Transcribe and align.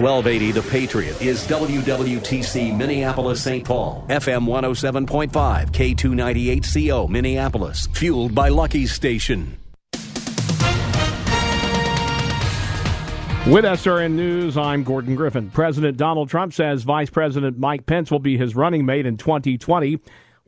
1280 0.00 0.52
The 0.52 0.70
Patriot 0.70 1.20
is 1.20 1.46
WWTC 1.46 2.74
Minneapolis 2.74 3.42
St. 3.42 3.62
Paul, 3.62 4.06
FM 4.08 4.46
107.5, 4.46 5.30
K298CO 5.72 7.06
Minneapolis, 7.10 7.86
fueled 7.88 8.34
by 8.34 8.48
Lucky's 8.48 8.92
Station. 8.92 9.58
With 13.46 13.66
SRN 13.66 14.12
News, 14.12 14.56
I'm 14.56 14.84
Gordon 14.84 15.16
Griffin. 15.16 15.50
President 15.50 15.98
Donald 15.98 16.30
Trump 16.30 16.54
says 16.54 16.82
Vice 16.82 17.10
President 17.10 17.58
Mike 17.58 17.84
Pence 17.84 18.10
will 18.10 18.20
be 18.20 18.38
his 18.38 18.56
running 18.56 18.86
mate 18.86 19.04
in 19.04 19.18
2020. 19.18 20.00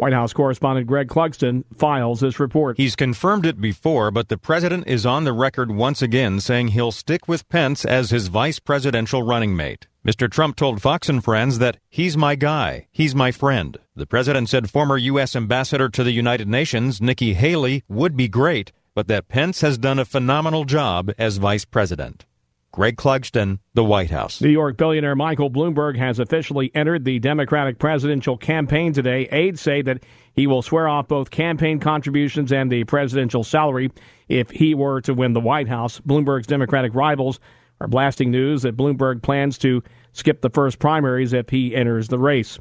White 0.03 0.13
House 0.15 0.33
correspondent 0.33 0.89
Greg 0.89 1.07
Clugston 1.07 1.63
files 1.77 2.19
this 2.19 2.41
report. 2.41 2.77
He's 2.77 2.97
confirmed 2.97 3.47
it 3.47 3.61
before, 3.61 4.11
but 4.11 4.29
the 4.29 4.37
president 4.37 4.89
is 4.89 5.07
on 5.07 5.23
the 5.23 5.33
record 5.33 5.71
once 5.71 6.03
again 6.03 6.41
saying 6.41 6.69
he'll 6.69 6.91
stick 6.91 7.29
with 7.29 7.49
Pence 7.49 7.85
as 7.85 8.11
his 8.11 8.27
vice 8.27 8.59
presidential 8.59 9.23
running 9.23 9.55
mate. 9.55 9.87
Mr. 10.05 10.29
Trump 10.29 10.57
told 10.57 10.83
Fox 10.83 11.09
and 11.09 11.23
Friends 11.23 11.61
that 11.61 11.77
he's 11.89 12.17
my 12.17 12.35
guy, 12.35 12.89
he's 12.91 13.15
my 13.15 13.31
friend. 13.31 13.79
The 13.95 14.05
president 14.05 14.49
said 14.49 14.69
former 14.69 14.99
U.S. 14.99 15.37
Ambassador 15.37 15.89
to 15.91 16.03
the 16.03 16.11
United 16.11 16.49
Nations, 16.49 17.01
Nikki 17.01 17.35
Haley, 17.35 17.85
would 17.89 18.17
be 18.17 18.27
great, 18.27 18.73
but 18.97 19.07
that 19.07 19.29
Pence 19.29 19.61
has 19.61 19.79
done 19.79 20.01
a 20.01 20.05
phenomenal 20.05 20.65
job 20.65 21.13
as 21.17 21.37
vice 21.37 21.65
president. 21.65 22.25
Greg 22.73 22.97
Clugston, 22.97 23.59
the 23.75 23.85
White 23.85 24.11
House. 24.11 24.41
New 24.41 24.49
York 24.49 24.79
billionaire 24.79 25.15
Michael 25.15 25.51
Bloomberg 25.51 25.99
has 25.99 26.19
officially 26.19 26.71
entered 26.75 27.05
the 27.05 27.19
Democratic 27.19 27.79
presidential 27.79 28.39
campaign 28.39 28.95
today. 28.95 29.29
Aides 29.31 29.61
say 29.61 29.83
that 29.83 30.03
he 30.35 30.47
will 30.47 30.63
swear 30.63 30.89
off 30.89 31.07
both 31.07 31.31
campaign 31.31 31.79
contributions 31.79 32.51
and 32.51 32.73
the 32.73 32.85
presidential 32.85 33.45
salary 33.45 33.91
if 34.29 34.51
he 34.51 34.75
were 34.75 35.03
to 35.03 35.13
win 35.13 35.35
the 35.35 35.41
White 35.41 35.69
House. 35.69 36.01
Bloomberg's 36.01 36.47
Democratic 36.47 36.95
rivals 36.95 37.41
are 37.79 37.89
blasting 37.89 38.31
news 38.31 38.63
that 38.63 38.75
Bloomberg 38.75 39.23
plans 39.23 39.59
to 39.59 39.83
skip 40.15 40.41
the 40.41 40.49
first 40.49 40.79
primaries 40.79 41.35
if 41.35 41.51
he 41.51 41.77
enters 41.77 42.09
the 42.09 42.19
race. 42.19 42.59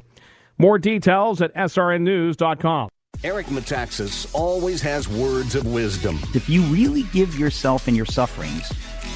More 0.58 0.78
details 0.78 1.40
at 1.40 1.54
srnnews.com. 1.54 2.90
Eric 3.24 3.46
Metaxas 3.46 4.28
always 4.34 4.82
has 4.82 5.08
words 5.08 5.54
of 5.54 5.64
wisdom. 5.66 6.18
If 6.34 6.50
you 6.50 6.60
really 6.64 7.04
give 7.04 7.38
yourself 7.38 7.86
and 7.86 7.96
your 7.96 8.06
sufferings, 8.06 8.70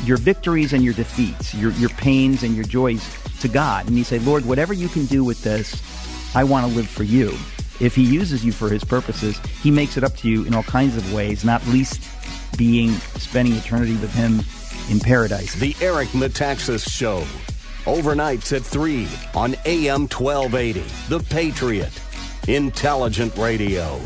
your 0.04 0.16
victories 0.16 0.72
and 0.72 0.84
your 0.84 0.94
defeats, 0.94 1.54
your, 1.54 1.72
your 1.72 1.90
pains 1.90 2.42
and 2.42 2.54
your 2.54 2.64
joys 2.64 3.08
to 3.40 3.48
God. 3.48 3.86
And 3.86 3.96
you 3.96 4.04
say, 4.04 4.18
Lord, 4.20 4.44
whatever 4.44 4.72
you 4.72 4.88
can 4.88 5.06
do 5.06 5.24
with 5.24 5.42
this, 5.42 5.82
I 6.34 6.44
want 6.44 6.66
to 6.66 6.72
live 6.76 6.88
for 6.88 7.04
you. 7.04 7.28
If 7.80 7.94
He 7.94 8.02
uses 8.02 8.44
you 8.44 8.52
for 8.52 8.68
His 8.68 8.84
purposes, 8.84 9.38
He 9.62 9.70
makes 9.70 9.96
it 9.96 10.04
up 10.04 10.16
to 10.16 10.28
you 10.28 10.44
in 10.44 10.54
all 10.54 10.62
kinds 10.62 10.96
of 10.96 11.12
ways, 11.12 11.44
not 11.44 11.66
least 11.66 12.08
being 12.56 12.92
spending 13.18 13.54
eternity 13.54 13.96
with 13.96 14.12
Him 14.14 14.40
in 14.90 15.00
paradise. 15.00 15.54
The 15.54 15.74
Eric 15.80 16.08
Metaxas 16.08 16.88
Show. 16.88 17.24
Overnights 17.84 18.56
at 18.56 18.62
3 18.62 19.06
on 19.34 19.54
AM 19.64 20.08
1280. 20.08 20.80
The 21.08 21.20
Patriot. 21.20 21.92
Intelligent 22.48 23.36
Radio. 23.36 24.00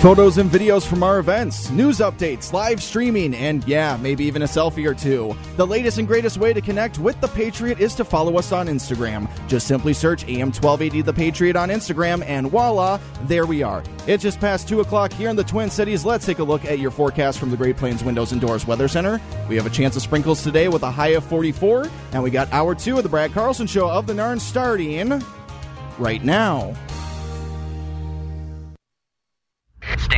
Photos 0.00 0.38
and 0.38 0.48
videos 0.48 0.86
from 0.86 1.02
our 1.02 1.18
events, 1.18 1.70
news 1.70 1.98
updates, 1.98 2.52
live 2.52 2.80
streaming, 2.80 3.34
and 3.34 3.66
yeah, 3.66 3.98
maybe 4.00 4.24
even 4.26 4.42
a 4.42 4.44
selfie 4.44 4.86
or 4.86 4.94
two. 4.94 5.36
The 5.56 5.66
latest 5.66 5.98
and 5.98 6.06
greatest 6.06 6.38
way 6.38 6.52
to 6.52 6.60
connect 6.60 7.00
with 7.00 7.20
The 7.20 7.26
Patriot 7.26 7.80
is 7.80 7.96
to 7.96 8.04
follow 8.04 8.38
us 8.38 8.52
on 8.52 8.68
Instagram. 8.68 9.28
Just 9.48 9.66
simply 9.66 9.92
search 9.92 10.24
AM1280 10.26 11.04
The 11.04 11.12
Patriot 11.12 11.56
on 11.56 11.68
Instagram, 11.68 12.22
and 12.28 12.48
voila, 12.48 13.00
there 13.22 13.44
we 13.44 13.64
are. 13.64 13.82
It's 14.06 14.22
just 14.22 14.38
past 14.38 14.68
2 14.68 14.82
o'clock 14.82 15.12
here 15.12 15.30
in 15.30 15.34
the 15.36 15.42
Twin 15.42 15.68
Cities. 15.68 16.04
Let's 16.04 16.24
take 16.24 16.38
a 16.38 16.44
look 16.44 16.64
at 16.64 16.78
your 16.78 16.92
forecast 16.92 17.40
from 17.40 17.50
the 17.50 17.56
Great 17.56 17.76
Plains 17.76 18.04
Windows 18.04 18.30
and 18.30 18.40
Doors 18.40 18.68
Weather 18.68 18.86
Center. 18.86 19.20
We 19.48 19.56
have 19.56 19.66
a 19.66 19.70
chance 19.70 19.96
of 19.96 20.02
sprinkles 20.02 20.44
today 20.44 20.68
with 20.68 20.84
a 20.84 20.92
high 20.92 21.08
of 21.08 21.24
44, 21.24 21.90
and 22.12 22.22
we 22.22 22.30
got 22.30 22.52
hour 22.52 22.76
two 22.76 22.98
of 22.98 23.02
the 23.02 23.08
Brad 23.08 23.32
Carlson 23.32 23.66
Show 23.66 23.90
of 23.90 24.06
the 24.06 24.12
Narn 24.12 24.38
starting 24.38 25.20
right 25.98 26.22
now. 26.22 26.72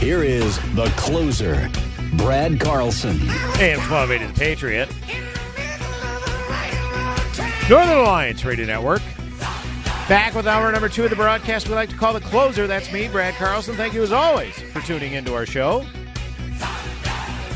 Here 0.00 0.22
is 0.22 0.56
the 0.74 0.86
closer, 0.96 1.70
Brad 2.14 2.58
Carlson. 2.58 3.20
AM 3.60 3.78
1280 3.80 4.26
The 4.26 4.32
Patriot. 4.32 4.88
Northern 7.68 7.98
Alliance 7.98 8.42
Radio 8.42 8.64
Network. 8.64 9.02
Back 10.08 10.34
with 10.34 10.46
hour 10.46 10.72
number 10.72 10.88
two 10.88 11.04
of 11.04 11.10
the 11.10 11.16
broadcast 11.16 11.68
we 11.68 11.74
like 11.74 11.90
to 11.90 11.96
call 11.96 12.14
the 12.14 12.20
closer. 12.20 12.66
That's 12.66 12.90
me, 12.90 13.08
Brad 13.08 13.34
Carlson. 13.34 13.76
Thank 13.76 13.92
you 13.92 14.02
as 14.02 14.10
always 14.10 14.58
for 14.72 14.80
tuning 14.80 15.12
into 15.12 15.34
our 15.34 15.44
show. 15.44 15.84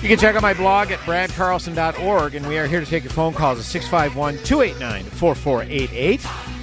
You 0.02 0.08
can 0.10 0.18
check 0.18 0.36
out 0.36 0.42
my 0.42 0.52
blog 0.52 0.90
at 0.90 0.98
bradcarlson.org, 1.00 2.34
and 2.34 2.46
we 2.46 2.58
are 2.58 2.66
here 2.66 2.80
to 2.80 2.86
take 2.86 3.04
your 3.04 3.12
phone 3.12 3.32
calls 3.32 3.58
at 3.58 3.64
651 3.64 4.44
289 4.44 5.04
4488. 5.04 6.53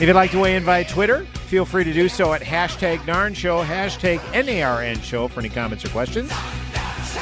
If 0.00 0.06
you'd 0.06 0.14
like 0.14 0.30
to 0.30 0.38
weigh 0.38 0.56
in 0.56 0.64
via 0.64 0.82
Twitter, 0.84 1.26
feel 1.26 1.66
free 1.66 1.84
to 1.84 1.92
do 1.92 2.08
so 2.08 2.32
at 2.32 2.40
hashtag 2.40 3.00
NARN 3.00 3.36
Show, 3.36 3.62
hashtag 3.62 4.18
NARN 4.32 5.02
Show 5.02 5.28
for 5.28 5.40
any 5.40 5.50
comments 5.50 5.84
or 5.84 5.90
questions. 5.90 6.32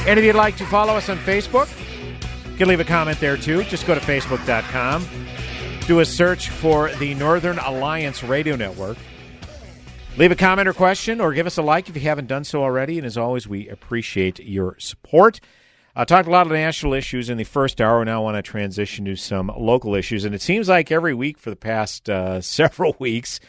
And 0.07 0.17
if 0.17 0.25
you'd 0.25 0.37
like 0.37 0.57
to 0.59 0.67
follow 0.67 0.95
us 0.95 1.09
on 1.09 1.19
Facebook, 1.19 1.69
you 2.49 2.57
can 2.57 2.69
leave 2.69 2.79
a 2.79 2.85
comment 2.85 3.19
there 3.19 3.37
too. 3.37 3.65
Just 3.65 3.85
go 3.85 3.97
to 3.97 4.01
facebook.com, 4.01 5.05
do 5.89 5.99
a 5.99 6.05
search 6.05 6.51
for 6.51 6.91
the 7.01 7.15
Northern 7.15 7.59
Alliance 7.59 8.23
Radio 8.23 8.55
Network. 8.55 8.97
Leave 10.17 10.31
a 10.31 10.37
comment 10.37 10.69
or 10.69 10.73
question, 10.73 11.21
or 11.21 11.33
give 11.33 11.49
us 11.49 11.59
a 11.59 11.63
like 11.63 11.89
if 11.89 11.97
you 11.97 12.03
haven't 12.03 12.29
done 12.29 12.45
so 12.45 12.63
already. 12.63 12.97
And 12.97 13.05
as 13.05 13.19
always, 13.19 13.49
we 13.49 13.69
appreciate 13.69 14.39
your 14.39 14.79
support. 14.79 15.41
I 15.99 16.05
talked 16.05 16.29
a 16.29 16.31
lot 16.31 16.47
of 16.47 16.53
national 16.53 16.95
issues 16.95 17.29
in 17.29 17.39
the 17.39 17.45
first 17.45 17.81
hour. 17.81 18.05
Now 18.05 18.21
I 18.21 18.23
want 18.23 18.37
to 18.37 18.43
transition 18.43 19.05
to 19.07 19.17
some 19.17 19.51
local 19.59 19.97
issues. 19.97 20.25
And 20.25 20.33
it 20.33 20.41
seems 20.41 20.69
like 20.69 20.93
every 20.93 21.13
week 21.13 21.39
for 21.39 21.51
the 21.51 21.57
past 21.57 22.09
uh, 22.09 22.41
several 22.61 22.95
weeks, 23.01 23.41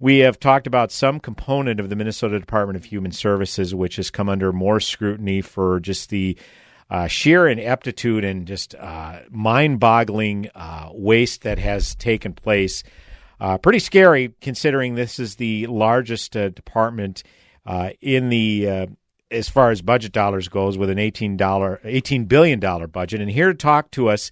we 0.00 0.18
have 0.18 0.40
talked 0.40 0.66
about 0.66 0.90
some 0.90 1.20
component 1.20 1.78
of 1.78 1.90
the 1.90 1.94
Minnesota 1.94 2.40
Department 2.40 2.76
of 2.76 2.86
Human 2.86 3.12
Services, 3.12 3.72
which 3.72 3.94
has 3.96 4.10
come 4.10 4.28
under 4.28 4.52
more 4.52 4.80
scrutiny 4.80 5.42
for 5.42 5.78
just 5.78 6.10
the 6.10 6.36
uh, 6.90 7.06
sheer 7.06 7.46
ineptitude 7.46 8.24
and 8.24 8.48
just 8.48 8.74
uh, 8.74 9.20
mind 9.30 9.78
boggling 9.78 10.50
uh, 10.56 10.88
waste 10.92 11.42
that 11.42 11.60
has 11.60 11.94
taken 11.94 12.32
place. 12.32 12.82
Uh, 13.38 13.58
pretty 13.58 13.78
scary 13.78 14.34
considering 14.40 14.96
this 14.96 15.20
is 15.20 15.36
the 15.36 15.68
largest 15.68 16.36
uh, 16.36 16.48
department 16.48 17.22
in 18.00 18.28
the 18.28 18.88
as 19.32 19.48
far 19.48 19.70
as 19.70 19.82
budget 19.82 20.12
dollars 20.12 20.48
goes 20.48 20.76
with 20.78 20.90
an 20.90 20.98
$18, 20.98 21.38
$18 21.38 22.28
billion 22.28 22.60
budget. 22.60 23.20
And 23.20 23.30
here 23.30 23.48
to 23.48 23.54
talk 23.54 23.90
to 23.92 24.08
us 24.08 24.30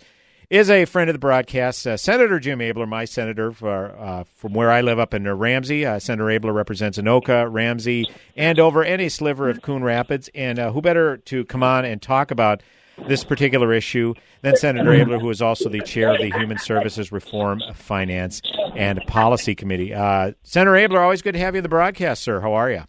is 0.50 0.68
a 0.68 0.84
friend 0.84 1.08
of 1.08 1.14
the 1.14 1.20
broadcast, 1.20 1.86
uh, 1.86 1.96
Senator 1.96 2.40
Jim 2.40 2.58
Abeler, 2.58 2.88
my 2.88 3.04
senator 3.04 3.52
for, 3.52 3.96
uh, 3.96 4.24
from 4.24 4.52
where 4.52 4.70
I 4.70 4.80
live 4.80 4.98
up 4.98 5.14
in 5.14 5.26
Ramsey. 5.32 5.86
Uh, 5.86 6.00
senator 6.00 6.24
Abeler 6.24 6.52
represents 6.52 6.98
Anoka, 6.98 7.46
Ramsey, 7.50 8.06
and 8.36 8.58
over 8.58 8.82
any 8.82 9.08
sliver 9.08 9.48
of 9.48 9.62
Coon 9.62 9.84
Rapids. 9.84 10.28
And 10.34 10.58
uh, 10.58 10.72
who 10.72 10.82
better 10.82 11.18
to 11.18 11.44
come 11.44 11.62
on 11.62 11.84
and 11.84 12.02
talk 12.02 12.32
about 12.32 12.62
this 13.06 13.24
particular 13.24 13.72
issue 13.72 14.12
than 14.42 14.56
Senator 14.56 14.90
Abeler, 14.90 15.20
who 15.20 15.30
is 15.30 15.40
also 15.40 15.68
the 15.68 15.80
chair 15.80 16.12
of 16.14 16.20
the 16.20 16.30
Human 16.36 16.58
Services 16.58 17.12
Reform, 17.12 17.62
Finance, 17.72 18.42
and 18.76 19.00
Policy 19.06 19.54
Committee. 19.54 19.94
Uh, 19.94 20.32
senator 20.42 20.72
Abeler, 20.72 21.00
always 21.00 21.22
good 21.22 21.32
to 21.32 21.38
have 21.38 21.54
you 21.54 21.60
on 21.60 21.62
the 21.62 21.68
broadcast, 21.68 22.22
sir. 22.22 22.40
How 22.40 22.52
are 22.54 22.70
you? 22.70 22.82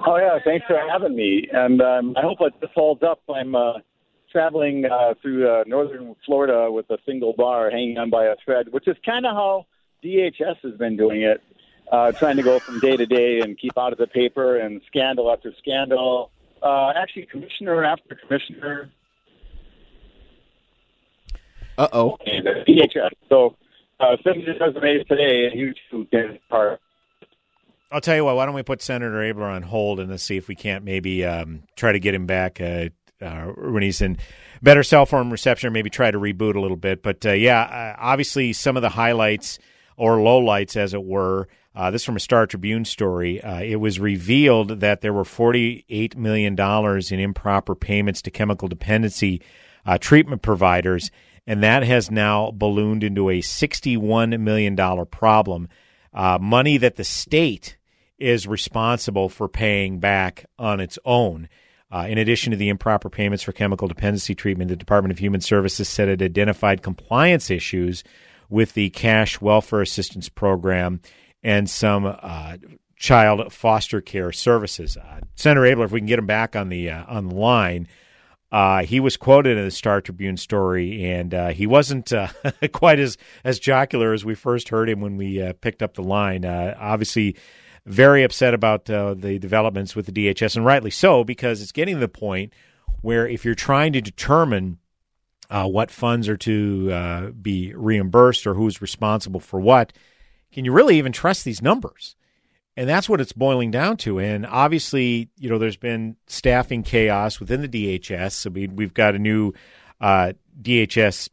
You 0.00 0.06
know 0.06 0.12
why? 0.12 0.22
Oh 0.22 0.34
yeah, 0.34 0.38
thanks 0.44 0.66
for 0.66 0.78
having 0.90 1.16
me, 1.16 1.48
and 1.52 1.80
um, 1.80 2.16
I 2.16 2.22
hope 2.22 2.38
this 2.60 2.70
holds 2.74 3.02
up. 3.02 3.20
I'm 3.28 3.54
uh, 3.54 3.74
traveling 4.30 4.84
uh, 4.86 5.14
through 5.20 5.48
uh, 5.48 5.64
northern 5.66 6.14
Florida 6.24 6.70
with 6.70 6.88
a 6.90 6.98
single 7.06 7.32
bar 7.32 7.70
hanging 7.70 7.98
on 7.98 8.10
by 8.10 8.26
a 8.26 8.36
thread, 8.44 8.72
which 8.72 8.88
is 8.88 8.96
kind 9.04 9.26
of 9.26 9.34
how 9.34 9.66
DHS 10.04 10.56
has 10.62 10.74
been 10.78 10.96
doing 10.96 11.22
it, 11.22 11.42
uh, 11.92 12.12
trying 12.12 12.36
to 12.36 12.42
go 12.42 12.58
from 12.58 12.80
day 12.80 12.96
to 12.96 13.06
day 13.06 13.40
and 13.40 13.58
keep 13.58 13.76
out 13.78 13.92
of 13.92 13.98
the 13.98 14.06
paper 14.06 14.58
and 14.58 14.80
scandal 14.86 15.30
after 15.30 15.52
scandal. 15.58 16.30
Uh, 16.62 16.92
actually, 16.96 17.26
commissioner 17.26 17.84
after 17.84 18.14
commissioner. 18.14 18.90
Uh 21.78 21.88
oh. 21.92 22.18
DHS. 22.26 23.10
So, 23.28 23.56
uh, 24.00 24.16
send 24.22 24.42
his 24.46 24.60
resumes 24.60 25.06
today, 25.06 25.46
and 25.46 25.58
you 25.58 25.74
too 25.90 26.06
can 26.10 26.38
part. 26.48 26.80
I'll 27.92 28.00
tell 28.00 28.14
you 28.14 28.24
what. 28.24 28.36
Why 28.36 28.46
don't 28.46 28.54
we 28.54 28.62
put 28.62 28.82
Senator 28.82 29.16
Abeler 29.16 29.50
on 29.50 29.62
hold 29.62 29.98
and 29.98 30.10
let's 30.10 30.22
see 30.22 30.36
if 30.36 30.46
we 30.46 30.54
can't 30.54 30.84
maybe 30.84 31.24
um, 31.24 31.64
try 31.74 31.90
to 31.90 31.98
get 31.98 32.14
him 32.14 32.24
back 32.24 32.60
uh, 32.60 32.90
uh, 33.20 33.46
when 33.46 33.82
he's 33.82 34.00
in 34.00 34.16
better 34.62 34.84
cell 34.84 35.06
phone 35.06 35.30
reception, 35.30 35.66
or 35.66 35.70
maybe 35.72 35.90
try 35.90 36.10
to 36.10 36.18
reboot 36.18 36.54
a 36.54 36.60
little 36.60 36.76
bit. 36.76 37.02
But 37.02 37.26
uh, 37.26 37.32
yeah, 37.32 37.62
uh, 37.62 37.96
obviously 37.98 38.52
some 38.52 38.76
of 38.76 38.82
the 38.82 38.90
highlights 38.90 39.58
or 39.96 40.18
lowlights, 40.18 40.76
as 40.76 40.94
it 40.94 41.04
were. 41.04 41.48
Uh, 41.74 41.90
this 41.90 42.04
from 42.04 42.16
a 42.16 42.20
Star 42.20 42.46
Tribune 42.46 42.84
story. 42.84 43.40
Uh, 43.40 43.60
it 43.60 43.76
was 43.76 44.00
revealed 44.00 44.80
that 44.80 45.02
there 45.02 45.12
were 45.12 45.22
$48 45.22 46.16
million 46.16 46.58
in 46.58 47.20
improper 47.20 47.74
payments 47.76 48.22
to 48.22 48.30
chemical 48.30 48.66
dependency 48.66 49.40
treatment 50.00 50.42
providers, 50.42 51.10
and 51.46 51.62
that 51.62 51.84
has 51.84 52.10
now 52.10 52.50
ballooned 52.50 53.04
into 53.04 53.30
a 53.30 53.40
$61 53.40 54.40
million 54.40 54.76
problem. 55.06 55.68
money 56.12 56.76
that 56.76 56.96
the 56.96 57.04
state 57.04 57.76
is 58.20 58.46
responsible 58.46 59.28
for 59.28 59.48
paying 59.48 59.98
back 59.98 60.46
on 60.58 60.80
its 60.80 60.98
own. 61.04 61.48
Uh, 61.92 62.06
in 62.08 62.18
addition 62.18 62.52
to 62.52 62.56
the 62.56 62.68
improper 62.68 63.10
payments 63.10 63.42
for 63.42 63.52
chemical 63.52 63.88
dependency 63.88 64.34
treatment, 64.34 64.68
the 64.68 64.76
Department 64.76 65.10
of 65.10 65.18
Human 65.18 65.40
Services 65.40 65.88
said 65.88 66.08
it 66.08 66.22
identified 66.22 66.82
compliance 66.82 67.50
issues 67.50 68.04
with 68.48 68.74
the 68.74 68.90
cash 68.90 69.40
welfare 69.40 69.80
assistance 69.80 70.28
program 70.28 71.00
and 71.42 71.68
some 71.68 72.04
uh, 72.06 72.58
child 72.96 73.52
foster 73.52 74.00
care 74.00 74.30
services. 74.30 74.96
Uh, 74.96 75.20
Senator 75.34 75.62
Abeler, 75.62 75.86
if 75.86 75.92
we 75.92 76.00
can 76.00 76.06
get 76.06 76.18
him 76.18 76.26
back 76.26 76.54
on 76.54 76.68
the 76.68 76.90
uh, 76.90 77.04
on 77.08 77.28
the 77.28 77.34
line, 77.34 77.88
uh, 78.52 78.82
he 78.82 79.00
was 79.00 79.16
quoted 79.16 79.56
in 79.56 79.64
the 79.64 79.70
Star 79.70 80.00
Tribune 80.00 80.36
story, 80.36 81.04
and 81.04 81.34
uh, 81.34 81.48
he 81.48 81.66
wasn't 81.66 82.12
quite 82.72 83.00
as 83.00 83.16
as 83.42 83.58
jocular 83.58 84.12
as 84.12 84.24
we 84.24 84.34
first 84.36 84.68
heard 84.68 84.88
him 84.88 85.00
when 85.00 85.16
we 85.16 85.52
picked 85.60 85.82
up 85.82 85.94
the 85.94 86.02
line. 86.02 86.44
Obviously, 86.44 87.36
very 87.86 88.22
upset 88.22 88.54
about 88.54 88.88
uh, 88.90 89.14
the 89.14 89.38
developments 89.38 89.96
with 89.96 90.06
the 90.06 90.12
DHS, 90.12 90.56
and 90.56 90.64
rightly 90.64 90.90
so, 90.90 91.24
because 91.24 91.62
it's 91.62 91.72
getting 91.72 91.94
to 91.94 92.00
the 92.00 92.08
point 92.08 92.52
where 93.02 93.26
if 93.26 93.44
you're 93.44 93.54
trying 93.54 93.92
to 93.92 94.00
determine 94.00 94.78
uh, 95.48 95.66
what 95.66 95.90
funds 95.90 96.28
are 96.28 96.36
to 96.36 96.90
uh, 96.92 97.30
be 97.30 97.74
reimbursed 97.74 98.46
or 98.46 98.54
who's 98.54 98.80
responsible 98.80 99.40
for 99.40 99.60
what, 99.60 99.92
can 100.52 100.64
you 100.64 100.72
really 100.72 100.98
even 100.98 101.12
trust 101.12 101.44
these 101.44 101.62
numbers? 101.62 102.16
And 102.76 102.88
that's 102.88 103.08
what 103.08 103.20
it's 103.20 103.32
boiling 103.32 103.70
down 103.70 103.96
to. 103.98 104.20
And 104.20 104.46
obviously, 104.46 105.28
you 105.38 105.50
know, 105.50 105.58
there's 105.58 105.76
been 105.76 106.16
staffing 106.26 106.82
chaos 106.82 107.40
within 107.40 107.62
the 107.62 107.68
DHS. 107.68 108.46
I 108.46 108.50
mean, 108.50 108.76
we've 108.76 108.94
got 108.94 109.14
a 109.14 109.18
new 109.18 109.52
uh, 110.00 110.32
DHS 110.60 111.28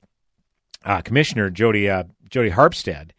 uh, 0.84 1.02
commissioner, 1.02 1.50
Jodi 1.50 1.90
uh, 1.90 2.04
Jodi 2.30 2.50
Harpstead, 2.50 3.12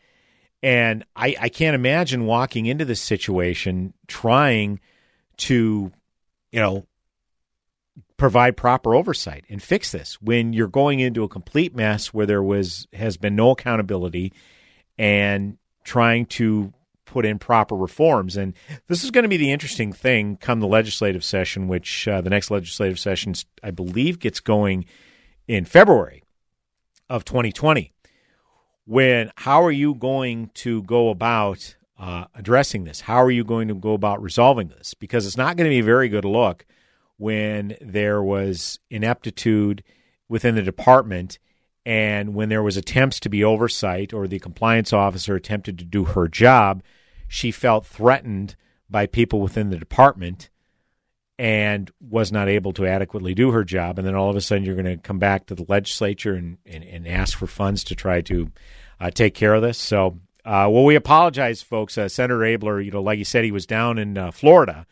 and 0.62 1.04
I, 1.14 1.36
I 1.40 1.48
can't 1.48 1.74
imagine 1.74 2.26
walking 2.26 2.66
into 2.66 2.84
this 2.84 3.00
situation 3.00 3.94
trying 4.06 4.80
to, 5.38 5.92
you 6.50 6.60
know, 6.60 6.86
provide 8.16 8.56
proper 8.56 8.94
oversight 8.94 9.44
and 9.48 9.62
fix 9.62 9.92
this 9.92 10.20
when 10.20 10.52
you're 10.52 10.66
going 10.66 10.98
into 10.98 11.22
a 11.22 11.28
complete 11.28 11.74
mess 11.74 12.12
where 12.12 12.26
there 12.26 12.42
was 12.42 12.88
has 12.92 13.16
been 13.16 13.36
no 13.36 13.50
accountability 13.50 14.32
and 14.98 15.56
trying 15.84 16.26
to 16.26 16.72
put 17.04 17.24
in 17.24 17.38
proper 17.38 17.76
reforms. 17.76 18.36
And 18.36 18.54
this 18.88 19.04
is 19.04 19.10
going 19.10 19.22
to 19.22 19.28
be 19.28 19.36
the 19.36 19.52
interesting 19.52 19.92
thing 19.92 20.36
come 20.36 20.60
the 20.60 20.66
legislative 20.66 21.24
session, 21.24 21.68
which 21.68 22.08
uh, 22.08 22.20
the 22.20 22.30
next 22.30 22.50
legislative 22.50 22.98
session, 22.98 23.34
I 23.62 23.70
believe, 23.70 24.18
gets 24.18 24.40
going 24.40 24.84
in 25.46 25.64
February 25.64 26.24
of 27.08 27.24
2020 27.24 27.92
when 28.88 29.30
how 29.36 29.62
are 29.62 29.70
you 29.70 29.94
going 29.94 30.50
to 30.54 30.82
go 30.84 31.10
about 31.10 31.76
uh, 31.98 32.24
addressing 32.34 32.84
this? 32.84 33.02
How 33.02 33.22
are 33.22 33.30
you 33.30 33.44
going 33.44 33.68
to 33.68 33.74
go 33.74 33.92
about 33.92 34.22
resolving 34.22 34.68
this? 34.68 34.94
Because 34.94 35.26
it's 35.26 35.36
not 35.36 35.58
going 35.58 35.66
to 35.66 35.74
be 35.74 35.80
a 35.80 35.84
very 35.84 36.08
good 36.08 36.24
look 36.24 36.64
when 37.18 37.76
there 37.82 38.22
was 38.22 38.78
ineptitude 38.88 39.84
within 40.26 40.54
the 40.54 40.62
department 40.62 41.38
and 41.84 42.34
when 42.34 42.48
there 42.48 42.62
was 42.62 42.78
attempts 42.78 43.20
to 43.20 43.28
be 43.28 43.44
oversight 43.44 44.14
or 44.14 44.26
the 44.26 44.38
compliance 44.38 44.90
officer 44.94 45.34
attempted 45.34 45.78
to 45.78 45.84
do 45.84 46.04
her 46.04 46.26
job, 46.26 46.82
she 47.26 47.50
felt 47.50 47.84
threatened 47.84 48.56
by 48.88 49.04
people 49.04 49.42
within 49.42 49.68
the 49.68 49.76
department 49.76 50.48
and 51.38 51.90
was 52.00 52.32
not 52.32 52.48
able 52.48 52.72
to 52.72 52.86
adequately 52.86 53.32
do 53.32 53.52
her 53.52 53.62
job. 53.62 53.98
And 53.98 54.06
then 54.06 54.16
all 54.16 54.28
of 54.28 54.36
a 54.36 54.40
sudden, 54.40 54.64
you're 54.64 54.74
going 54.74 54.86
to 54.86 54.96
come 54.96 55.20
back 55.20 55.46
to 55.46 55.54
the 55.54 55.64
legislature 55.68 56.34
and, 56.34 56.58
and, 56.66 56.82
and 56.82 57.06
ask 57.06 57.38
for 57.38 57.46
funds 57.46 57.84
to 57.84 57.94
try 57.94 58.20
to 58.22 58.50
uh, 59.00 59.10
take 59.10 59.34
care 59.34 59.54
of 59.54 59.62
this. 59.62 59.78
So, 59.78 60.18
uh, 60.44 60.68
well, 60.70 60.84
we 60.84 60.96
apologize, 60.96 61.62
folks. 61.62 61.96
Uh, 61.96 62.08
Senator 62.08 62.40
Abeler, 62.40 62.84
you 62.84 62.90
know, 62.90 63.02
like 63.02 63.18
you 63.18 63.24
said, 63.24 63.44
he 63.44 63.52
was 63.52 63.66
down 63.66 63.98
in 63.98 64.18
uh, 64.18 64.32
Florida 64.32 64.84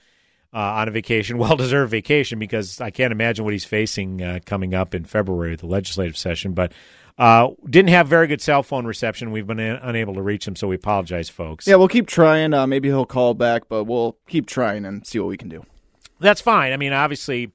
uh, 0.55 0.59
on 0.59 0.87
a 0.87 0.93
vacation, 0.93 1.37
well 1.39 1.57
deserved 1.57 1.91
vacation, 1.91 2.39
because 2.39 2.81
I 2.81 2.91
can't 2.91 3.11
imagine 3.11 3.45
what 3.45 3.53
he's 3.53 3.65
facing 3.65 4.23
uh, 4.23 4.39
coming 4.47 4.73
up 4.73 4.95
in 4.95 5.05
February, 5.05 5.57
the 5.57 5.67
legislative 5.67 6.17
session. 6.17 6.53
But 6.53 6.73
didn't 7.19 7.89
have 7.89 8.07
very 8.07 8.29
good 8.29 8.41
cell 8.41 8.63
phone 8.63 8.87
reception. 8.87 9.33
We've 9.33 9.47
been 9.47 9.59
unable 9.59 10.15
to 10.15 10.23
reach 10.23 10.47
him, 10.47 10.55
so 10.55 10.69
we 10.69 10.77
apologize, 10.77 11.29
folks. 11.29 11.67
Yeah, 11.67 11.75
we'll 11.75 11.89
keep 11.89 12.07
trying. 12.07 12.51
maybe 12.69 12.89
he'll 12.89 13.05
call 13.05 13.35
back, 13.35 13.69
but 13.69 13.85
we'll 13.85 14.17
keep 14.29 14.47
trying 14.47 14.85
and 14.85 15.05
see 15.05 15.19
what 15.19 15.27
we 15.27 15.37
can 15.37 15.49
do. 15.49 15.65
That's 16.19 16.41
fine. 16.41 16.73
I 16.73 16.77
mean, 16.77 16.93
obviously, 16.93 17.53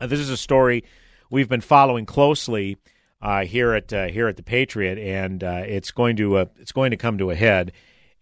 this 0.00 0.20
is 0.20 0.30
a 0.30 0.36
story 0.36 0.84
we've 1.30 1.48
been 1.48 1.60
following 1.60 2.06
closely 2.06 2.78
uh, 3.20 3.44
here 3.44 3.72
at 3.72 3.92
uh, 3.92 4.06
here 4.06 4.28
at 4.28 4.36
the 4.36 4.42
Patriot, 4.42 4.98
and 4.98 5.42
uh, 5.42 5.62
it's 5.64 5.90
going 5.90 6.16
to 6.16 6.38
uh, 6.38 6.44
it's 6.58 6.72
going 6.72 6.90
to 6.90 6.96
come 6.96 7.18
to 7.18 7.30
a 7.30 7.34
head, 7.34 7.72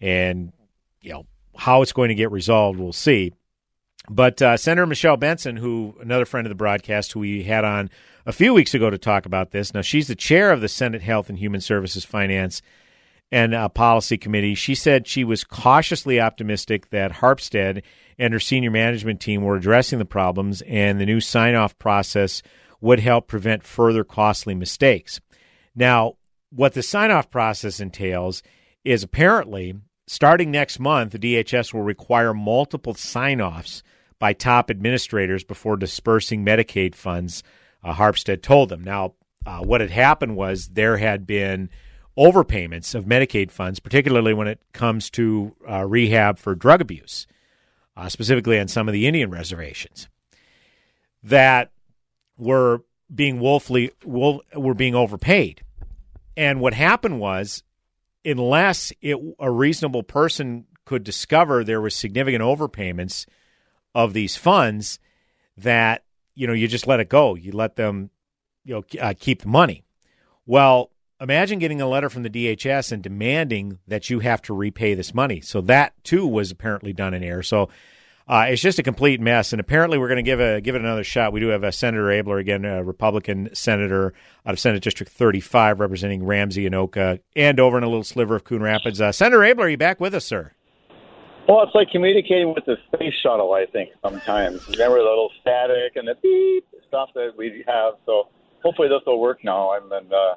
and 0.01 0.53
you 1.01 1.13
know 1.13 1.27
how 1.57 1.83
it's 1.83 1.93
going 1.93 2.09
to 2.09 2.15
get 2.15 2.31
resolved, 2.31 2.79
we'll 2.79 2.93
see. 2.93 3.33
But 4.09 4.41
uh, 4.41 4.57
Senator 4.57 4.87
Michelle 4.87 5.17
Benson, 5.17 5.57
who 5.57 5.95
another 6.01 6.25
friend 6.25 6.47
of 6.47 6.51
the 6.51 6.57
broadcast, 6.57 7.13
who 7.13 7.21
we 7.21 7.43
had 7.43 7.65
on 7.65 7.91
a 8.27 8.33
few 8.33 8.55
weeks 8.55 8.75
ago 8.75 8.91
to 8.91 8.99
talk 8.99 9.27
about 9.27 9.51
this. 9.51 9.75
Now 9.75 9.83
she's 9.83 10.09
the 10.09 10.15
chair 10.15 10.51
of 10.53 10.61
the 10.61 10.69
Senate 10.69 11.03
Health 11.03 11.29
and 11.29 11.39
Human 11.39 11.61
Services 11.61 12.05
Finance 12.05 12.63
and 13.33 13.55
uh, 13.55 13.69
Policy 13.69 14.19
Committee. 14.19 14.55
She 14.55 14.75
said 14.75 15.07
she 15.07 15.25
was 15.25 15.45
cautiously 15.45 16.21
optimistic 16.21 16.91
that 16.91 17.13
Harpstead 17.13 17.83
and 18.21 18.35
her 18.35 18.39
senior 18.39 18.71
management 18.71 19.19
team 19.19 19.43
were 19.43 19.57
addressing 19.57 19.99
the 19.99 20.05
problems, 20.05 20.63
and 20.63 21.01
the 21.01 21.07
new 21.07 21.21
sign 21.21 21.55
off 21.55 21.79
process 21.79 22.43
would 22.81 23.01
help 23.01 23.27
prevent 23.27 23.65
further 23.65 24.05
costly 24.05 24.55
mistakes. 24.55 25.21
Now, 25.75 26.17
what 26.51 26.75
the 26.75 26.83
sign 26.83 27.11
off 27.11 27.31
process 27.31 27.81
entails 27.81 28.43
is 28.85 29.03
apparently 29.03 29.75
starting 30.07 30.51
next 30.51 30.79
month, 30.79 31.13
the 31.13 31.19
DHS 31.19 31.73
will 31.73 31.83
require 31.83 32.35
multiple 32.35 32.95
sign 32.95 33.41
offs 33.41 33.83
by 34.19 34.35
top 34.35 34.71
administrators 34.71 35.43
before 35.43 35.79
dispersing 35.79 36.45
Medicaid 36.45 36.95
funds, 36.95 37.43
uh, 37.83 37.95
Harpstead 37.95 38.43
told 38.43 38.69
them. 38.69 38.85
Now, 38.85 39.15
uh, 39.47 39.61
what 39.61 39.81
had 39.81 39.91
happened 39.91 40.37
was 40.37 40.69
there 40.69 40.99
had 40.99 41.27
been 41.27 41.71
overpayments 42.19 42.95
of 42.95 43.07
Medicaid 43.07 43.51
funds, 43.51 43.81
particularly 43.81 44.35
when 44.35 44.47
it 44.47 44.61
comes 44.75 45.09
to 45.11 45.57
uh, 45.67 45.87
rehab 45.87 46.39
for 46.39 46.55
drug 46.55 46.83
abuse, 46.83 47.27
uh, 48.01 48.09
specifically 48.09 48.59
on 48.59 48.67
some 48.67 48.89
of 48.89 48.95
the 48.95 49.07
Indian 49.07 49.31
reservations. 49.31 50.09
That 51.23 51.71
were 52.39 52.83
being 53.15 53.41
woefully 53.41 53.91
were 54.05 54.75
being 54.75 54.95
overpaid. 54.95 55.63
And 56.35 56.61
what 56.61 56.73
happened 56.73 57.21
was, 57.21 57.63
unless 58.25 58.93
it, 59.03 59.19
a 59.39 59.51
reasonable 59.51 60.03
person 60.03 60.65
could 60.87 61.05
discover 61.05 61.63
there 61.63 61.81
was 61.81 61.95
significant 61.95 62.43
overpayments 62.43 63.27
of 63.95 64.15
these 64.15 64.35
funds, 64.35 64.99
that 65.59 66.05
you 66.35 66.47
know 66.47 66.55
you 66.55 66.69
just 66.69 66.87
let 66.87 67.01
it 67.01 67.11
go. 67.11 67.35
You 67.35 67.53
let 67.53 67.77
them, 67.77 68.09
you 68.65 68.77
know, 68.77 69.01
uh, 69.01 69.13
keep 69.19 69.43
the 69.43 69.49
money. 69.49 69.85
Well, 70.47 70.91
imagine 71.21 71.59
getting 71.59 71.81
a 71.81 71.89
letter 71.89 72.09
from 72.09 72.23
the 72.23 72.31
DHS 72.31 72.93
and 72.93 73.03
demanding 73.03 73.79
that 73.87 74.11
you 74.11 74.21
have 74.21 74.41
to 74.43 74.55
repay 74.55 74.95
this 74.95 75.15
money. 75.15 75.41
So 75.41 75.61
that 75.63 75.93
too 76.03 76.27
was 76.27 76.51
apparently 76.51 76.93
done 76.93 77.15
in 77.15 77.23
error. 77.23 77.43
So 77.43 77.69
uh, 78.29 78.47
it's 78.49 78.63
just 78.63 78.79
a 78.79 78.83
complete 78.83 79.21
mess, 79.21 79.53
and 79.53 79.59
apparently 79.59 79.99
we're 79.99 80.07
going 80.07 80.17
to 80.17 80.23
give 80.23 80.39
a 80.39 80.61
give 80.61 80.77
it 80.77 80.81
another 80.81 81.03
shot. 81.03 81.33
We 81.33 81.41
do 81.41 81.49
have 81.49 81.65
a 81.65 81.73
Senator 81.73 82.05
Abeler 82.05 82.41
again, 82.41 82.65
a 82.65 82.83
Republican 82.85 83.53
senator 83.55 84.15
out 84.47 84.53
of 84.53 84.61
Senate 84.61 84.85
District 84.85 85.11
35, 85.11 85.81
representing 85.81 86.25
Ramsey 86.25 86.69
Anoka, 86.69 87.19
and 87.35 87.59
over 87.59 87.77
in 87.77 87.83
a 87.83 87.89
little 87.89 88.05
sliver 88.05 88.37
of 88.37 88.45
Coon 88.45 88.63
Rapids. 88.63 89.01
Uh, 89.01 89.11
Senator 89.11 89.41
Abeler, 89.41 89.63
are 89.63 89.69
you 89.69 89.77
back 89.77 89.99
with 89.99 90.15
us, 90.15 90.25
sir? 90.25 90.53
Well, 91.49 91.65
it's 91.65 91.75
like 91.75 91.91
communicating 91.91 92.55
with 92.55 92.65
the 92.67 92.77
space 92.95 93.15
shuttle. 93.21 93.53
I 93.53 93.67
think 93.67 93.91
sometimes 94.01 94.65
remember 94.69 94.99
the 94.99 95.09
little 95.09 95.31
static 95.41 95.97
and 95.97 96.07
the 96.07 96.15
beep 96.23 96.67
stuff 96.87 97.09
that 97.17 97.33
we 97.37 97.65
have. 97.67 97.95
So 98.07 98.29
hopefully 98.63 98.87
this 98.87 99.01
will 99.07 99.21
work 99.21 99.43
now. 99.43 99.73
I'm 99.73 99.91
and 99.91 100.13
uh, 100.13 100.35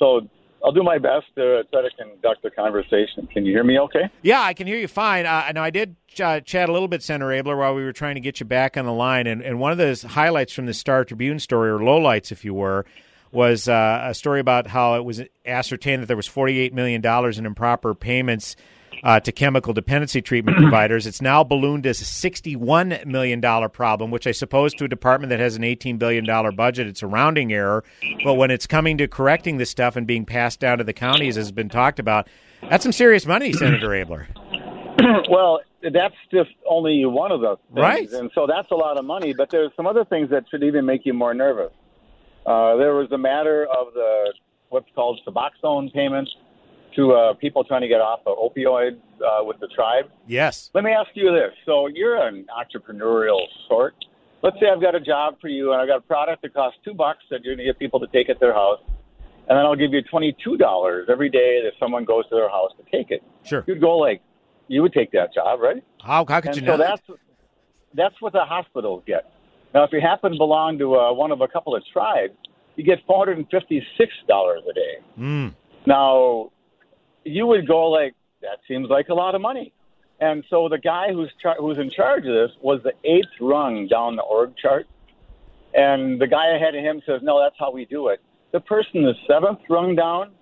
so 0.00 0.22
I'll 0.64 0.72
do 0.72 0.82
my 0.82 0.98
best 0.98 1.26
to 1.36 1.62
try 1.72 1.82
to 1.82 1.90
conduct 1.96 2.42
the 2.42 2.50
conversation. 2.50 3.28
Can 3.32 3.46
you 3.46 3.52
hear 3.52 3.64
me? 3.64 3.78
Okay. 3.78 4.10
Yeah, 4.22 4.40
I 4.40 4.52
can 4.52 4.66
hear 4.66 4.78
you 4.78 4.88
fine. 4.88 5.26
Uh, 5.26 5.52
now 5.54 5.62
I 5.62 5.70
did 5.70 5.96
uh, 6.22 6.40
chat 6.40 6.68
a 6.68 6.72
little 6.72 6.88
bit, 6.88 7.02
Senator 7.02 7.30
Abeler, 7.30 7.56
while 7.56 7.74
we 7.74 7.84
were 7.84 7.92
trying 7.92 8.16
to 8.16 8.20
get 8.20 8.40
you 8.40 8.46
back 8.46 8.76
on 8.76 8.84
the 8.84 8.92
line, 8.92 9.26
and, 9.26 9.42
and 9.42 9.60
one 9.60 9.72
of 9.72 9.78
those 9.78 10.02
highlights 10.02 10.52
from 10.52 10.66
the 10.66 10.74
Star 10.74 11.04
Tribune 11.04 11.38
story, 11.38 11.70
or 11.70 11.78
lowlights, 11.78 12.32
if 12.32 12.44
you 12.44 12.52
were, 12.52 12.84
was 13.32 13.68
uh, 13.68 14.06
a 14.06 14.14
story 14.14 14.40
about 14.40 14.66
how 14.66 14.96
it 14.96 15.04
was 15.04 15.22
ascertained 15.46 16.02
that 16.02 16.06
there 16.06 16.16
was 16.16 16.28
$48 16.28 16.72
million 16.72 17.04
in 17.38 17.46
improper 17.46 17.94
payments 17.94 18.56
uh, 19.02 19.20
to 19.20 19.32
chemical 19.32 19.72
dependency 19.72 20.22
treatment 20.22 20.56
providers. 20.58 21.06
It's 21.06 21.22
now 21.22 21.44
ballooned 21.44 21.86
as 21.86 22.00
a 22.00 22.04
$61 22.04 23.06
million 23.06 23.40
problem, 23.70 24.10
which 24.10 24.26
I 24.26 24.32
suppose 24.32 24.74
to 24.74 24.84
a 24.84 24.88
department 24.88 25.30
that 25.30 25.40
has 25.40 25.56
an 25.56 25.62
$18 25.62 25.98
billion 25.98 26.24
budget, 26.54 26.86
it's 26.86 27.02
a 27.02 27.06
rounding 27.06 27.52
error. 27.52 27.84
But 28.24 28.34
when 28.34 28.50
it's 28.50 28.66
coming 28.66 28.98
to 28.98 29.08
correcting 29.08 29.58
this 29.58 29.70
stuff 29.70 29.96
and 29.96 30.06
being 30.06 30.24
passed 30.24 30.60
down 30.60 30.78
to 30.78 30.84
the 30.84 30.92
counties, 30.92 31.36
as 31.36 31.46
has 31.46 31.52
been 31.52 31.68
talked 31.68 31.98
about, 31.98 32.28
that's 32.68 32.82
some 32.82 32.92
serious 32.92 33.26
money, 33.26 33.52
Senator 33.54 33.88
Abeler. 33.88 34.26
well, 35.30 35.60
that's 35.82 36.14
just 36.30 36.50
only 36.68 37.04
one 37.06 37.32
of 37.32 37.40
those 37.40 37.58
things. 37.68 37.80
Right. 37.80 38.10
And 38.12 38.30
so 38.34 38.46
that's 38.46 38.70
a 38.70 38.74
lot 38.74 38.98
of 38.98 39.04
money, 39.04 39.32
but 39.32 39.50
there's 39.50 39.72
some 39.76 39.86
other 39.86 40.04
things 40.04 40.30
that 40.30 40.44
should 40.50 40.62
even 40.62 40.84
make 40.84 41.06
you 41.06 41.14
more 41.14 41.32
nervous. 41.32 41.72
Uh, 42.44 42.76
there 42.76 42.94
was 42.94 43.10
a 43.12 43.18
matter 43.18 43.66
of 43.66 43.92
the 43.94 44.34
what's 44.70 44.88
called 44.94 45.20
Suboxone 45.26 45.92
payments 45.92 46.30
to 46.96 47.12
uh, 47.12 47.34
people 47.34 47.64
trying 47.64 47.82
to 47.82 47.88
get 47.88 48.00
off 48.00 48.20
of 48.26 48.36
opioids 48.38 49.00
uh, 49.24 49.44
with 49.44 49.58
the 49.60 49.68
tribe. 49.68 50.06
Yes. 50.26 50.70
Let 50.74 50.84
me 50.84 50.92
ask 50.92 51.10
you 51.14 51.32
this: 51.32 51.52
So 51.66 51.86
you're 51.86 52.16
an 52.16 52.46
entrepreneurial 52.50 53.40
sort. 53.68 53.94
Let's 54.42 54.56
say 54.58 54.68
I've 54.72 54.80
got 54.80 54.94
a 54.94 55.00
job 55.00 55.36
for 55.40 55.48
you, 55.48 55.72
and 55.72 55.80
I've 55.82 55.88
got 55.88 55.98
a 55.98 56.02
product 56.02 56.42
that 56.42 56.54
costs 56.54 56.78
two 56.84 56.94
bucks 56.94 57.20
that 57.30 57.44
you're 57.44 57.54
going 57.54 57.66
to 57.66 57.72
get 57.72 57.78
people 57.78 58.00
to 58.00 58.06
take 58.06 58.30
at 58.30 58.40
their 58.40 58.54
house, 58.54 58.80
and 59.48 59.58
then 59.58 59.66
I'll 59.66 59.76
give 59.76 59.92
you 59.92 60.02
twenty-two 60.02 60.56
dollars 60.56 61.08
every 61.10 61.28
day 61.28 61.60
that 61.62 61.72
someone 61.78 62.04
goes 62.04 62.26
to 62.30 62.34
their 62.34 62.48
house 62.48 62.72
to 62.78 62.96
take 62.96 63.10
it. 63.10 63.22
Sure. 63.44 63.64
You'd 63.66 63.80
go 63.80 63.98
like, 63.98 64.22
you 64.68 64.82
would 64.82 64.92
take 64.92 65.12
that 65.12 65.34
job, 65.34 65.60
right? 65.60 65.84
How, 66.02 66.24
how 66.26 66.40
could 66.40 66.52
and 66.52 66.60
you 66.60 66.66
so 66.66 66.76
not? 66.76 66.78
that's 67.06 67.20
that's 67.94 68.14
what 68.20 68.32
the 68.32 68.44
hospitals 68.44 69.02
get. 69.06 69.30
Now, 69.74 69.84
if 69.84 69.92
you 69.92 70.00
happen 70.00 70.32
to 70.32 70.38
belong 70.38 70.78
to 70.78 70.96
uh, 70.96 71.12
one 71.12 71.32
of 71.32 71.40
a 71.42 71.48
couple 71.48 71.76
of 71.76 71.82
tribes, 71.92 72.34
you 72.76 72.84
get 72.84 72.98
four 73.06 73.18
hundred 73.18 73.38
and 73.38 73.46
fifty-six 73.50 74.12
dollars 74.26 74.62
a 74.68 74.72
day. 74.72 74.94
Mm. 75.18 75.54
Now, 75.86 76.50
you 77.24 77.46
would 77.46 77.66
go 77.66 77.90
like, 77.90 78.14
that 78.42 78.58
seems 78.66 78.88
like 78.88 79.08
a 79.08 79.14
lot 79.14 79.34
of 79.34 79.40
money. 79.40 79.72
And 80.20 80.44
so 80.50 80.68
the 80.68 80.78
guy 80.78 81.12
who's 81.12 81.30
char- 81.40 81.56
who's 81.58 81.78
in 81.78 81.88
charge 81.88 82.26
of 82.26 82.34
this 82.34 82.50
was 82.60 82.82
the 82.82 82.92
eighth 83.04 83.32
rung 83.40 83.86
down 83.86 84.16
the 84.16 84.22
org 84.22 84.54
chart, 84.56 84.86
and 85.74 86.20
the 86.20 86.26
guy 86.26 86.48
ahead 86.54 86.74
of 86.74 86.82
him 86.84 87.00
says, 87.06 87.22
"No, 87.22 87.40
that's 87.40 87.56
how 87.58 87.70
we 87.70 87.86
do 87.86 88.08
it." 88.08 88.20
The 88.52 88.60
person 88.60 89.02
the 89.02 89.14
seventh 89.26 89.60
rung 89.70 89.94
down 89.94 90.32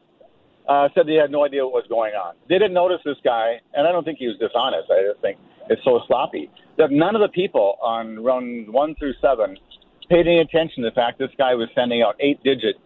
uh, 0.67 0.89
said 0.95 1.07
they 1.07 1.15
had 1.15 1.31
no 1.31 1.45
idea 1.45 1.65
what 1.65 1.75
was 1.75 1.87
going 1.89 2.15
on. 2.15 2.35
They 2.49 2.57
didn't 2.59 2.75
notice 2.75 3.01
this 3.05 3.19
guy, 3.23 3.61
and 3.73 3.87
I 3.87 3.93
don't 3.93 4.05
think 4.05 4.19
he 4.19 4.27
was 4.27 4.37
dishonest. 4.39 4.91
I 4.91 5.03
just 5.03 5.21
think 5.21 5.39
it's 5.71 5.85
so 5.85 6.01
sloppy 6.09 6.51
that 6.77 6.91
none 6.91 7.15
of 7.15 7.21
the 7.21 7.29
people 7.29 7.79
on 7.81 8.19
run 8.23 8.67
one 8.73 8.97
through 8.97 9.15
seven 9.21 9.59
paid 10.09 10.27
any 10.27 10.39
attention 10.41 10.83
to 10.83 10.91
the 10.91 10.95
fact 10.95 11.19
this 11.19 11.31
guy 11.39 11.55
was 11.55 11.69
sending 11.75 12.03
out 12.03 12.17
eight-digit 12.19 12.77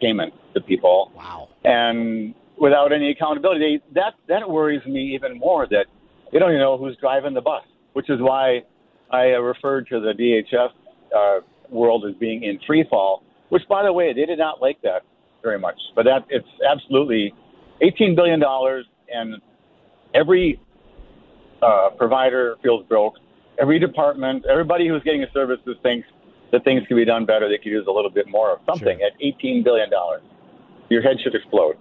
payments 0.00 0.36
to 0.54 0.60
people. 0.60 1.12
Wow. 1.14 1.48
And 1.64 2.34
without 2.60 2.92
any 2.92 3.10
accountability, 3.10 3.80
they, 3.94 4.00
that 4.00 4.14
that 4.28 4.48
worries 4.48 4.84
me 4.86 5.14
even 5.14 5.38
more. 5.38 5.66
That 5.66 5.86
they 6.32 6.38
don't 6.38 6.50
even 6.50 6.60
know 6.60 6.76
who's 6.76 6.96
driving 7.00 7.34
the 7.34 7.40
bus, 7.40 7.62
which 7.92 8.10
is 8.10 8.20
why 8.20 8.62
I 9.10 9.32
uh, 9.32 9.38
referred 9.40 9.88
to 9.88 10.00
the 10.00 10.12
DHS 10.12 10.70
uh, 11.16 11.40
world 11.70 12.04
as 12.08 12.14
being 12.16 12.42
in 12.42 12.58
free 12.66 12.84
fall. 12.88 13.22
Which, 13.48 13.62
by 13.68 13.82
the 13.82 13.92
way, 13.92 14.12
they 14.12 14.26
did 14.26 14.38
not 14.38 14.60
like 14.60 14.80
that 14.82 15.02
very 15.42 15.58
much. 15.58 15.78
But 15.94 16.04
that 16.04 16.26
it's 16.28 16.48
absolutely 16.70 17.32
eighteen 17.80 18.14
billion 18.14 18.40
dollars, 18.40 18.86
and 19.12 19.36
every 20.14 20.60
uh, 21.62 21.90
provider 21.96 22.56
feels 22.62 22.86
broke. 22.86 23.14
Every 23.60 23.78
department, 23.78 24.44
everybody 24.48 24.86
who's 24.86 25.02
getting 25.02 25.22
a 25.22 25.30
services 25.32 25.76
thinks 25.82 26.06
that 26.52 26.64
things 26.64 26.86
can 26.86 26.96
be 26.96 27.04
done 27.04 27.26
better. 27.26 27.48
They 27.48 27.58
could 27.58 27.72
use 27.72 27.86
a 27.88 27.90
little 27.90 28.10
bit 28.10 28.28
more 28.28 28.52
of 28.52 28.60
something 28.66 29.00
at 29.02 29.12
eighteen 29.20 29.62
billion 29.64 29.90
dollars. 29.90 30.22
Your 30.90 31.02
head 31.02 31.16
should 31.22 31.34
explode. 31.34 31.76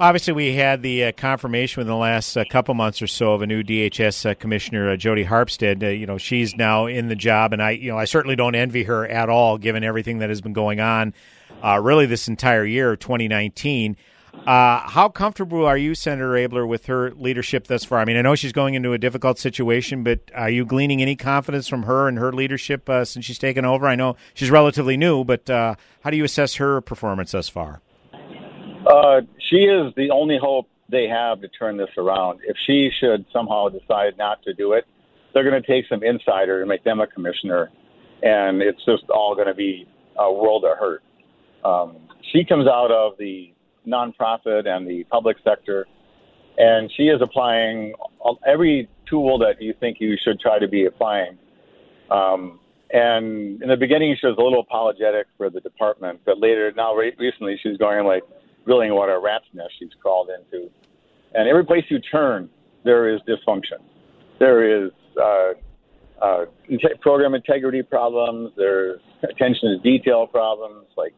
Obviously, 0.00 0.32
we 0.32 0.54
had 0.54 0.80
the 0.80 1.04
uh, 1.04 1.12
confirmation 1.12 1.78
within 1.82 1.90
the 1.92 1.96
last 1.98 2.34
uh, 2.34 2.42
couple 2.48 2.72
months 2.72 3.02
or 3.02 3.06
so 3.06 3.34
of 3.34 3.42
a 3.42 3.46
new 3.46 3.62
DHS 3.62 4.30
uh, 4.30 4.34
commissioner, 4.34 4.88
uh, 4.88 4.96
Jodi 4.96 5.26
Harpstead. 5.26 5.82
Uh, 5.82 5.88
you 5.88 6.06
know, 6.06 6.16
she's 6.16 6.56
now 6.56 6.86
in 6.86 7.08
the 7.08 7.14
job, 7.14 7.52
and 7.52 7.62
I, 7.62 7.72
you 7.72 7.90
know, 7.90 7.98
I 7.98 8.06
certainly 8.06 8.34
don't 8.34 8.54
envy 8.54 8.84
her 8.84 9.06
at 9.06 9.28
all, 9.28 9.58
given 9.58 9.84
everything 9.84 10.20
that 10.20 10.30
has 10.30 10.40
been 10.40 10.54
going 10.54 10.80
on, 10.80 11.12
uh, 11.62 11.78
really 11.82 12.06
this 12.06 12.28
entire 12.28 12.64
year, 12.64 12.96
2019. 12.96 13.94
how 14.46 15.10
comfortable 15.14 15.66
are 15.66 15.76
you, 15.76 15.94
Senator 15.94 16.30
Abeler, 16.30 16.66
with 16.66 16.86
her 16.86 17.10
leadership 17.10 17.66
thus 17.66 17.84
far? 17.84 17.98
I 17.98 18.06
mean, 18.06 18.16
I 18.16 18.22
know 18.22 18.34
she's 18.34 18.52
going 18.52 18.72
into 18.72 18.94
a 18.94 18.98
difficult 18.98 19.38
situation, 19.38 20.02
but 20.02 20.20
are 20.34 20.48
you 20.48 20.64
gleaning 20.64 21.02
any 21.02 21.14
confidence 21.14 21.68
from 21.68 21.82
her 21.82 22.08
and 22.08 22.16
her 22.16 22.32
leadership 22.32 22.88
since 23.04 23.22
she's 23.26 23.38
taken 23.38 23.66
over? 23.66 23.86
I 23.86 23.96
know 23.96 24.16
she's 24.32 24.50
relatively 24.50 24.96
new, 24.96 25.24
but 25.24 25.46
how 25.46 25.76
do 26.10 26.16
you 26.16 26.24
assess 26.24 26.54
her 26.54 26.80
performance 26.80 27.32
thus 27.32 27.50
far? 27.50 27.82
Uh, 28.86 29.20
she 29.38 29.64
is 29.64 29.92
the 29.96 30.10
only 30.10 30.38
hope 30.38 30.68
they 30.88 31.06
have 31.06 31.40
to 31.40 31.48
turn 31.48 31.76
this 31.76 31.90
around. 31.96 32.40
If 32.42 32.56
she 32.66 32.90
should 32.98 33.24
somehow 33.32 33.68
decide 33.68 34.16
not 34.18 34.42
to 34.44 34.54
do 34.54 34.72
it, 34.72 34.86
they're 35.32 35.48
going 35.48 35.60
to 35.60 35.66
take 35.66 35.86
some 35.88 36.02
insider 36.02 36.60
and 36.60 36.68
make 36.68 36.82
them 36.84 37.00
a 37.00 37.06
commissioner, 37.06 37.70
and 38.22 38.60
it's 38.62 38.84
just 38.84 39.08
all 39.10 39.34
going 39.34 39.46
to 39.46 39.54
be 39.54 39.86
a 40.18 40.32
world 40.32 40.64
of 40.64 40.76
hurt. 40.76 41.02
Um, 41.64 41.96
she 42.32 42.44
comes 42.44 42.66
out 42.66 42.90
of 42.90 43.16
the 43.18 43.52
nonprofit 43.86 44.66
and 44.66 44.88
the 44.88 45.04
public 45.04 45.36
sector, 45.44 45.86
and 46.58 46.90
she 46.96 47.04
is 47.04 47.20
applying 47.22 47.94
every 48.46 48.88
tool 49.08 49.38
that 49.38 49.60
you 49.62 49.74
think 49.78 49.98
you 50.00 50.16
should 50.22 50.40
try 50.40 50.58
to 50.58 50.68
be 50.68 50.86
applying. 50.86 51.38
Um, 52.10 52.58
and 52.92 53.62
in 53.62 53.68
the 53.68 53.76
beginning, 53.76 54.16
she 54.20 54.26
was 54.26 54.36
a 54.36 54.42
little 54.42 54.60
apologetic 54.60 55.28
for 55.36 55.48
the 55.48 55.60
department, 55.60 56.20
but 56.24 56.40
later, 56.40 56.72
now 56.76 56.94
recently, 56.94 57.58
she's 57.62 57.76
going 57.76 58.04
like, 58.04 58.24
really 58.64 58.90
what 58.90 59.08
a 59.08 59.18
rat's 59.18 59.44
nest 59.52 59.72
she's 59.78 59.90
crawled 60.00 60.28
into. 60.28 60.70
And 61.34 61.48
every 61.48 61.64
place 61.64 61.84
you 61.88 61.98
turn, 62.00 62.50
there 62.84 63.14
is 63.14 63.20
dysfunction. 63.28 63.80
There 64.38 64.84
is 64.86 64.90
uh, 65.20 65.52
uh, 66.20 66.44
program 67.00 67.34
integrity 67.34 67.82
problems. 67.82 68.52
There's 68.56 69.00
attention 69.22 69.70
to 69.70 69.78
detail 69.78 70.26
problems, 70.26 70.86
like 70.96 71.14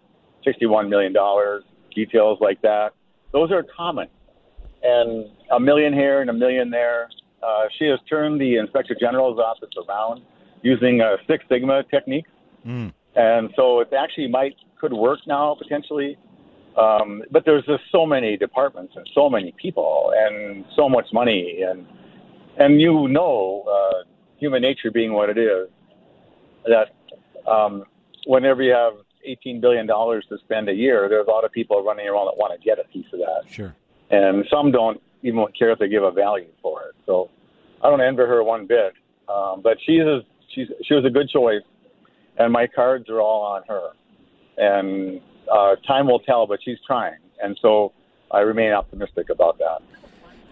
$61 0.47 0.89
million, 0.89 1.15
details 1.95 2.39
like 2.41 2.61
that. 2.63 2.91
Those 3.33 3.51
are 3.51 3.65
common. 3.77 4.09
And 4.83 5.31
a 5.51 5.61
million 5.61 5.93
here 5.93 6.21
and 6.21 6.29
a 6.31 6.33
million 6.33 6.71
there. 6.71 7.09
Uh, 7.43 7.65
she 7.79 7.87
has 7.87 7.99
turned 8.09 8.41
the 8.41 8.57
Inspector 8.57 8.95
General's 9.01 9.39
office 9.39 9.71
around 9.89 10.23
using 10.63 11.01
a 11.01 11.17
Six 11.27 11.45
Sigma 11.49 11.83
technique. 11.85 12.27
Mm. 12.67 12.93
And 13.15 13.51
so 13.57 13.81
it 13.81 13.93
actually 13.93 14.29
might 14.29 14.55
could 14.81 14.93
work 14.93 15.21
now 15.27 15.57
potentially 15.61 16.19
um, 16.76 17.23
but 17.31 17.45
there's 17.45 17.64
just 17.67 17.83
so 17.91 18.07
many 18.07 18.37
departments 18.37 18.95
and 18.97 19.09
so 19.14 19.29
many 19.29 19.52
people 19.61 20.12
and 20.17 20.64
so 20.75 20.88
much 20.88 21.07
money 21.12 21.62
and 21.62 21.87
and 22.57 22.81
you 22.81 23.09
know, 23.09 23.64
uh, 23.71 24.05
human 24.38 24.62
nature 24.62 24.91
being 24.91 25.12
what 25.12 25.31
it 25.31 25.38
is, 25.38 25.69
that 26.67 26.95
um, 27.50 27.85
whenever 28.26 28.62
you 28.62 28.73
have 28.73 28.95
18 29.25 29.61
billion 29.61 29.87
dollars 29.87 30.25
to 30.29 30.38
spend 30.38 30.69
a 30.69 30.75
year, 30.75 31.09
there's 31.09 31.26
a 31.26 31.31
lot 31.31 31.45
of 31.45 31.52
people 31.52 31.83
running 31.83 32.07
around 32.07 32.26
that 32.26 32.37
want 32.37 32.59
to 32.59 32.64
get 32.64 32.79
a 32.79 32.85
piece 32.85 33.07
of 33.12 33.21
that. 33.21 33.43
Sure. 33.49 33.75
And 34.11 34.45
some 34.50 34.71
don't 34.71 35.00
even 35.23 35.45
care 35.59 35.71
if 35.71 35.79
they 35.79 35.88
give 35.88 36.02
a 36.02 36.11
value 36.11 36.49
for 36.61 36.83
it. 36.83 36.95
So 37.07 37.31
I 37.83 37.88
don't 37.88 38.00
envy 38.00 38.23
her 38.23 38.43
one 38.43 38.67
bit. 38.67 38.93
Um, 39.29 39.62
but 39.62 39.79
she's 39.87 40.02
a, 40.02 40.21
she's 40.55 40.69
she 40.85 40.95
was 40.95 41.05
a 41.05 41.11
good 41.11 41.29
choice, 41.29 41.62
and 42.38 42.52
my 42.52 42.67
cards 42.67 43.09
are 43.09 43.21
all 43.21 43.43
on 43.43 43.62
her. 43.69 43.91
And 44.59 45.21
uh, 45.51 45.77
time 45.87 46.07
will 46.07 46.21
tell, 46.21 46.47
but 46.47 46.61
she's 46.65 46.79
trying, 46.87 47.19
and 47.43 47.59
so 47.63 47.93
I 48.31 48.41
remain 48.41 48.73
optimistic 48.73 49.31
about 49.31 49.59
that. 49.59 49.83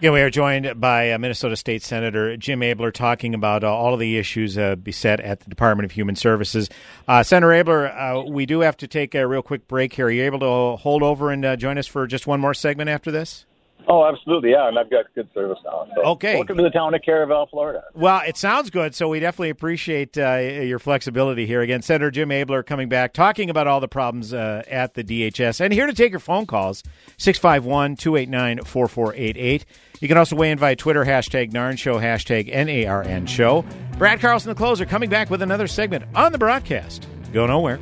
Yeah, 0.01 0.09
we 0.09 0.21
are 0.21 0.31
joined 0.31 0.81
by 0.81 1.11
uh, 1.11 1.19
Minnesota 1.19 1.55
State 1.55 1.83
Senator 1.83 2.35
Jim 2.35 2.61
Abeler 2.61 2.91
talking 2.91 3.35
about 3.35 3.63
uh, 3.63 3.71
all 3.71 3.93
of 3.93 3.99
the 3.99 4.17
issues 4.17 4.57
uh, 4.57 4.75
beset 4.75 5.19
at 5.19 5.41
the 5.41 5.49
Department 5.51 5.85
of 5.85 5.91
Human 5.91 6.15
Services. 6.15 6.71
Uh, 7.07 7.21
Senator 7.21 7.51
Abeler, 7.51 7.95
uh, 7.95 8.23
we 8.27 8.47
do 8.47 8.61
have 8.61 8.75
to 8.77 8.87
take 8.87 9.13
a 9.13 9.27
real 9.27 9.43
quick 9.43 9.67
break 9.67 9.93
here. 9.93 10.07
Are 10.07 10.11
you 10.11 10.23
able 10.23 10.39
to 10.39 10.81
hold 10.81 11.03
over 11.03 11.29
and 11.29 11.45
uh, 11.45 11.55
join 11.55 11.77
us 11.77 11.85
for 11.85 12.07
just 12.07 12.25
one 12.25 12.39
more 12.39 12.55
segment 12.55 12.89
after 12.89 13.11
this? 13.11 13.45
Oh, 13.87 14.05
absolutely, 14.05 14.51
yeah, 14.51 14.67
and 14.67 14.77
I've 14.77 14.89
got 14.89 15.05
good 15.15 15.27
service 15.33 15.57
now. 15.65 15.87
So 15.95 16.01
okay. 16.11 16.35
Welcome 16.35 16.57
to 16.57 16.63
the 16.63 16.69
town 16.69 16.93
of 16.93 17.01
Carrabelle, 17.01 17.47
Florida. 17.49 17.83
Well, 17.93 18.21
it 18.25 18.37
sounds 18.37 18.69
good, 18.69 18.93
so 18.95 19.09
we 19.09 19.19
definitely 19.19 19.49
appreciate 19.49 20.17
uh, 20.17 20.37
your 20.37 20.79
flexibility 20.79 21.45
here. 21.45 21.61
Again, 21.61 21.81
Senator 21.81 22.11
Jim 22.11 22.29
Abeler 22.29 22.65
coming 22.65 22.89
back, 22.89 23.13
talking 23.13 23.49
about 23.49 23.67
all 23.67 23.79
the 23.79 23.87
problems 23.87 24.33
uh, 24.33 24.63
at 24.69 24.93
the 24.93 25.03
DHS, 25.03 25.59
and 25.59 25.73
here 25.73 25.87
to 25.87 25.93
take 25.93 26.11
your 26.11 26.19
phone 26.19 26.45
calls, 26.45 26.83
651 27.17 27.95
289 27.95 28.63
4488. 28.63 29.65
You 29.99 30.07
can 30.07 30.17
also 30.17 30.35
weigh 30.35 30.51
in 30.51 30.57
via 30.57 30.75
Twitter, 30.75 31.05
hashtag 31.05 31.51
NARN 31.51 31.77
Show, 31.77 31.99
hashtag 31.99 32.49
N-A-R-N 32.51 33.25
Show. 33.25 33.65
Brad 33.97 34.19
Carlson, 34.19 34.49
the 34.49 34.55
closer, 34.55 34.85
coming 34.85 35.09
back 35.09 35.29
with 35.29 35.41
another 35.41 35.67
segment 35.67 36.05
on 36.15 36.31
the 36.31 36.37
broadcast. 36.37 37.07
Go 37.33 37.45
nowhere. 37.45 37.79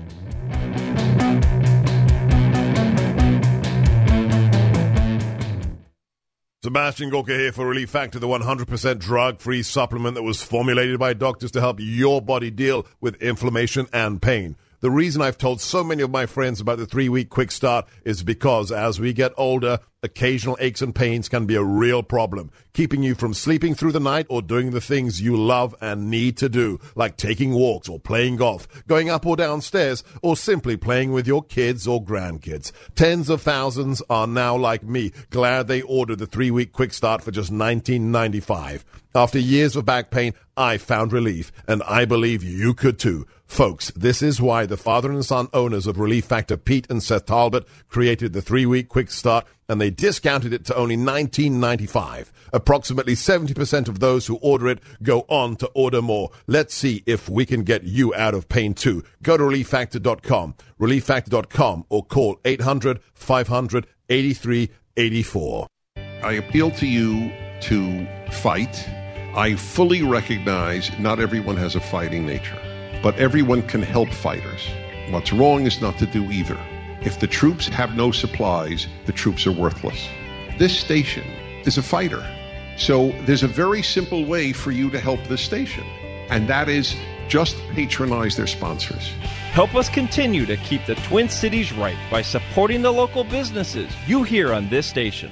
Sebastian 6.61 7.09
Gorka 7.09 7.31
here 7.31 7.53
for 7.53 7.65
Relief 7.65 7.89
Factor, 7.89 8.19
the 8.19 8.27
100% 8.27 8.99
drug-free 8.99 9.63
supplement 9.63 10.15
that 10.15 10.23
was 10.23 10.43
formulated 10.43 10.99
by 10.99 11.13
doctors 11.13 11.51
to 11.51 11.61
help 11.61 11.77
your 11.79 12.21
body 12.21 12.51
deal 12.51 12.85
with 12.99 13.15
inflammation 13.21 13.87
and 13.93 14.21
pain. 14.21 14.57
The 14.81 14.89
reason 14.89 15.21
I've 15.21 15.37
told 15.37 15.59
so 15.59 15.83
many 15.83 16.03
of 16.03 16.09
my 16.09 16.25
friends 16.25 16.61
about 16.61 16.77
the 16.77 16.85
three 16.85 17.09
week 17.09 17.29
quick 17.29 17.51
start 17.51 17.85
is 18.05 18.23
because 18.23 18.71
as 18.71 18.97
we 18.97 19.11
get 19.11 19.33
older, 19.35 19.79
occasional 20.01 20.55
aches 20.61 20.81
and 20.81 20.95
pains 20.95 21.27
can 21.27 21.45
be 21.45 21.55
a 21.55 21.63
real 21.63 22.01
problem, 22.01 22.49
keeping 22.71 23.03
you 23.03 23.13
from 23.13 23.33
sleeping 23.33 23.75
through 23.75 23.91
the 23.91 23.99
night 23.99 24.25
or 24.29 24.41
doing 24.41 24.71
the 24.71 24.79
things 24.79 25.21
you 25.21 25.35
love 25.35 25.75
and 25.81 26.09
need 26.09 26.37
to 26.37 26.47
do, 26.47 26.79
like 26.95 27.17
taking 27.17 27.53
walks 27.53 27.89
or 27.89 27.99
playing 27.99 28.37
golf, 28.37 28.69
going 28.87 29.09
up 29.09 29.25
or 29.25 29.35
downstairs, 29.35 30.01
or 30.21 30.37
simply 30.37 30.77
playing 30.77 31.11
with 31.11 31.27
your 31.27 31.43
kids 31.43 31.85
or 31.85 32.01
grandkids. 32.01 32.71
Tens 32.95 33.29
of 33.29 33.41
thousands 33.41 34.01
are 34.09 34.27
now 34.27 34.55
like 34.55 34.83
me, 34.83 35.11
glad 35.29 35.67
they 35.67 35.81
ordered 35.81 36.19
the 36.19 36.25
three 36.25 36.51
week 36.51 36.71
quick 36.71 36.93
start 36.93 37.21
for 37.21 37.31
just 37.31 37.51
$19.95. 37.51 38.85
After 39.13 39.39
years 39.39 39.75
of 39.75 39.83
back 39.83 40.09
pain, 40.09 40.33
I 40.55 40.77
found 40.77 41.11
relief, 41.11 41.51
and 41.67 41.83
I 41.83 42.05
believe 42.05 42.43
you 42.43 42.73
could 42.73 42.97
too. 42.97 43.25
Folks, 43.49 43.91
this 43.95 44.21
is 44.21 44.39
why 44.39 44.67
the 44.67 44.77
father 44.77 45.11
and 45.11 45.25
son 45.25 45.47
owners 45.53 45.87
of 45.87 45.99
Relief 45.99 46.23
Factor, 46.23 46.55
Pete 46.55 46.85
and 46.89 47.01
Seth 47.01 47.25
Talbot, 47.25 47.67
created 47.89 48.31
the 48.31 48.43
three 48.43 48.65
week 48.65 48.87
quick 48.87 49.09
start 49.09 49.45
and 49.67 49.81
they 49.81 49.89
discounted 49.89 50.53
it 50.53 50.63
to 50.65 50.75
only 50.75 50.95
$19.95. 50.95 52.29
Approximately 52.53 53.15
70% 53.15 53.89
of 53.89 53.99
those 53.99 54.27
who 54.27 54.35
order 54.37 54.67
it 54.67 54.79
go 55.01 55.25
on 55.27 55.55
to 55.57 55.67
order 55.73 56.01
more. 56.01 56.29
Let's 56.45 56.75
see 56.75 57.03
if 57.07 57.27
we 57.27 57.45
can 57.45 57.63
get 57.63 57.83
you 57.83 58.13
out 58.13 58.35
of 58.35 58.47
pain 58.47 58.75
too. 58.75 59.03
Go 59.23 59.35
to 59.35 59.43
relieffactor.com, 59.43 60.55
relieffactor.com, 60.79 61.85
or 61.89 62.05
call 62.05 62.39
800 62.45 63.01
500 63.13 63.87
8384. 64.09 65.67
I 66.23 66.33
appeal 66.33 66.71
to 66.71 66.85
you 66.87 67.31
to 67.61 68.07
fight. 68.31 68.87
I 69.35 69.55
fully 69.55 70.03
recognize 70.03 70.91
not 70.99 71.19
everyone 71.19 71.57
has 71.57 71.75
a 71.75 71.79
fighting 71.79 72.25
nature, 72.25 72.59
but 73.01 73.17
everyone 73.17 73.61
can 73.63 73.81
help 73.81 74.09
fighters. 74.09 74.67
What's 75.09 75.33
wrong 75.33 75.65
is 75.65 75.81
not 75.81 75.97
to 75.99 76.05
do 76.05 76.29
either. 76.31 76.57
If 77.01 77.19
the 77.19 77.27
troops 77.27 77.67
have 77.67 77.95
no 77.95 78.11
supplies, 78.11 78.87
the 79.05 79.13
troops 79.13 79.47
are 79.47 79.51
worthless. 79.51 80.07
This 80.57 80.77
station 80.77 81.23
is 81.65 81.77
a 81.77 81.83
fighter. 81.83 82.25
So 82.77 83.11
there's 83.25 83.43
a 83.43 83.47
very 83.47 83.81
simple 83.81 84.25
way 84.25 84.53
for 84.53 84.71
you 84.71 84.89
to 84.89 84.99
help 84.99 85.23
this 85.25 85.41
station, 85.41 85.83
and 86.29 86.47
that 86.47 86.69
is 86.69 86.95
just 87.27 87.57
patronize 87.73 88.35
their 88.35 88.47
sponsors. 88.47 89.09
Help 89.51 89.75
us 89.75 89.89
continue 89.89 90.45
to 90.45 90.57
keep 90.57 90.85
the 90.85 90.95
Twin 90.95 91.29
Cities 91.29 91.71
right 91.71 91.97
by 92.09 92.21
supporting 92.21 92.81
the 92.81 92.91
local 92.91 93.23
businesses 93.23 93.91
you 94.07 94.23
hear 94.23 94.53
on 94.53 94.69
this 94.69 94.87
station. 94.87 95.31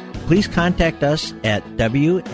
Please 0.31 0.47
contact 0.47 1.03
us 1.03 1.33
at 1.43 1.61
wnav-video.com. 1.75 2.31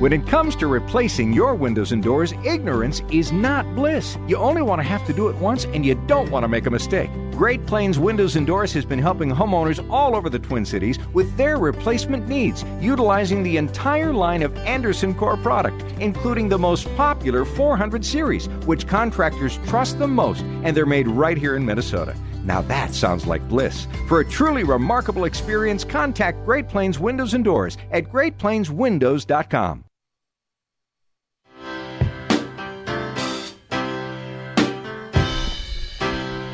When 0.00 0.12
it 0.12 0.26
comes 0.26 0.56
to 0.56 0.66
replacing 0.66 1.32
your 1.32 1.54
windows 1.54 1.92
and 1.92 2.02
doors, 2.02 2.32
ignorance 2.44 3.02
is 3.12 3.30
not 3.30 3.64
bliss. 3.76 4.18
You 4.26 4.36
only 4.38 4.62
want 4.62 4.80
to 4.80 4.88
have 4.88 5.06
to 5.06 5.12
do 5.12 5.28
it 5.28 5.36
once 5.36 5.64
and 5.66 5.86
you 5.86 5.94
don't 6.08 6.28
want 6.32 6.42
to 6.42 6.48
make 6.48 6.66
a 6.66 6.72
mistake. 6.72 7.08
Great 7.30 7.64
Plains 7.64 8.00
Windows 8.00 8.34
and 8.34 8.48
Doors 8.48 8.72
has 8.72 8.84
been 8.84 8.98
helping 8.98 9.30
homeowners 9.30 9.88
all 9.88 10.16
over 10.16 10.28
the 10.28 10.40
Twin 10.40 10.64
Cities 10.64 10.98
with 11.14 11.36
their 11.36 11.56
replacement 11.56 12.26
needs, 12.26 12.64
utilizing 12.80 13.44
the 13.44 13.58
entire 13.58 14.12
line 14.12 14.42
of 14.42 14.56
Andersen 14.56 15.14
Core 15.14 15.36
product, 15.36 15.84
including 16.00 16.48
the 16.48 16.58
most 16.58 16.92
popular 16.96 17.44
400 17.44 18.04
series, 18.04 18.48
which 18.66 18.88
contractors 18.88 19.60
trust 19.68 20.00
the 20.00 20.08
most, 20.08 20.42
and 20.64 20.76
they're 20.76 20.84
made 20.84 21.06
right 21.06 21.38
here 21.38 21.54
in 21.54 21.64
Minnesota. 21.64 22.16
Now 22.44 22.62
that 22.62 22.94
sounds 22.94 23.26
like 23.26 23.46
bliss. 23.48 23.86
For 24.08 24.20
a 24.20 24.24
truly 24.24 24.64
remarkable 24.64 25.24
experience, 25.24 25.84
contact 25.84 26.44
Great 26.44 26.68
Plains 26.68 26.98
Windows 26.98 27.34
and 27.34 27.44
Doors 27.44 27.76
at 27.90 28.04
greatplainswindows.com. 28.04 29.84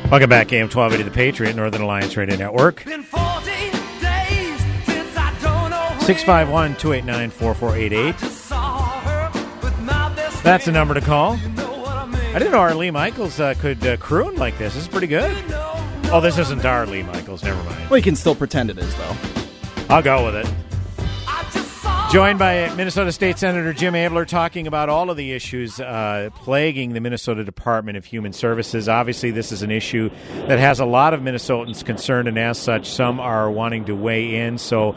Welcome 0.09 0.29
back, 0.29 0.51
AM 0.51 0.69
1280 0.69 1.03
The 1.03 1.11
Patriot, 1.11 1.55
Northern 1.55 1.81
Alliance 1.81 2.17
Radio 2.17 2.35
Network. 2.35 2.79
651 6.09 6.75
289 6.77 7.29
4488. 7.29 8.15
That's 10.43 10.65
the 10.65 10.71
number 10.71 10.95
to 10.95 11.01
call. 11.01 11.33
I 11.33 12.33
didn't 12.39 12.51
know 12.51 12.57
Arlie 12.57 12.89
Michaels 12.89 13.39
uh, 13.39 13.53
could 13.59 13.85
uh, 13.85 13.97
croon 13.97 14.35
like 14.35 14.57
this. 14.57 14.73
This 14.73 14.81
is 14.83 14.89
pretty 14.89 15.05
good. 15.05 15.37
Oh, 16.11 16.19
this 16.19 16.39
isn't 16.39 16.65
Arlie 16.65 17.03
Michaels. 17.03 17.43
Never 17.43 17.61
mind. 17.63 17.91
We 17.91 18.01
can 18.01 18.15
still 18.15 18.33
pretend 18.33 18.71
it 18.71 18.79
is, 18.79 18.95
though. 18.95 19.15
I'll 19.89 20.01
go 20.01 20.25
with 20.25 20.35
it. 20.35 20.51
Joined 22.11 22.39
by 22.39 22.73
Minnesota 22.73 23.11
State 23.11 23.37
Senator 23.37 23.71
Jim 23.73 23.93
Abeler 23.93 24.27
talking 24.27 24.65
about 24.65 24.89
all 24.89 25.11
of 25.11 25.17
the 25.17 25.33
issues 25.33 25.79
uh, 25.79 26.31
plaguing 26.37 26.93
the 26.93 26.99
Minnesota 26.99 27.43
Department 27.43 27.95
of 27.95 28.05
Human 28.05 28.33
Services. 28.33 28.89
Obviously, 28.89 29.29
this 29.29 29.51
is 29.51 29.61
an 29.61 29.69
issue 29.69 30.09
that 30.47 30.57
has 30.57 30.79
a 30.79 30.85
lot 30.85 31.13
of 31.13 31.21
Minnesotans 31.21 31.85
concerned, 31.85 32.27
and 32.27 32.39
as 32.39 32.57
such, 32.57 32.89
some 32.89 33.19
are 33.19 33.51
wanting 33.51 33.85
to 33.85 33.95
weigh 33.95 34.33
in. 34.37 34.57
So, 34.57 34.95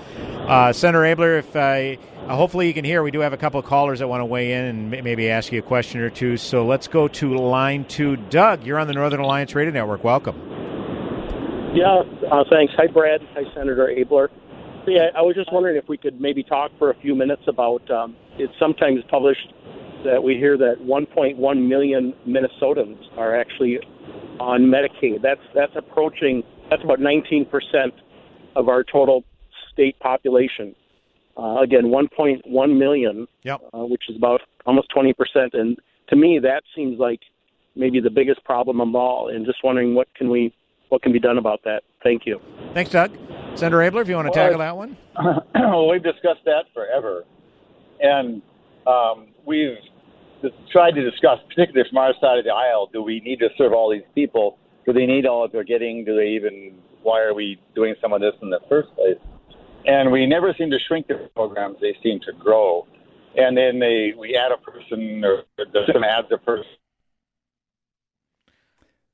uh, 0.49 0.73
Senator 0.73 1.05
Abeler, 1.05 1.41
if 1.41 1.55
uh, 1.55 2.35
hopefully 2.35 2.69
you 2.69 2.73
can 2.73 2.87
hear, 2.87 3.03
we 3.03 3.11
do 3.11 3.21
have 3.21 3.35
a 3.35 3.37
couple 3.37 3.61
of 3.61 3.67
callers 3.67 3.99
that 3.99 4.09
want 4.09 4.23
to 4.23 4.27
weigh 4.27 4.55
in 4.55 4.65
and 4.65 4.91
maybe 4.91 5.29
ask 5.29 5.53
you 5.53 5.59
a 5.59 5.63
question 5.63 6.01
or 6.01 6.09
two. 6.09 6.39
So 6.39 6.65
let's 6.65 6.89
go 6.89 7.07
to 7.09 7.37
line 7.37 7.85
two. 7.85 8.17
Doug, 8.17 8.65
you're 8.65 8.79
on 8.79 8.87
the 8.87 8.95
Northern 8.95 9.21
Alliance 9.21 9.55
Radio 9.55 9.75
Network. 9.75 10.03
Welcome. 10.03 10.52
Yeah, 11.75 12.03
uh, 12.31 12.45
thanks. 12.51 12.75
Hi, 12.77 12.87
Brad. 12.87 13.23
Hi, 13.33 13.45
Senator 13.55 13.89
Abeler. 13.97 14.29
Yeah, 14.87 15.07
I 15.17 15.23
was 15.23 15.35
just 15.35 15.51
wondering 15.51 15.77
if 15.77 15.89
we 15.89 15.97
could 15.97 16.21
maybe 16.21 16.43
talk 16.43 16.71
for 16.79 16.91
a 16.91 16.95
few 17.01 17.15
minutes 17.15 17.43
about. 17.49 17.89
Um, 17.91 18.15
it's 18.37 18.53
sometimes 18.59 19.01
published 19.09 19.55
that 20.05 20.23
we 20.23 20.35
hear 20.35 20.59
that 20.59 20.77
1.1 20.81 21.69
million 21.69 22.13
Minnesotans 22.29 22.99
are 23.17 23.35
actually 23.35 23.79
on 24.39 24.63
Medicaid. 24.63 25.23
That's 25.23 25.41
that's 25.55 25.73
approaching. 25.75 26.43
That's 26.69 26.83
about 26.85 27.01
19 27.01 27.47
percent 27.47 27.95
of 28.55 28.69
our 28.69 28.85
total 28.85 29.25
state 29.73 29.99
population. 30.01 30.75
Uh, 31.39 31.61
again, 31.63 31.85
1.1 31.85 32.79
million, 32.79 33.27
yep. 33.45 33.63
uh, 33.73 33.79
which 33.79 34.03
is 34.11 34.17
about 34.17 34.43
almost 34.67 34.91
20 34.91 35.15
percent. 35.15 35.55
And 35.55 35.79
to 36.09 36.17
me, 36.17 36.39
that 36.43 36.65
seems 36.77 36.99
like 36.99 37.21
maybe 37.77 37.99
the 37.99 38.11
biggest 38.11 38.45
problem 38.45 38.83
of 38.83 38.95
all. 38.95 39.29
And 39.29 39.47
just 39.47 39.65
wondering 39.65 39.95
what 39.95 40.15
can 40.15 40.29
we 40.29 40.53
what 40.93 41.01
can 41.01 41.11
be 41.11 41.19
done 41.19 41.39
about 41.39 41.65
that. 41.65 41.85
Thank 42.05 42.27
you. 42.27 42.39
Thanks, 42.75 42.91
Doug. 42.91 43.17
Senator 43.55 43.79
Abeler, 43.79 44.03
if 44.03 44.09
you 44.11 44.15
want 44.15 44.27
to 44.31 44.39
well, 44.39 44.47
tackle 44.47 44.59
that 44.59 44.77
one. 44.77 44.97
well, 45.55 45.89
we've 45.89 46.03
discussed 46.03 46.45
that 46.45 46.65
forever, 46.75 47.25
and 48.01 48.43
um, 48.87 49.29
we've 49.47 49.79
tried 50.71 50.91
to 50.91 51.11
discuss, 51.11 51.39
particularly 51.49 51.89
from 51.89 51.97
our 51.97 52.13
side 52.21 52.39
of 52.39 52.45
the 52.45 52.53
aisle, 52.53 52.91
do 52.93 53.03
we 53.03 53.21
need 53.21 53.39
to 53.39 53.49
serve 53.57 53.73
all 53.73 53.91
these 53.91 54.07
people? 54.15 54.59
Do 54.85 54.93
they 54.93 55.07
need 55.07 55.25
all 55.25 55.43
that 55.43 55.53
they're 55.53 55.65
getting? 55.65 56.05
Do 56.05 56.15
they 56.15 56.29
even? 56.29 56.75
Why 57.03 57.23
are 57.23 57.33
we 57.33 57.59
doing 57.75 57.95
some 58.03 58.13
of 58.13 58.21
this 58.21 58.35
in 58.43 58.51
the 58.51 58.61
first 58.69 58.95
place? 58.95 59.17
And 59.87 60.13
we 60.13 60.27
never 60.27 60.55
seem 60.59 60.71
to 60.71 60.79
shrink 60.89 61.07
the 61.09 61.31
programs; 61.35 61.79
they 61.81 61.97
seem 62.03 62.21
to 62.27 62.33
grow. 62.39 62.87
And 63.35 63.57
then 63.57 63.79
they 63.79 64.13
we 64.19 64.37
add 64.37 64.53
a 64.53 64.59
person, 64.59 65.25
or 65.25 65.45
the 65.57 65.87
system 65.87 66.05
adds 66.05 66.29
a 66.31 66.39
person. 66.39 66.67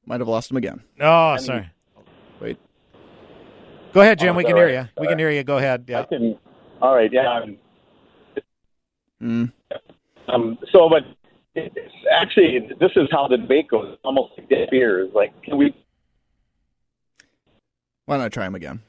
Might 0.09 0.21
have 0.21 0.29
lost 0.29 0.51
him 0.51 0.57
again. 0.57 0.83
Oh, 1.01 1.37
sorry. 1.37 1.69
Wait. 2.41 2.57
Go 3.93 4.01
ahead, 4.01 4.19
Jim. 4.19 4.35
Oh, 4.35 4.39
we 4.39 4.45
can 4.45 4.55
all 4.55 4.59
hear 4.59 4.67
right. 4.79 4.87
you. 4.87 4.89
We 5.03 5.07
All 5.07 5.11
can 5.13 5.19
hear 5.19 5.31
you. 5.31 5.45
Go 5.45 5.59
ahead. 5.59 5.85
Yeah. 5.87 6.01
I 6.01 6.05
can, 6.05 6.39
all 6.81 6.95
right. 6.95 7.13
Yeah. 7.13 7.29
I'm, 7.29 7.59
Mm. 9.21 9.51
Um, 10.29 10.59
so, 10.71 10.89
but 10.89 11.03
it's 11.57 11.77
actually, 12.13 12.71
this 12.79 12.93
is 12.95 13.09
how 13.11 13.27
the 13.27 13.37
debate 13.37 13.67
goes. 13.67 13.99
Almost 14.05 14.35
like 14.39 14.49
dead 14.49 14.69
beers. 14.71 15.11
Like, 15.13 15.43
can 15.43 15.59
we? 15.59 15.75
Why 18.07 18.17
don't 18.17 18.25
I 18.27 18.29
try 18.29 18.47
him 18.47 18.55
again? 18.55 18.81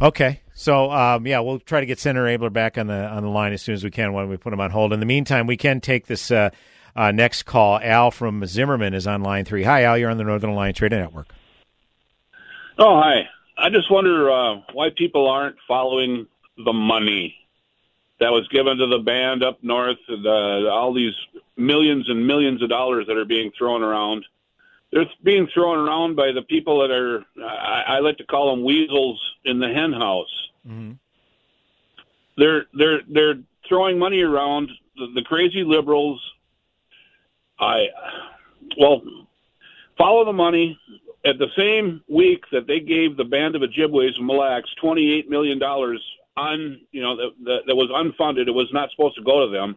Okay, 0.00 0.40
so 0.54 0.90
um, 0.90 1.26
yeah, 1.26 1.40
we'll 1.40 1.58
try 1.58 1.80
to 1.80 1.86
get 1.86 1.98
Senator 1.98 2.24
Abeler 2.24 2.50
back 2.50 2.78
on 2.78 2.86
the 2.86 3.06
on 3.06 3.22
the 3.22 3.28
line 3.28 3.52
as 3.52 3.60
soon 3.60 3.74
as 3.74 3.84
we 3.84 3.90
can 3.90 4.14
when 4.14 4.30
we 4.30 4.38
put 4.38 4.54
him 4.54 4.60
on 4.60 4.70
hold. 4.70 4.94
In 4.94 5.00
the 5.00 5.06
meantime, 5.06 5.46
we 5.46 5.58
can 5.58 5.82
take 5.82 6.06
this 6.06 6.30
uh, 6.30 6.48
uh, 6.96 7.12
next 7.12 7.44
call. 7.44 7.78
Al 7.80 8.10
from 8.10 8.44
Zimmerman 8.46 8.94
is 8.94 9.06
on 9.06 9.22
line 9.22 9.44
three. 9.44 9.62
Hi, 9.64 9.84
Al. 9.84 9.98
You're 9.98 10.10
on 10.10 10.18
the 10.18 10.24
Northern 10.24 10.50
Alliance 10.50 10.80
Radio 10.80 11.00
Network. 11.00 11.28
Oh, 12.78 13.00
hi. 13.00 13.28
I 13.56 13.70
just 13.70 13.90
wonder 13.90 14.30
uh, 14.30 14.62
why 14.72 14.90
people 14.90 15.28
aren't 15.28 15.56
following 15.68 16.26
the 16.56 16.72
money 16.72 17.36
that 18.18 18.32
was 18.32 18.46
given 18.48 18.76
to 18.78 18.86
the 18.86 18.98
band 18.98 19.42
up 19.42 19.58
north, 19.62 19.98
and 20.08 20.26
uh, 20.26 20.70
all 20.70 20.92
these 20.94 21.14
millions 21.56 22.08
and 22.08 22.26
millions 22.26 22.62
of 22.62 22.68
dollars 22.68 23.06
that 23.08 23.16
are 23.16 23.24
being 23.24 23.52
thrown 23.58 23.82
around. 23.82 24.24
They're 24.90 25.06
being 25.22 25.48
thrown 25.52 25.78
around 25.78 26.16
by 26.16 26.32
the 26.32 26.42
people 26.42 26.80
that 26.80 26.90
are, 26.90 27.24
I, 27.42 27.96
I 27.96 27.98
like 28.00 28.18
to 28.18 28.24
call 28.24 28.54
them 28.54 28.64
weasels 28.64 29.20
in 29.44 29.58
the 29.58 29.68
hen 29.68 29.92
house. 29.92 30.50
Mm-hmm. 30.68 30.92
They're 32.36 32.66
they're 32.74 33.00
they're 33.08 33.34
throwing 33.68 33.98
money 33.98 34.22
around. 34.22 34.70
The, 34.96 35.08
the 35.14 35.22
crazy 35.22 35.64
liberals. 35.64 36.20
I, 37.62 37.86
well, 38.78 39.02
follow 39.96 40.24
the 40.24 40.32
money. 40.32 40.78
At 41.24 41.38
the 41.38 41.46
same 41.56 42.02
week 42.08 42.42
that 42.50 42.66
they 42.66 42.80
gave 42.80 43.16
the 43.16 43.24
band 43.24 43.54
of 43.54 43.62
Ojibways 43.62 44.16
and 44.16 44.26
Mille 44.26 44.38
Lacs 44.38 44.70
twenty-eight 44.80 45.30
million 45.30 45.58
dollars 45.60 46.02
un, 46.36 46.80
you 46.90 47.02
know, 47.02 47.16
that, 47.16 47.60
that, 47.66 47.76
was 47.76 47.88
unfunded. 47.90 48.48
It 48.48 48.52
was 48.52 48.72
not 48.72 48.90
supposed 48.90 49.16
to 49.16 49.22
go 49.22 49.46
to 49.46 49.52
them. 49.52 49.76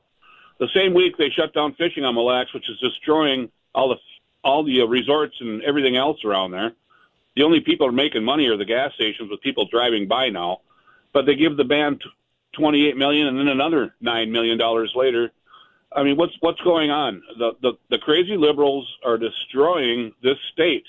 The 0.59 0.69
same 0.73 0.93
week 0.93 1.17
they 1.17 1.29
shut 1.29 1.53
down 1.53 1.75
fishing 1.75 2.05
on 2.05 2.15
Mille 2.15 2.25
Lacs, 2.25 2.53
which 2.53 2.69
is 2.69 2.79
destroying 2.79 3.51
all 3.73 3.89
the 3.89 3.97
all 4.43 4.63
the 4.63 4.81
uh, 4.81 4.85
resorts 4.85 5.35
and 5.39 5.61
everything 5.63 5.95
else 5.97 6.23
around 6.23 6.51
there. 6.51 6.71
The 7.35 7.43
only 7.43 7.59
people 7.59 7.87
are 7.87 7.91
making 7.91 8.23
money 8.23 8.47
are 8.47 8.57
the 8.57 8.65
gas 8.65 8.93
stations 8.93 9.29
with 9.29 9.41
people 9.41 9.67
driving 9.67 10.07
by 10.07 10.29
now. 10.29 10.61
But 11.13 11.25
they 11.25 11.35
give 11.35 11.57
the 11.57 11.63
band 11.63 12.03
twenty-eight 12.53 12.97
million, 12.97 13.27
and 13.27 13.37
then 13.37 13.49
another 13.49 13.93
nine 14.01 14.31
million 14.31 14.57
dollars 14.57 14.93
later. 14.95 15.31
I 15.95 16.03
mean, 16.03 16.17
what's 16.17 16.33
what's 16.41 16.61
going 16.61 16.91
on? 16.91 17.21
The, 17.37 17.51
the 17.61 17.73
the 17.89 17.97
crazy 17.97 18.37
liberals 18.37 18.91
are 19.03 19.17
destroying 19.17 20.13
this 20.21 20.37
state, 20.51 20.85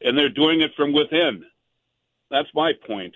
and 0.00 0.18
they're 0.18 0.28
doing 0.28 0.60
it 0.60 0.72
from 0.74 0.92
within. 0.92 1.44
That's 2.30 2.48
my 2.54 2.72
point. 2.86 3.14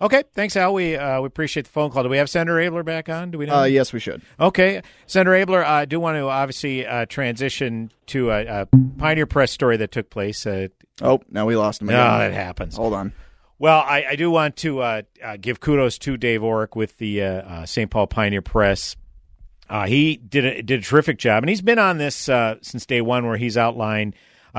Okay, 0.00 0.24
thanks, 0.34 0.56
Al. 0.56 0.74
We 0.74 0.94
uh, 0.94 1.20
we 1.22 1.26
appreciate 1.26 1.64
the 1.64 1.72
phone 1.72 1.90
call. 1.90 2.02
Do 2.02 2.10
we 2.10 2.18
have 2.18 2.28
Senator 2.28 2.56
Abeler 2.56 2.84
back 2.84 3.08
on? 3.08 3.30
Do 3.30 3.38
we? 3.38 3.46
Know? 3.46 3.60
Uh, 3.60 3.64
yes, 3.64 3.92
we 3.92 4.00
should. 4.00 4.22
Okay, 4.38 4.82
Senator 5.06 5.32
Abeler, 5.32 5.64
I 5.64 5.86
do 5.86 5.98
want 5.98 6.16
to 6.16 6.28
obviously 6.28 6.86
uh, 6.86 7.06
transition 7.06 7.90
to 8.06 8.30
a, 8.30 8.44
a, 8.44 8.68
Pioneer 8.98 9.26
Press 9.26 9.50
story 9.50 9.78
that 9.78 9.92
took 9.92 10.10
place. 10.10 10.46
Uh, 10.46 10.68
oh, 11.00 11.22
now 11.30 11.46
we 11.46 11.56
lost 11.56 11.80
him. 11.80 11.88
Again. 11.88 11.98
No, 11.98 12.18
that 12.18 12.34
happens. 12.34 12.76
Hold 12.76 12.92
on. 12.92 13.12
Well, 13.58 13.80
I, 13.80 14.04
I 14.10 14.16
do 14.16 14.30
want 14.30 14.56
to 14.56 14.80
uh, 14.80 15.02
uh, 15.24 15.38
give 15.40 15.60
kudos 15.60 15.96
to 16.00 16.18
Dave 16.18 16.42
Orrick 16.42 16.76
with 16.76 16.98
the 16.98 17.22
uh, 17.22 17.64
St. 17.64 17.90
Paul 17.90 18.06
Pioneer 18.06 18.42
Press. 18.42 18.96
He 19.86 20.16
did 20.16 20.44
a, 20.44 20.62
did 20.62 20.80
a 20.80 20.82
terrific 20.82 21.18
job, 21.18 21.42
and 21.42 21.50
he's 21.50 21.62
been 21.62 21.78
on 21.78 21.98
this 21.98 22.14
since 22.16 22.86
day 22.86 23.00
one, 23.00 23.26
where 23.26 23.36
he's 23.36 23.56
outlined 23.56 24.14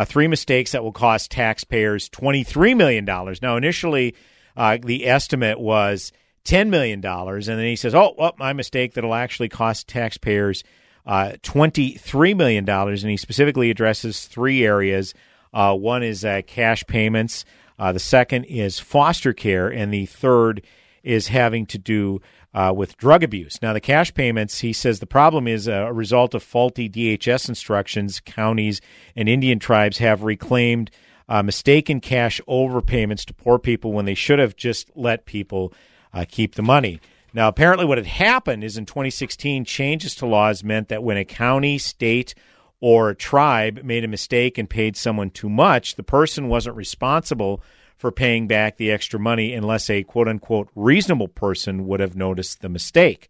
three 0.05 0.27
mistakes 0.27 0.73
that 0.73 0.83
will 0.83 0.91
cost 0.91 1.31
taxpayers 1.31 2.09
twenty 2.09 2.43
three 2.43 2.73
million 2.73 3.05
dollars. 3.05 3.41
Now, 3.41 3.57
initially 3.57 4.15
uh, 4.57 4.79
the 4.81 5.07
estimate 5.07 5.59
was 5.59 6.11
$10 6.45 6.69
million. 6.69 7.05
And 7.05 7.43
then 7.43 7.65
he 7.65 7.75
says, 7.75 7.93
oh, 7.93 8.15
well, 8.17 8.35
my 8.39 8.53
mistake, 8.53 8.93
that'll 8.93 9.13
actually 9.13 9.49
cost 9.49 9.87
taxpayers 9.87 10.63
uh, 11.05 11.33
$23 11.43 12.35
million. 12.35 12.67
And 12.67 12.99
he 12.99 13.17
specifically 13.17 13.69
addresses 13.69 14.25
three 14.25 14.65
areas. 14.65 15.13
Uh, 15.53 15.75
one 15.75 16.03
is 16.03 16.25
uh, 16.25 16.41
cash 16.47 16.85
payments, 16.87 17.45
uh, 17.79 17.91
the 17.91 17.99
second 17.99 18.45
is 18.45 18.79
foster 18.79 19.33
care, 19.33 19.67
and 19.67 19.93
the 19.93 20.07
third 20.07 20.63
is 21.03 21.27
having 21.27 21.65
to 21.67 21.77
do 21.77 22.19
uh, 22.57 22.73
with 22.73 22.97
drug 22.97 23.21
abuse. 23.21 23.61
Now, 23.61 23.71
the 23.73 23.79
cash 23.79 24.11
payments, 24.15 24.61
he 24.61 24.73
says 24.73 24.99
the 24.99 25.05
problem 25.05 25.47
is 25.47 25.67
a 25.67 25.93
result 25.93 26.33
of 26.33 26.41
faulty 26.41 26.89
DHS 26.89 27.49
instructions. 27.49 28.19
Counties 28.19 28.81
and 29.15 29.29
Indian 29.29 29.59
tribes 29.59 29.99
have 29.99 30.23
reclaimed 30.23 30.89
uh, 31.29 31.43
mistaken 31.43 31.99
cash 31.99 32.41
overpayments 32.47 33.25
to 33.25 33.33
poor 33.35 33.59
people 33.59 33.93
when 33.93 34.05
they 34.05 34.15
should 34.15 34.39
have 34.39 34.55
just 34.55 34.89
let 34.95 35.27
people 35.27 35.71
uh, 36.15 36.25
keep 36.27 36.55
the 36.55 36.63
money. 36.63 36.99
Now, 37.31 37.47
apparently, 37.47 37.85
what 37.85 37.99
had 37.99 38.07
happened 38.07 38.63
is 38.63 38.75
in 38.75 38.87
2016, 38.87 39.63
changes 39.63 40.15
to 40.15 40.25
laws 40.25 40.63
meant 40.63 40.87
that 40.87 41.03
when 41.03 41.17
a 41.17 41.25
county, 41.25 41.77
state, 41.77 42.33
or 42.79 43.13
tribe 43.13 43.83
made 43.83 44.03
a 44.03 44.07
mistake 44.07 44.57
and 44.57 44.67
paid 44.67 44.97
someone 44.97 45.29
too 45.29 45.49
much, 45.49 45.93
the 45.93 46.01
person 46.01 46.47
wasn't 46.47 46.75
responsible 46.75 47.61
for 47.97 48.11
paying 48.11 48.47
back 48.47 48.77
the 48.77 48.91
extra 48.91 49.19
money 49.19 49.53
unless 49.53 49.89
a 49.89 50.03
quote 50.03 50.27
unquote 50.27 50.69
reasonable 50.75 51.27
person 51.27 51.87
would 51.87 51.99
have 51.99 52.15
noticed 52.15 52.61
the 52.61 52.69
mistake. 52.69 53.29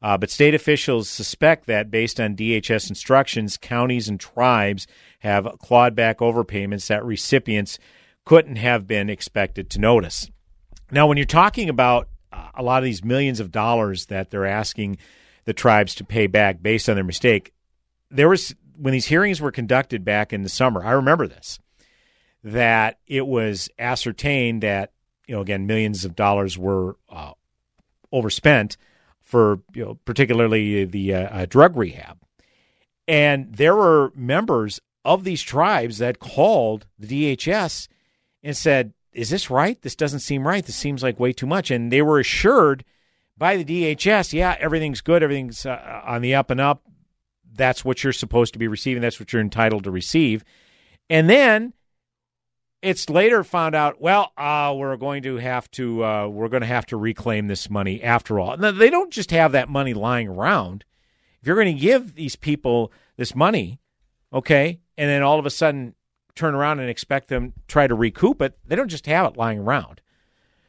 Uh, 0.00 0.16
but 0.16 0.30
state 0.30 0.54
officials 0.54 1.08
suspect 1.08 1.66
that, 1.66 1.90
based 1.90 2.20
on 2.20 2.36
DHS 2.36 2.88
instructions, 2.88 3.56
counties 3.56 4.08
and 4.08 4.20
tribes 4.20 4.86
have 5.20 5.48
clawed 5.58 5.94
back 5.94 6.18
overpayments 6.18 6.86
that 6.86 7.04
recipients 7.04 7.78
couldn't 8.24 8.56
have 8.56 8.86
been 8.86 9.10
expected 9.10 9.70
to 9.70 9.80
notice. 9.80 10.30
Now, 10.90 11.06
when 11.06 11.16
you're 11.16 11.26
talking 11.26 11.68
about 11.68 12.08
uh, 12.32 12.48
a 12.54 12.62
lot 12.62 12.78
of 12.78 12.84
these 12.84 13.02
millions 13.02 13.40
of 13.40 13.50
dollars 13.50 14.06
that 14.06 14.30
they're 14.30 14.46
asking 14.46 14.98
the 15.46 15.52
tribes 15.52 15.94
to 15.96 16.04
pay 16.04 16.26
back 16.26 16.62
based 16.62 16.88
on 16.88 16.94
their 16.94 17.04
mistake, 17.04 17.52
there 18.10 18.28
was 18.28 18.54
when 18.76 18.92
these 18.92 19.06
hearings 19.06 19.40
were 19.40 19.50
conducted 19.50 20.04
back 20.04 20.32
in 20.32 20.42
the 20.42 20.48
summer. 20.48 20.84
I 20.84 20.92
remember 20.92 21.26
this 21.26 21.58
that 22.44 22.98
it 23.06 23.26
was 23.26 23.68
ascertained 23.78 24.62
that 24.62 24.92
you 25.26 25.34
know 25.34 25.40
again 25.40 25.66
millions 25.66 26.04
of 26.04 26.16
dollars 26.16 26.56
were 26.56 26.96
uh, 27.08 27.32
overspent 28.12 28.76
for 29.20 29.60
you 29.74 29.84
know 29.84 29.94
particularly 30.04 30.84
the 30.84 31.14
uh, 31.14 31.20
uh, 31.20 31.46
drug 31.46 31.76
rehab, 31.76 32.18
and 33.06 33.54
there 33.54 33.76
were 33.76 34.12
members 34.14 34.80
of 35.04 35.24
these 35.24 35.42
tribes 35.42 35.98
that 35.98 36.18
called 36.18 36.86
the 36.98 37.36
DHS 37.36 37.88
and 38.42 38.56
said, 38.56 38.92
"Is 39.12 39.30
this 39.30 39.50
right? 39.50 39.80
This 39.82 39.96
doesn't 39.96 40.20
seem 40.20 40.46
right. 40.46 40.64
This 40.64 40.76
seems 40.76 41.02
like 41.02 41.20
way 41.20 41.32
too 41.32 41.46
much." 41.46 41.70
And 41.70 41.92
they 41.92 42.02
were 42.02 42.20
assured 42.20 42.84
by 43.36 43.56
the 43.56 43.64
DHS, 43.64 44.32
"Yeah, 44.32 44.56
everything's 44.58 45.00
good. 45.00 45.22
Everything's 45.22 45.66
uh, 45.66 46.02
on 46.04 46.22
the 46.22 46.34
up 46.34 46.50
and 46.50 46.60
up. 46.60 46.82
That's 47.52 47.84
what 47.84 48.04
you're 48.04 48.12
supposed 48.12 48.52
to 48.52 48.58
be 48.58 48.68
receiving. 48.68 49.02
That's 49.02 49.18
what 49.18 49.32
you're 49.32 49.42
entitled 49.42 49.84
to 49.84 49.90
receive." 49.90 50.44
And 51.10 51.28
then 51.28 51.72
it's 52.82 53.10
later 53.10 53.42
found 53.42 53.74
out. 53.74 54.00
Well, 54.00 54.32
uh, 54.36 54.74
we're 54.76 54.96
going 54.96 55.22
to 55.24 55.36
have 55.36 55.70
to 55.72 56.04
uh, 56.04 56.28
we're 56.28 56.48
going 56.48 56.60
to 56.62 56.66
have 56.66 56.86
to 56.86 56.96
reclaim 56.96 57.48
this 57.48 57.68
money 57.68 58.02
after 58.02 58.38
all. 58.38 58.56
Now, 58.56 58.70
they 58.70 58.90
don't 58.90 59.12
just 59.12 59.30
have 59.30 59.52
that 59.52 59.68
money 59.68 59.94
lying 59.94 60.28
around. 60.28 60.84
If 61.40 61.46
you're 61.46 61.56
going 61.56 61.74
to 61.74 61.80
give 61.80 62.14
these 62.14 62.36
people 62.36 62.92
this 63.16 63.34
money, 63.34 63.80
okay, 64.32 64.80
and 64.96 65.08
then 65.08 65.22
all 65.22 65.38
of 65.38 65.46
a 65.46 65.50
sudden 65.50 65.94
turn 66.34 66.54
around 66.54 66.80
and 66.80 66.88
expect 66.88 67.28
them 67.28 67.52
try 67.66 67.86
to 67.86 67.94
recoup 67.94 68.40
it, 68.40 68.58
they 68.66 68.76
don't 68.76 68.88
just 68.88 69.06
have 69.06 69.26
it 69.26 69.36
lying 69.36 69.58
around. 69.58 70.00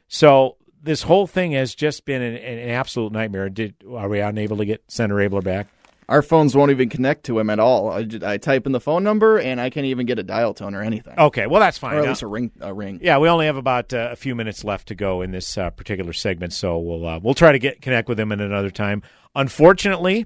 So 0.07 0.57
this 0.81 1.03
whole 1.03 1.27
thing 1.27 1.51
has 1.51 1.75
just 1.75 2.05
been 2.05 2.21
an, 2.21 2.35
an 2.35 2.69
absolute 2.69 3.11
nightmare. 3.11 3.49
Did 3.49 3.75
are 3.89 4.09
we 4.09 4.19
unable 4.19 4.57
to 4.57 4.65
get 4.65 4.83
Senator 4.87 5.29
Abeler 5.29 5.43
back? 5.43 5.67
Our 6.09 6.23
phones 6.23 6.55
won't 6.55 6.71
even 6.71 6.89
connect 6.89 7.25
to 7.25 7.37
him 7.37 7.51
at 7.51 7.59
all. 7.59 7.91
I, 7.91 8.07
I, 8.23 8.37
type 8.37 8.65
in 8.65 8.71
the 8.71 8.79
phone 8.79 9.03
number 9.03 9.37
and 9.37 9.61
I 9.61 9.69
can't 9.69 9.85
even 9.85 10.07
get 10.07 10.17
a 10.17 10.23
dial 10.23 10.55
tone 10.55 10.73
or 10.73 10.81
anything. 10.81 11.13
Okay, 11.19 11.45
well 11.45 11.59
that's 11.61 11.77
fine. 11.77 11.93
Or 11.93 11.99
at 11.99 12.07
least 12.07 12.23
a 12.23 12.27
ring. 12.27 12.51
A 12.61 12.73
ring. 12.73 12.99
Yeah, 13.03 13.19
we 13.19 13.29
only 13.29 13.45
have 13.45 13.57
about 13.57 13.93
uh, 13.93 14.09
a 14.11 14.15
few 14.15 14.33
minutes 14.33 14.63
left 14.63 14.87
to 14.87 14.95
go 14.95 15.21
in 15.21 15.29
this 15.29 15.55
uh, 15.55 15.69
particular 15.69 16.11
segment, 16.11 16.51
so 16.51 16.79
we'll 16.79 17.05
uh, 17.05 17.19
we'll 17.19 17.35
try 17.35 17.51
to 17.51 17.59
get 17.59 17.81
connect 17.81 18.09
with 18.09 18.19
him 18.19 18.31
at 18.31 18.41
another 18.41 18.71
time. 18.71 19.03
Unfortunately, 19.35 20.25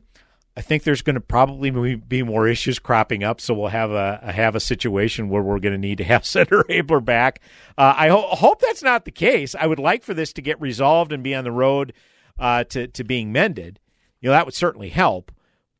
I 0.55 0.61
think 0.61 0.83
there's 0.83 1.01
going 1.01 1.15
to 1.15 1.21
probably 1.21 1.95
be 1.95 2.23
more 2.23 2.47
issues 2.47 2.79
cropping 2.79 3.25
up, 3.25 3.41
so 3.41 3.53
we'll 3.53 3.67
have 3.67 3.91
a, 3.91 4.21
a 4.23 4.31
have 4.31 4.55
a 4.55 4.61
situation 4.61 5.27
where 5.27 5.41
we're 5.41 5.59
going 5.59 5.73
to 5.73 5.77
need 5.77 5.97
to 5.97 6.05
have 6.05 6.25
Senator 6.25 6.63
Abeler 6.69 7.03
back. 7.03 7.41
Uh, 7.77 7.93
I 7.97 8.07
ho- 8.07 8.21
hope 8.29 8.61
that's 8.61 8.83
not 8.83 9.03
the 9.03 9.11
case. 9.11 9.53
I 9.53 9.67
would 9.67 9.79
like 9.79 10.03
for 10.03 10.13
this 10.13 10.31
to 10.33 10.41
get 10.41 10.61
resolved 10.61 11.11
and 11.11 11.23
be 11.23 11.35
on 11.35 11.43
the 11.43 11.51
road 11.51 11.91
uh, 12.39 12.63
to 12.65 12.87
to 12.87 13.03
being 13.03 13.33
mended. 13.33 13.79
You 14.21 14.29
know 14.29 14.33
that 14.33 14.45
would 14.45 14.55
certainly 14.55 14.87
help 14.87 15.31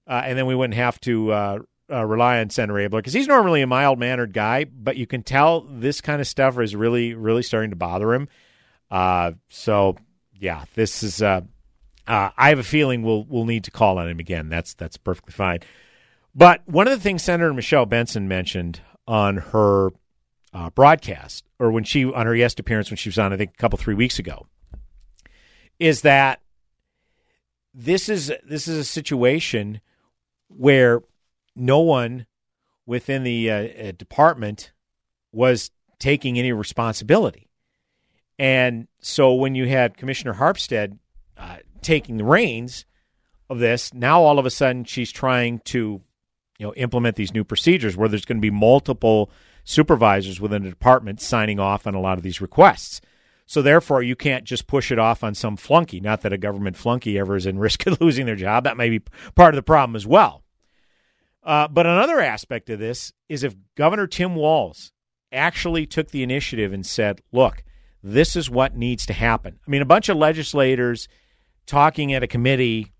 uh, 0.07 0.21
and 0.25 0.37
then 0.37 0.45
we 0.45 0.55
wouldn't 0.55 0.75
have 0.75 0.99
to 1.01 1.31
uh, 1.31 1.59
uh, 1.91 2.05
rely 2.05 2.39
on 2.39 2.49
Senator 2.49 2.79
Abeler 2.79 2.97
because 2.97 3.13
he's 3.13 3.27
normally 3.27 3.61
a 3.61 3.67
mild 3.67 3.99
mannered 3.99 4.33
guy, 4.33 4.65
but 4.65 4.97
you 4.97 5.07
can 5.07 5.23
tell 5.23 5.61
this 5.61 6.01
kind 6.01 6.21
of 6.21 6.27
stuff 6.27 6.59
is 6.59 6.75
really, 6.75 7.13
really 7.13 7.43
starting 7.43 7.69
to 7.69 7.75
bother 7.75 8.13
him. 8.13 8.27
Uh, 8.91 9.33
so 9.49 9.95
yeah, 10.33 10.65
this 10.75 11.03
is. 11.03 11.21
Uh, 11.21 11.41
uh, 12.05 12.29
I 12.35 12.49
have 12.49 12.59
a 12.59 12.63
feeling 12.63 13.01
we'll 13.03 13.23
we'll 13.23 13.45
need 13.45 13.63
to 13.65 13.71
call 13.71 13.97
on 13.97 14.09
him 14.09 14.19
again. 14.19 14.49
That's 14.49 14.73
that's 14.73 14.97
perfectly 14.97 15.31
fine. 15.31 15.59
But 16.35 16.61
one 16.67 16.87
of 16.87 16.93
the 16.93 16.99
things 16.99 17.23
Senator 17.23 17.53
Michelle 17.53 17.85
Benson 17.85 18.27
mentioned 18.27 18.81
on 19.07 19.37
her 19.37 19.91
broadcast, 20.75 21.45
or 21.59 21.71
when 21.71 21.83
she 21.83 22.05
on 22.05 22.25
her 22.25 22.35
guest 22.35 22.59
appearance 22.59 22.89
when 22.91 22.97
she 22.97 23.09
was 23.09 23.17
on, 23.17 23.31
I 23.31 23.37
think 23.37 23.51
a 23.51 23.57
couple 23.57 23.77
three 23.77 23.95
weeks 23.95 24.19
ago, 24.19 24.47
is 25.79 26.01
that 26.01 26.41
this 27.73 28.09
is 28.09 28.31
this 28.43 28.67
is 28.67 28.77
a 28.77 28.83
situation 28.83 29.81
where 30.47 31.01
no 31.55 31.79
one 31.79 32.25
within 32.85 33.23
the 33.23 33.49
uh, 33.49 33.55
uh, 33.55 33.91
department 33.91 34.71
was 35.31 35.71
taking 35.99 36.37
any 36.37 36.51
responsibility. 36.51 37.49
And 38.37 38.87
so 38.99 39.33
when 39.33 39.55
you 39.55 39.67
had 39.67 39.97
Commissioner 39.97 40.33
Harpstead 40.33 40.97
uh, 41.37 41.57
taking 41.81 42.17
the 42.17 42.23
reins 42.23 42.85
of 43.49 43.59
this, 43.59 43.93
now 43.93 44.21
all 44.21 44.39
of 44.39 44.45
a 44.45 44.49
sudden 44.49 44.83
she's 44.83 45.11
trying 45.11 45.59
to 45.65 46.01
you 46.59 46.67
know 46.67 46.73
implement 46.75 47.15
these 47.15 47.33
new 47.33 47.43
procedures 47.43 47.95
where 47.95 48.09
there's 48.09 48.25
going 48.25 48.37
to 48.37 48.41
be 48.41 48.51
multiple 48.51 49.31
supervisors 49.63 50.41
within 50.41 50.63
the 50.63 50.69
department 50.69 51.21
signing 51.21 51.59
off 51.59 51.87
on 51.87 51.95
a 51.95 52.01
lot 52.01 52.17
of 52.17 52.23
these 52.23 52.41
requests. 52.41 53.01
So 53.53 53.61
therefore, 53.61 54.01
you 54.01 54.15
can't 54.15 54.45
just 54.45 54.65
push 54.65 54.91
it 54.91 54.97
off 54.97 55.23
on 55.23 55.35
some 55.35 55.57
flunky. 55.57 55.99
Not 55.99 56.21
that 56.21 56.33
a 56.33 56.39
government 56.39 56.75
flunky 56.75 57.19
ever 57.19 57.35
is 57.35 57.45
in 57.45 57.59
risk 57.59 57.85
of 57.85 58.01
losing 58.01 58.25
their 58.25 58.35
job. 58.35 58.63
That 58.63 58.77
may 58.77 58.89
be 58.89 59.03
part 59.35 59.53
of 59.53 59.57
the 59.57 59.61
problem 59.61 59.95
as 59.95 60.07
well. 60.07 60.43
Uh, 61.43 61.67
but 61.67 61.85
another 61.85 62.19
aspect 62.19 62.71
of 62.71 62.79
this 62.79 63.13
is 63.29 63.43
if 63.43 63.53
Governor 63.75 64.07
Tim 64.07 64.33
Walz 64.33 64.91
actually 65.31 65.85
took 65.85 66.09
the 66.09 66.23
initiative 66.23 66.73
and 66.73 66.83
said, 66.83 67.21
"Look, 67.31 67.63
this 68.01 68.35
is 68.35 68.49
what 68.49 68.75
needs 68.75 69.05
to 69.05 69.13
happen." 69.13 69.59
I 69.67 69.69
mean, 69.69 69.83
a 69.83 69.85
bunch 69.85 70.09
of 70.09 70.17
legislators 70.17 71.07
talking 71.67 72.11
at 72.11 72.23
a 72.23 72.27
committee, 72.27 72.91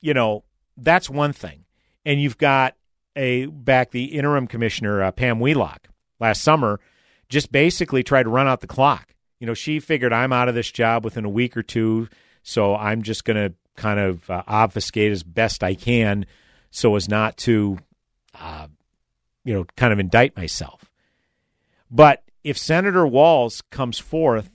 you 0.00 0.14
know, 0.14 0.44
that's 0.76 1.10
one 1.10 1.32
thing, 1.32 1.64
and 2.04 2.22
you've 2.22 2.38
got 2.38 2.76
a 3.16 3.46
back 3.46 3.90
the 3.90 4.04
interim 4.04 4.46
commissioner 4.46 5.02
uh, 5.02 5.10
Pam 5.10 5.40
Wheelock 5.40 5.88
last 6.20 6.42
summer 6.42 6.78
just 7.28 7.50
basically 7.50 8.04
tried 8.04 8.22
to 8.22 8.30
run 8.30 8.46
out 8.46 8.60
the 8.60 8.68
clock. 8.68 9.16
You 9.40 9.46
know, 9.46 9.54
she 9.54 9.80
figured 9.80 10.12
I'm 10.12 10.32
out 10.32 10.48
of 10.48 10.54
this 10.54 10.70
job 10.70 11.04
within 11.04 11.24
a 11.24 11.30
week 11.30 11.56
or 11.56 11.62
two, 11.62 12.08
so 12.42 12.76
I'm 12.76 13.02
just 13.02 13.24
going 13.24 13.36
to 13.36 13.54
kind 13.74 13.98
of 13.98 14.28
uh, 14.30 14.42
obfuscate 14.46 15.10
as 15.10 15.22
best 15.22 15.64
I 15.64 15.74
can 15.74 16.26
so 16.70 16.94
as 16.94 17.08
not 17.08 17.36
to, 17.38 17.78
uh, 18.38 18.68
you 19.44 19.54
know, 19.54 19.64
kind 19.76 19.92
of 19.92 19.98
indict 19.98 20.36
myself. 20.36 20.84
But 21.90 22.22
if 22.44 22.56
Senator 22.56 23.06
Walz 23.06 23.62
comes 23.70 23.98
forth 23.98 24.50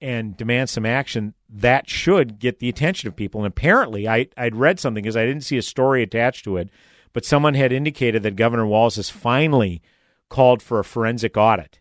and 0.00 0.36
demands 0.36 0.72
some 0.72 0.86
action, 0.86 1.34
that 1.48 1.88
should 1.90 2.38
get 2.38 2.60
the 2.60 2.68
attention 2.68 3.08
of 3.08 3.16
people. 3.16 3.40
And 3.40 3.48
apparently, 3.48 4.08
I, 4.08 4.28
I'd 4.36 4.56
read 4.56 4.80
something 4.80 5.02
because 5.02 5.16
I 5.16 5.26
didn't 5.26 5.44
see 5.44 5.58
a 5.58 5.62
story 5.62 6.02
attached 6.02 6.44
to 6.44 6.56
it, 6.56 6.70
but 7.12 7.24
someone 7.24 7.54
had 7.54 7.72
indicated 7.72 8.22
that 8.22 8.36
Governor 8.36 8.66
Walz 8.66 8.96
has 8.96 9.10
finally 9.10 9.82
called 10.28 10.62
for 10.62 10.78
a 10.78 10.84
forensic 10.84 11.36
audit 11.36 11.80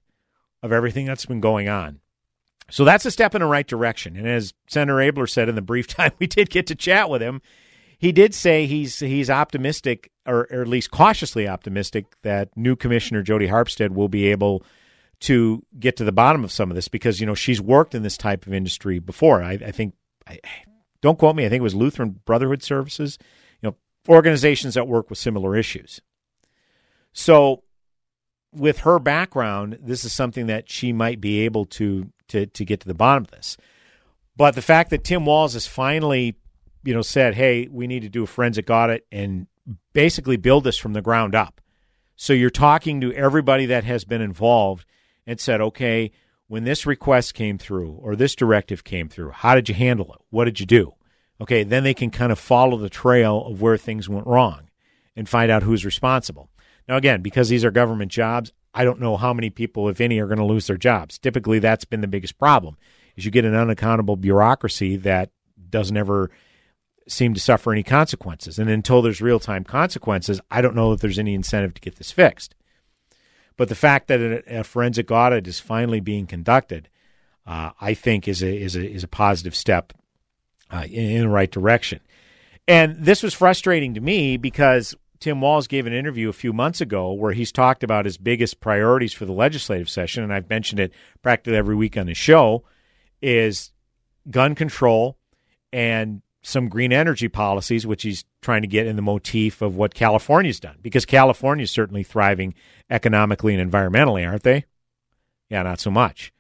of 0.62 0.72
everything 0.72 1.06
that's 1.06 1.28
been 1.28 1.40
going 1.40 1.70
on. 1.70 2.00
So 2.70 2.84
that's 2.84 3.06
a 3.06 3.12
step 3.12 3.36
in 3.36 3.42
the 3.42 3.48
right 3.48 3.68
direction. 3.68 4.16
And 4.16 4.28
as 4.28 4.54
Senator 4.68 4.98
Abeler 4.98 5.30
said 5.30 5.50
in 5.50 5.56
the 5.56 5.62
brief 5.62 5.88
time 5.96 6.12
we 6.20 6.28
did 6.28 6.50
get 6.50 6.68
to 6.68 6.76
chat 6.76 7.10
with 7.10 7.22
him, 7.22 7.42
he 7.98 8.12
did 8.14 8.34
say 8.34 8.66
he's 8.66 9.00
he's 9.00 9.30
optimistic, 9.30 10.10
or, 10.26 10.48
or 10.52 10.62
at 10.62 10.68
least 10.68 10.90
cautiously 10.90 11.48
optimistic, 11.48 12.06
that 12.22 12.56
new 12.56 12.76
Commissioner 12.76 13.22
Jodi 13.22 13.48
Harpstead 13.48 13.90
will 13.90 14.08
be 14.08 14.28
able 14.28 14.64
to 15.22 15.62
get 15.78 15.98
to 15.98 16.06
the 16.06 16.14
bottom 16.14 16.46
of 16.46 16.52
some 16.52 16.72
of 16.72 16.76
this 16.76 16.88
because 16.88 17.20
you 17.20 17.26
know 17.26 17.36
she's 17.36 17.60
worked 17.60 17.94
in 17.94 18.04
this 18.04 18.18
type 18.18 18.48
of 18.48 18.54
industry 18.54 19.00
before. 19.00 19.44
I, 19.44 19.54
I 19.54 19.72
think, 19.72 19.96
I, 20.26 20.40
don't 21.02 21.20
quote 21.20 21.36
me. 21.36 21.46
I 21.46 21.50
think 21.50 21.60
it 21.60 21.64
was 21.64 21.76
Lutheran 21.76 22.22
Brotherhood 22.24 22.64
Services, 22.64 23.18
you 23.62 23.70
know, 23.70 23.76
organizations 24.08 24.76
that 24.76 24.88
work 24.88 25.10
with 25.10 25.20
similar 25.20 25.58
issues. 25.58 26.00
So, 27.12 27.64
with 28.54 28.80
her 28.80 28.98
background, 28.98 29.78
this 29.82 30.06
is 30.06 30.14
something 30.14 30.48
that 30.48 30.70
she 30.70 30.94
might 30.94 31.20
be 31.20 31.42
able 31.42 31.66
to 31.66 32.10
to 32.30 32.46
to 32.48 32.66
get 32.66 32.80
to 32.82 32.88
the 32.88 32.94
bottom 32.94 33.24
of 33.24 33.32
this. 33.32 33.58
But 34.36 34.56
the 34.56 34.62
fact 34.62 34.90
that 34.90 35.04
Tim 35.04 35.26
Walz 35.26 35.54
has 35.54 35.68
finally, 35.68 36.36
you 36.84 36.94
know, 36.94 37.02
said, 37.02 37.36
"Hey, 37.36 37.68
we 37.70 37.88
need 37.88 38.02
to 38.02 38.10
do 38.10 38.24
a 38.24 38.28
forensic 38.28 38.70
audit 38.70 39.06
and 39.12 39.48
basically 39.94 40.38
build 40.38 40.64
this 40.64 40.78
from 40.78 40.94
the 40.94 41.02
ground 41.02 41.36
up." 41.36 41.62
So 42.16 42.34
you're 42.34 42.50
talking 42.50 43.02
to 43.02 43.14
everybody 43.14 43.66
that 43.68 43.84
has 43.84 44.06
been 44.06 44.22
involved 44.22 44.86
and 45.28 45.40
said, 45.40 45.62
"Okay, 45.62 46.12
when 46.48 46.64
this 46.64 46.86
request 46.86 47.34
came 47.34 47.58
through 47.58 47.92
or 47.92 48.16
this 48.16 48.36
directive 48.36 48.84
came 48.84 49.10
through, 49.10 49.32
how 49.32 49.56
did 49.56 49.70
you 49.70 49.76
handle 49.76 50.14
it? 50.14 50.22
What 50.30 50.46
did 50.46 50.60
you 50.60 50.66
do?" 50.66 50.94
Okay, 51.42 51.64
then 51.64 51.84
they 51.84 51.94
can 51.94 52.12
kind 52.12 52.32
of 52.32 52.40
follow 52.40 52.78
the 52.78 52.90
trail 52.90 53.46
of 53.46 53.62
where 53.62 53.78
things 53.78 54.10
went 54.10 54.28
wrong 54.28 54.70
and 55.16 55.28
find 55.28 55.50
out 55.50 55.64
who's 55.64 55.86
responsible. 55.86 56.50
Now, 56.88 56.98
again, 56.98 57.22
because 57.22 57.50
these 57.50 57.64
are 57.64 57.72
government 57.72 58.12
jobs, 58.12 58.52
I 58.74 58.84
don't 58.84 59.00
know 59.00 59.18
how 59.18 59.34
many 59.34 59.50
people, 59.50 59.90
if 59.90 60.00
any, 60.00 60.20
are 60.20 60.28
going 60.28 60.40
to 60.40 60.46
lose 60.46 60.68
their 60.68 60.78
jobs. 60.78 61.18
Typically, 61.18 61.60
that's 61.60 61.86
been 61.86 62.02
the 62.02 62.08
biggest 62.08 62.38
problem: 62.38 62.78
is 63.16 63.26
you 63.26 63.32
get 63.32 63.46
an 63.46 63.56
unaccountable 63.56 64.16
bureaucracy 64.16 64.96
that 64.98 65.32
doesn't 65.70 65.98
ever 65.98 66.32
seem 67.08 67.34
to 67.34 67.40
suffer 67.40 67.72
any 67.72 67.84
consequences. 67.84 68.60
And 68.60 68.70
until 68.70 69.02
there's 69.02 69.22
real 69.22 69.40
time 69.40 69.64
consequences, 69.64 70.40
I 70.50 70.62
don't 70.62 70.76
know 70.76 70.94
if 70.94 71.02
there's 71.02 71.20
any 71.20 71.34
incentive 71.34 71.74
to 71.74 71.82
get 71.82 71.96
this 71.96 72.12
fixed. 72.12 72.56
But 73.58 73.68
the 73.68 73.76
fact 73.76 74.08
that 74.08 74.44
a, 74.48 74.64
forensic 74.64 75.12
audit 75.12 75.46
is 75.46 75.60
finally 75.60 76.00
being 76.00 76.28
conducted, 76.28 76.88
uh, 77.46 77.72
I 77.82 77.94
think, 77.94 78.28
is 78.28 78.42
a 78.42 78.56
is 78.56 78.76
a 78.78 78.90
is 78.90 79.04
a 79.04 79.08
positive 79.08 79.56
step 79.56 79.92
uh, 80.72 80.86
in, 80.90 81.12
in 81.12 81.22
the 81.24 81.30
right 81.30 81.52
direction. 81.52 82.00
And 82.70 83.04
this 83.04 83.22
was 83.22 83.34
frustrating 83.34 83.96
to 83.96 84.00
me 84.00 84.38
because 84.38 84.96
Tim 85.20 85.42
Walz 85.42 85.68
gave 85.68 85.86
an 85.86 85.94
interview 85.94 86.30
a 86.30 86.34
few 86.34 86.54
months 86.54 86.80
ago 86.80 87.12
where 87.12 87.34
he's 87.34 87.52
talked 87.52 87.84
about 87.84 88.06
his 88.06 88.18
biggest 88.18 88.60
priorities 88.60 89.14
for 89.14 89.26
the 89.26 89.34
legislative 89.34 89.90
session, 89.90 90.24
and 90.24 90.34
I've 90.34 90.50
mentioned 90.50 90.80
it 90.80 90.94
practically 91.22 91.58
every 91.58 91.76
week 91.76 91.98
on 91.98 92.06
the 92.06 92.14
show, 92.14 92.64
is 93.22 93.72
gun 94.30 94.56
control 94.56 95.18
and 95.74 96.22
some 96.42 96.70
green 96.70 96.94
energy 96.94 97.28
policies, 97.28 97.86
which 97.86 98.04
he's 98.04 98.24
trying 98.42 98.62
to 98.62 98.68
get 98.68 98.88
in 98.88 98.96
the 98.96 99.02
motif 99.02 99.62
of 99.62 99.76
what 99.76 99.94
California's 99.94 100.60
done, 100.60 100.78
because 100.82 101.06
California 101.06 101.64
is 101.64 101.72
certainly 101.72 102.04
thriving 102.04 102.54
economically 102.90 103.56
and 103.56 103.72
environmentally, 103.72 104.26
aren't 104.26 104.44
they? 104.44 104.64
Yeah, 105.50 105.64
not 105.64 105.82
so 105.82 105.92
much. 105.92 106.32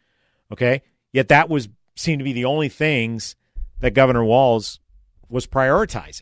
Okay, 0.52 0.82
yet 1.12 1.28
that 1.28 1.50
was 1.50 1.68
seemed 1.96 2.20
to 2.20 2.24
be 2.24 2.34
the 2.34 2.46
only 2.46 2.70
things 2.70 3.36
that 3.82 3.94
Governor 3.94 4.24
Walz 4.24 4.80
was 5.28 5.46
prioritizing. 5.46 6.22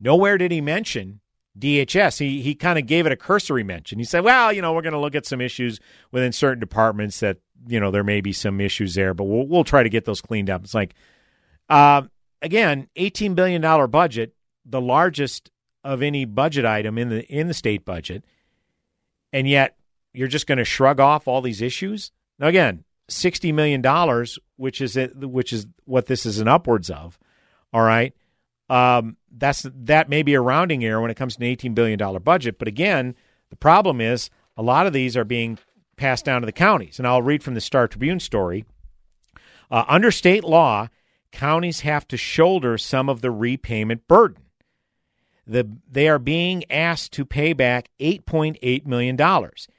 Nowhere 0.00 0.38
did 0.38 0.50
he 0.50 0.62
mention 0.62 1.20
DHS. 1.58 2.18
He 2.18 2.42
he 2.42 2.54
kind 2.54 2.78
of 2.78 2.86
gave 2.86 3.06
it 3.06 3.12
a 3.12 3.16
cursory 3.16 3.64
mention. 3.64 3.98
He 3.98 4.04
said, 4.04 4.24
"Well, 4.24 4.52
you 4.52 4.62
know, 4.62 4.72
we're 4.72 4.82
going 4.82 4.92
to 4.92 5.00
look 5.00 5.14
at 5.14 5.26
some 5.26 5.40
issues 5.40 5.80
within 6.12 6.32
certain 6.32 6.60
departments 6.60 7.20
that 7.20 7.38
you 7.66 7.80
know 7.80 7.90
there 7.90 8.04
may 8.04 8.20
be 8.20 8.32
some 8.32 8.60
issues 8.60 8.94
there, 8.94 9.14
but 9.14 9.24
we'll 9.24 9.46
we'll 9.46 9.64
try 9.64 9.82
to 9.82 9.88
get 9.88 10.04
those 10.04 10.20
cleaned 10.20 10.48
up." 10.48 10.62
It's 10.62 10.74
like, 10.74 10.94
uh, 11.68 12.02
again, 12.40 12.88
eighteen 12.96 13.34
billion 13.34 13.60
dollar 13.60 13.86
budget, 13.86 14.34
the 14.64 14.80
largest 14.80 15.50
of 15.82 16.02
any 16.02 16.24
budget 16.24 16.64
item 16.64 16.98
in 16.98 17.08
the 17.08 17.24
in 17.26 17.48
the 17.48 17.54
state 17.54 17.84
budget, 17.84 18.24
and 19.32 19.48
yet 19.48 19.76
you're 20.12 20.28
just 20.28 20.46
going 20.46 20.58
to 20.58 20.64
shrug 20.64 21.00
off 21.00 21.26
all 21.26 21.40
these 21.40 21.62
issues. 21.62 22.12
Now, 22.38 22.46
again, 22.46 22.84
sixty 23.08 23.50
million 23.50 23.80
dollars, 23.80 24.38
which 24.56 24.80
is 24.80 24.96
it, 24.96 25.16
which 25.16 25.52
is 25.52 25.66
what 25.84 26.06
this 26.06 26.24
is 26.24 26.38
an 26.38 26.48
upwards 26.48 26.90
of. 26.90 27.18
All 27.72 27.82
right. 27.82 28.14
Um, 28.68 29.16
that's 29.30 29.66
that 29.74 30.08
may 30.08 30.22
be 30.22 30.34
a 30.34 30.40
rounding 30.40 30.84
error 30.84 31.00
when 31.00 31.10
it 31.10 31.16
comes 31.16 31.36
to 31.36 31.42
an 31.42 31.46
eighteen 31.50 31.74
billion 31.74 31.98
dollar 31.98 32.20
budget. 32.20 32.58
But 32.58 32.68
again, 32.68 33.14
the 33.50 33.56
problem 33.56 34.00
is 34.00 34.30
a 34.56 34.62
lot 34.62 34.86
of 34.86 34.92
these 34.92 35.16
are 35.16 35.24
being 35.24 35.58
passed 35.96 36.24
down 36.24 36.42
to 36.42 36.46
the 36.46 36.52
counties. 36.52 36.98
And 36.98 37.06
I'll 37.06 37.22
read 37.22 37.42
from 37.42 37.54
the 37.54 37.60
Star 37.60 37.86
Tribune 37.86 38.20
story. 38.20 38.64
Uh, 39.70 39.84
under 39.86 40.10
state 40.10 40.42
law, 40.42 40.88
counties 41.30 41.80
have 41.80 42.08
to 42.08 42.16
shoulder 42.16 42.76
some 42.76 43.08
of 43.08 43.20
the 43.20 43.30
repayment 43.30 44.08
burden. 44.08 44.42
The, 45.46 45.68
they 45.90 46.08
are 46.08 46.18
being 46.18 46.64
asked 46.70 47.12
to 47.12 47.24
pay 47.24 47.52
back 47.52 47.90
$8.8 48.00 48.86
million. 48.86 49.18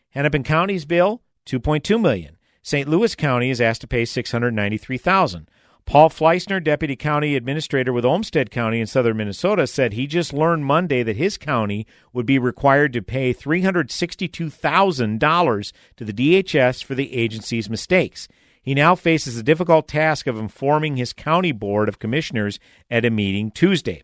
Hennepin 0.10 0.44
County's 0.44 0.86
bill, 0.86 1.22
2.2 1.46 2.00
million. 2.00 2.38
St. 2.62 2.88
Louis 2.88 3.16
County 3.16 3.50
is 3.50 3.60
asked 3.60 3.82
to 3.82 3.88
pay 3.88 4.04
$693,000. 4.04 5.48
Paul 5.86 6.10
Fleissner, 6.10 6.60
Deputy 6.60 6.96
County 6.96 7.36
Administrator 7.36 7.92
with 7.92 8.06
Olmsted 8.06 8.50
County 8.50 8.80
in 8.80 8.88
southern 8.88 9.18
Minnesota, 9.18 9.68
said 9.68 9.94
he 9.94 10.08
just 10.08 10.32
learned 10.32 10.66
Monday 10.66 11.04
that 11.04 11.18
his 11.18 11.38
county 11.38 11.86
would 12.14 12.26
be 12.26 12.40
required 12.40 12.94
to 12.94 13.02
pay 13.02 13.34
$362,000 13.34 15.72
to 15.98 16.06
the 16.06 16.14
DHS 16.14 16.84
for 16.84 16.96
the 16.96 17.14
agency's 17.14 17.70
mistakes. 17.70 18.30
He 18.62 18.74
now 18.74 18.96
faces 18.96 19.36
the 19.36 19.44
difficult 19.44 19.88
task 19.88 20.28
of 20.28 20.38
informing 20.38 20.96
his 20.96 21.14
county 21.14 21.52
board 21.52 21.90
of 21.90 22.00
commissioners 22.00 22.60
at 22.90 23.06
a 23.06 23.10
meeting 23.10 23.52
Tuesday. 23.52 24.04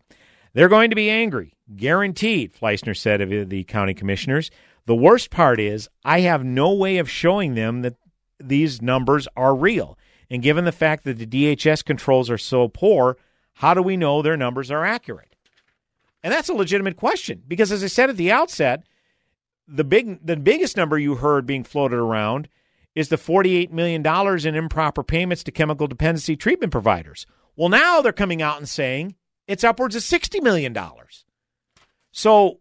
They're 0.52 0.68
going 0.68 0.90
to 0.90 0.96
be 0.96 1.10
angry, 1.10 1.54
guaranteed, 1.76 2.52
Fleissner 2.52 2.94
said 2.94 3.20
of 3.20 3.48
the 3.48 3.64
county 3.64 3.94
commissioners. 3.94 4.50
The 4.86 4.96
worst 4.96 5.30
part 5.30 5.60
is, 5.60 5.88
I 6.04 6.20
have 6.20 6.44
no 6.44 6.72
way 6.72 6.98
of 6.98 7.10
showing 7.10 7.54
them 7.54 7.82
that 7.82 7.96
these 8.40 8.80
numbers 8.80 9.28
are 9.36 9.54
real. 9.54 9.97
And 10.30 10.42
given 10.42 10.64
the 10.64 10.72
fact 10.72 11.04
that 11.04 11.18
the 11.18 11.26
DHS 11.26 11.84
controls 11.84 12.30
are 12.30 12.38
so 12.38 12.68
poor, 12.68 13.16
how 13.54 13.74
do 13.74 13.82
we 13.82 13.96
know 13.96 14.20
their 14.20 14.36
numbers 14.36 14.70
are 14.70 14.84
accurate? 14.84 15.34
And 16.22 16.32
that's 16.32 16.48
a 16.48 16.54
legitimate 16.54 16.96
question 16.96 17.42
because, 17.46 17.72
as 17.72 17.82
I 17.82 17.86
said 17.86 18.10
at 18.10 18.16
the 18.16 18.32
outset, 18.32 18.84
the 19.66 19.84
big 19.84 20.26
the 20.26 20.36
biggest 20.36 20.76
number 20.76 20.98
you 20.98 21.16
heard 21.16 21.46
being 21.46 21.64
floated 21.64 21.98
around 21.98 22.48
is 22.94 23.08
the 23.08 23.16
$48 23.16 23.70
million 23.70 24.04
in 24.46 24.54
improper 24.54 25.04
payments 25.04 25.44
to 25.44 25.52
chemical 25.52 25.86
dependency 25.86 26.36
treatment 26.36 26.72
providers. 26.72 27.26
Well, 27.54 27.68
now 27.68 28.00
they're 28.00 28.12
coming 28.12 28.42
out 28.42 28.58
and 28.58 28.68
saying 28.68 29.14
it's 29.46 29.62
upwards 29.62 29.94
of 29.94 30.02
$60 30.02 30.42
million. 30.42 30.76
So 32.10 32.60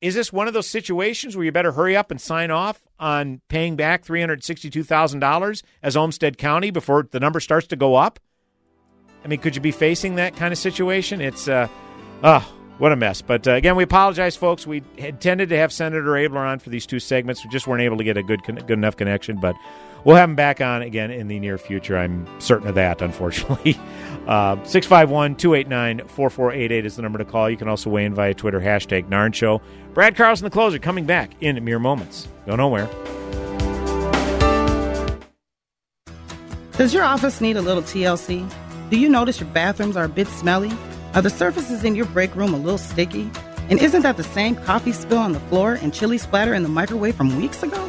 is 0.00 0.14
this 0.14 0.32
one 0.32 0.48
of 0.48 0.54
those 0.54 0.68
situations 0.68 1.36
where 1.36 1.44
you 1.44 1.52
better 1.52 1.72
hurry 1.72 1.96
up 1.96 2.10
and 2.10 2.20
sign 2.20 2.50
off 2.50 2.85
on 2.98 3.40
paying 3.48 3.76
back 3.76 4.04
$362,000 4.04 5.62
as 5.82 5.96
Olmsted 5.96 6.38
County 6.38 6.70
before 6.70 7.06
the 7.10 7.20
number 7.20 7.40
starts 7.40 7.66
to 7.68 7.76
go 7.76 7.94
up? 7.94 8.20
I 9.24 9.28
mean, 9.28 9.40
could 9.40 9.56
you 9.56 9.62
be 9.62 9.72
facing 9.72 10.16
that 10.16 10.36
kind 10.36 10.52
of 10.52 10.58
situation? 10.58 11.20
It's, 11.20 11.48
uh, 11.48 11.68
oh, 12.22 12.52
what 12.78 12.92
a 12.92 12.96
mess. 12.96 13.22
But 13.22 13.48
uh, 13.48 13.52
again, 13.52 13.76
we 13.76 13.82
apologize, 13.82 14.36
folks. 14.36 14.66
We 14.66 14.82
intended 14.96 15.48
to 15.48 15.56
have 15.56 15.72
Senator 15.72 16.10
Abeler 16.10 16.46
on 16.46 16.58
for 16.58 16.70
these 16.70 16.86
two 16.86 17.00
segments. 17.00 17.44
We 17.44 17.50
just 17.50 17.66
weren't 17.66 17.82
able 17.82 17.96
to 17.96 18.04
get 18.04 18.16
a 18.16 18.22
good, 18.22 18.42
good 18.44 18.70
enough 18.70 18.96
connection, 18.96 19.40
but 19.40 19.56
we'll 20.06 20.16
have 20.16 20.30
him 20.30 20.36
back 20.36 20.60
on 20.60 20.80
again 20.82 21.10
in 21.10 21.26
the 21.28 21.38
near 21.38 21.58
future. 21.58 21.98
I'm 21.98 22.26
certain 22.40 22.68
of 22.68 22.76
that, 22.76 23.02
unfortunately. 23.02 23.78
Uh, 24.26 24.56
651 24.64 25.36
289 25.36 26.08
4488 26.08 26.84
is 26.84 26.96
the 26.96 27.02
number 27.02 27.16
to 27.16 27.24
call. 27.24 27.48
You 27.48 27.56
can 27.56 27.68
also 27.68 27.90
weigh 27.90 28.04
in 28.04 28.12
via 28.12 28.34
Twitter, 28.34 28.60
hashtag 28.60 29.08
Narn 29.08 29.32
Show. 29.32 29.62
Brad 29.94 30.16
Carlson, 30.16 30.46
the 30.46 30.50
closer, 30.50 30.80
coming 30.80 31.06
back 31.06 31.30
in 31.40 31.62
mere 31.64 31.78
moments. 31.78 32.26
Go 32.44 32.56
nowhere. 32.56 32.90
Does 36.72 36.92
your 36.92 37.04
office 37.04 37.40
need 37.40 37.56
a 37.56 37.62
little 37.62 37.84
TLC? 37.84 38.52
Do 38.90 38.98
you 38.98 39.08
notice 39.08 39.38
your 39.38 39.48
bathrooms 39.50 39.96
are 39.96 40.06
a 40.06 40.08
bit 40.08 40.26
smelly? 40.26 40.72
Are 41.14 41.22
the 41.22 41.30
surfaces 41.30 41.84
in 41.84 41.94
your 41.94 42.06
break 42.06 42.34
room 42.34 42.52
a 42.52 42.58
little 42.58 42.78
sticky? 42.78 43.30
And 43.70 43.80
isn't 43.80 44.02
that 44.02 44.16
the 44.16 44.24
same 44.24 44.56
coffee 44.56 44.90
spill 44.90 45.18
on 45.18 45.34
the 45.34 45.40
floor 45.40 45.74
and 45.74 45.94
chili 45.94 46.18
splatter 46.18 46.52
in 46.52 46.64
the 46.64 46.68
microwave 46.68 47.14
from 47.14 47.36
weeks 47.36 47.62
ago? 47.62 47.88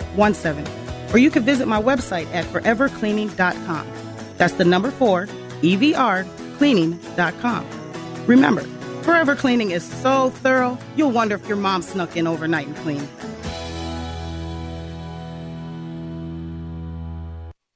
or 1.13 1.17
you 1.17 1.31
can 1.31 1.43
visit 1.43 1.67
my 1.67 1.81
website 1.81 2.31
at 2.33 2.45
forevercleaning.com. 2.45 3.87
That's 4.37 4.53
the 4.53 4.65
number 4.65 4.91
four, 4.91 5.27
EVR, 5.61 6.25
cleaning.com. 6.57 7.67
Remember, 8.27 8.61
Forever 9.03 9.35
Cleaning 9.35 9.71
is 9.71 9.83
so 9.83 10.29
thorough, 10.29 10.77
you'll 10.95 11.11
wonder 11.11 11.35
if 11.35 11.47
your 11.47 11.57
mom 11.57 11.81
snuck 11.81 12.15
in 12.15 12.27
overnight 12.27 12.67
and 12.67 12.75
cleaned. 12.77 13.09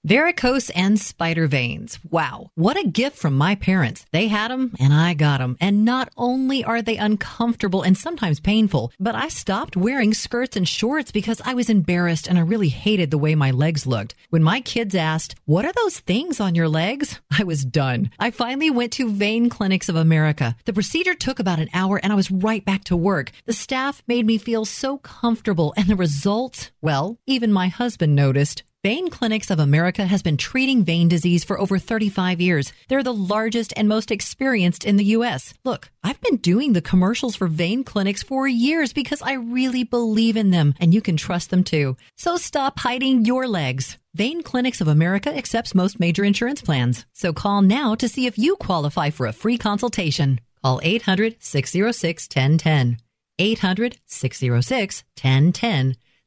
Varicose 0.06 0.70
and 0.76 1.00
spider 1.00 1.48
veins. 1.48 1.98
Wow. 2.12 2.52
What 2.54 2.78
a 2.78 2.88
gift 2.88 3.18
from 3.18 3.36
my 3.36 3.56
parents. 3.56 4.06
They 4.12 4.28
had 4.28 4.52
them 4.52 4.76
and 4.80 4.94
I 4.94 5.16
got 5.16 5.40
them. 5.40 5.58
And 5.60 5.84
not 5.84 6.10
only 6.16 6.64
are 6.64 6.84
they 6.84 6.98
uncomfortable 6.98 7.82
and 7.82 7.98
sometimes 7.98 8.40
painful, 8.40 8.92
but 9.00 9.16
I 9.16 9.30
stopped 9.30 9.76
wearing 9.76 10.14
skirts 10.14 10.56
and 10.56 10.70
shorts 10.70 11.12
because 11.12 11.42
I 11.44 11.56
was 11.56 11.72
embarrassed 11.72 12.28
and 12.28 12.38
I 12.38 12.42
really 12.42 12.70
hated 12.70 13.10
the 13.10 13.18
way 13.18 13.34
my 13.34 13.50
legs 13.50 13.88
looked. 13.88 14.14
When 14.30 14.44
my 14.44 14.62
kids 14.62 14.94
asked, 14.94 15.34
what 15.46 15.66
are 15.66 15.74
those 15.74 16.02
things 16.02 16.40
on 16.40 16.54
your 16.54 16.70
legs? 16.70 17.20
I 17.40 17.44
was 17.44 17.66
done. 17.66 18.12
I 18.20 18.30
finally 18.30 18.70
went 18.70 18.94
to 18.94 19.10
Vein 19.10 19.50
Clinics 19.50 19.90
of 19.90 19.96
America. 19.96 20.56
The 20.66 20.74
procedure 20.74 21.16
took 21.16 21.40
about 21.40 21.58
an 21.58 21.70
hour 21.74 22.00
and 22.04 22.14
I 22.14 22.16
was 22.16 22.30
right 22.30 22.64
back 22.64 22.84
to 22.86 22.96
work. 22.96 23.32
The 23.46 23.54
staff 23.54 24.04
made 24.06 24.28
me 24.28 24.38
feel 24.38 24.66
so 24.66 25.00
comfortable 25.00 25.74
and 25.76 25.88
the 25.88 25.96
results, 25.96 26.70
well, 26.80 27.18
even 27.26 27.52
my 27.52 27.70
husband 27.70 28.16
noticed. 28.16 28.62
Vein 28.86 29.10
Clinics 29.10 29.50
of 29.50 29.58
America 29.58 30.06
has 30.06 30.22
been 30.22 30.38
treating 30.38 30.84
vein 30.84 31.08
disease 31.08 31.44
for 31.44 31.60
over 31.60 31.80
35 31.80 32.40
years. 32.40 32.72
They're 32.88 33.02
the 33.02 33.12
largest 33.12 33.74
and 33.76 33.90
most 33.90 34.12
experienced 34.12 34.86
in 34.86 34.98
the 34.98 35.12
U.S. 35.18 35.56
Look, 35.64 35.90
I've 36.04 36.22
been 36.22 36.38
doing 36.38 36.74
the 36.74 36.84
commercials 36.84 37.36
for 37.36 37.48
vein 37.48 37.84
clinics 37.84 38.22
for 38.22 38.48
years 38.48 38.94
because 38.94 39.24
I 39.24 39.34
really 39.34 39.84
believe 39.84 40.38
in 40.38 40.52
them 40.52 40.76
and 40.80 40.94
you 40.94 41.02
can 41.02 41.18
trust 41.18 41.50
them 41.50 41.64
too. 41.64 41.98
So 42.16 42.38
stop 42.38 42.78
hiding 42.78 43.26
your 43.26 43.48
legs. 43.48 43.98
Vein 44.14 44.44
Clinics 44.44 44.82
of 44.82 44.88
America 44.88 45.36
accepts 45.36 45.74
most 45.74 46.00
major 46.00 46.24
insurance 46.24 46.62
plans. 46.62 47.08
So 47.12 47.34
call 47.34 47.64
now 47.64 47.96
to 47.96 48.08
see 48.08 48.28
if 48.28 48.38
you 48.38 48.56
qualify 48.56 49.10
for 49.10 49.26
a 49.26 49.34
free 49.34 49.58
consultation. 49.58 50.40
Call 50.64 50.80
800 50.84 51.38
606 51.40 52.28
1010. 52.28 52.98
800 53.40 53.98
606 54.06 55.04
1010. 55.20 55.96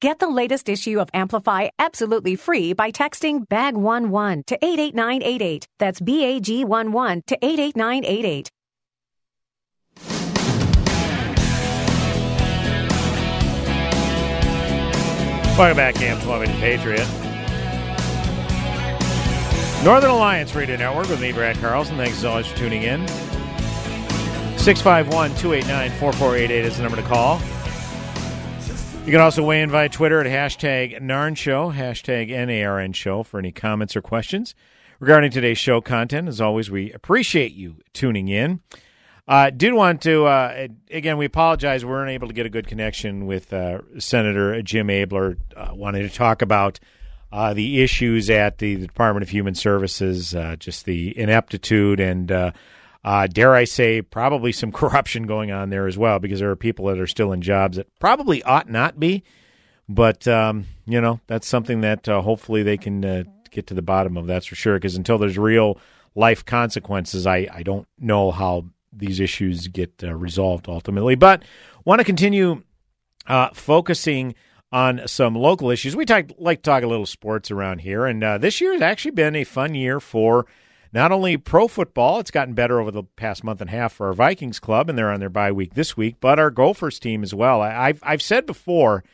Get 0.00 0.18
the 0.18 0.28
latest 0.28 0.68
issue 0.68 1.00
of 1.00 1.08
Amplify 1.14 1.68
absolutely 1.78 2.36
free 2.36 2.72
by 2.72 2.90
texting 2.90 3.46
BAG11 3.48 4.44
to 4.46 4.58
88988. 4.62 5.66
That's 5.78 6.00
BAG11 6.00 7.26
to 7.26 7.38
88988. 7.40 8.50
Welcome 15.56 15.76
back, 15.76 16.00
AM 16.02 16.18
1280 16.26 16.60
Patriot. 16.60 17.06
Northern 19.84 20.10
Alliance 20.10 20.54
Radio 20.54 20.76
Network 20.76 21.08
with 21.08 21.20
me, 21.20 21.30
Brad 21.30 21.56
Carlson. 21.58 21.96
Thanks 21.96 22.18
as 22.18 22.24
always 22.24 22.46
for 22.48 22.56
tuning 22.56 22.82
in. 22.82 23.06
651 24.58 25.34
289 25.36 25.90
4488 26.00 26.64
is 26.64 26.76
the 26.76 26.82
number 26.82 26.96
to 26.96 27.02
call. 27.04 27.38
You 29.04 29.10
can 29.10 29.20
also 29.20 29.42
weigh 29.44 29.60
in 29.60 29.68
via 29.68 29.90
Twitter 29.90 30.18
at 30.22 30.26
hashtag 30.26 30.98
NARN 31.02 31.36
Show, 31.36 31.70
hashtag 31.70 32.30
NARN 32.30 32.94
Show 32.94 33.22
for 33.22 33.38
any 33.38 33.52
comments 33.52 33.94
or 33.94 34.00
questions 34.00 34.54
regarding 34.98 35.30
today's 35.30 35.58
show 35.58 35.82
content. 35.82 36.26
As 36.26 36.40
always, 36.40 36.70
we 36.70 36.90
appreciate 36.90 37.52
you 37.52 37.76
tuning 37.92 38.28
in. 38.28 38.60
Uh, 39.28 39.50
did 39.50 39.74
want 39.74 40.00
to 40.02 40.24
uh, 40.24 40.68
again? 40.90 41.18
We 41.18 41.26
apologize. 41.26 41.84
We 41.84 41.90
weren't 41.90 42.12
able 42.12 42.28
to 42.28 42.32
get 42.34 42.46
a 42.46 42.48
good 42.50 42.66
connection 42.66 43.26
with 43.26 43.52
uh, 43.52 43.80
Senator 43.98 44.62
Jim 44.62 44.88
Abeler. 44.88 45.36
Uh, 45.54 45.74
wanted 45.74 46.10
to 46.10 46.16
talk 46.16 46.40
about 46.40 46.80
uh, 47.30 47.52
the 47.52 47.82
issues 47.82 48.30
at 48.30 48.56
the, 48.56 48.76
the, 48.76 48.86
Department 48.86 49.22
of 49.22 49.28
Human 49.28 49.54
Services, 49.54 50.34
uh, 50.34 50.56
just 50.58 50.86
the 50.86 51.18
ineptitude 51.18 52.00
and 52.00 52.32
uh, 53.04 53.26
dare 53.26 53.54
I 53.54 53.64
say, 53.64 54.02
probably 54.02 54.52
some 54.52 54.72
corruption 54.80 55.26
going 55.26 55.50
on 55.52 55.70
there 55.70 55.86
as 55.86 55.98
well, 55.98 56.18
because 56.18 56.40
there 56.40 56.50
are 56.50 56.56
people 56.56 56.86
that 56.86 56.98
are 56.98 57.06
still 57.06 57.32
in 57.32 57.42
jobs 57.42 57.76
that 57.76 57.86
probably 57.98 58.42
ought 58.42 58.68
not 58.68 58.98
be. 58.98 59.22
But 59.88 60.26
um, 60.26 60.66
you 60.86 61.00
know, 61.00 61.20
that's 61.26 61.46
something 61.46 61.82
that 61.82 62.06
hopefully 62.06 62.62
they 62.62 62.78
can 62.78 63.26
get 63.54 63.68
to 63.68 63.74
the 63.74 63.82
bottom 63.82 64.16
of. 64.16 64.26
That's 64.26 64.46
for 64.46 64.54
sure. 64.54 64.74
Because 64.74 64.96
until 64.96 65.16
there's 65.18 65.38
real 65.38 65.78
life 66.14 66.44
consequences, 66.44 67.26
I, 67.26 67.48
I 67.52 67.62
don't 67.62 67.86
know 67.98 68.30
how 68.30 68.66
these 68.92 69.20
issues 69.20 69.68
get 69.68 69.92
uh, 70.02 70.14
resolved 70.14 70.68
ultimately. 70.68 71.14
But 71.14 71.42
want 71.84 72.00
to 72.00 72.04
continue 72.04 72.62
uh, 73.26 73.48
focusing 73.54 74.34
on 74.72 75.06
some 75.06 75.34
local 75.34 75.70
issues. 75.70 75.96
We 75.96 76.04
talk, 76.04 76.26
like 76.38 76.58
to 76.58 76.70
talk 76.70 76.82
a 76.82 76.88
little 76.88 77.06
sports 77.06 77.50
around 77.50 77.80
here, 77.80 78.06
and 78.06 78.22
uh, 78.22 78.38
this 78.38 78.60
year 78.60 78.72
has 78.72 78.82
actually 78.82 79.12
been 79.12 79.36
a 79.36 79.44
fun 79.44 79.74
year 79.74 80.00
for 80.00 80.46
not 80.94 81.10
only 81.10 81.36
pro 81.36 81.66
football. 81.66 82.20
It's 82.20 82.30
gotten 82.30 82.54
better 82.54 82.80
over 82.80 82.92
the 82.92 83.02
past 83.02 83.42
month 83.42 83.60
and 83.60 83.68
a 83.68 83.72
half 83.72 83.92
for 83.92 84.06
our 84.06 84.14
Vikings 84.14 84.60
club, 84.60 84.88
and 84.88 84.96
they're 84.96 85.10
on 85.10 85.20
their 85.20 85.28
bye 85.28 85.52
week 85.52 85.74
this 85.74 85.96
week, 85.96 86.16
but 86.20 86.38
our 86.38 86.50
Gophers 86.50 87.00
team 87.00 87.22
as 87.24 87.34
well. 87.34 87.60
I, 87.60 87.88
I've 87.88 88.00
I've 88.02 88.22
said 88.22 88.46
before 88.46 89.04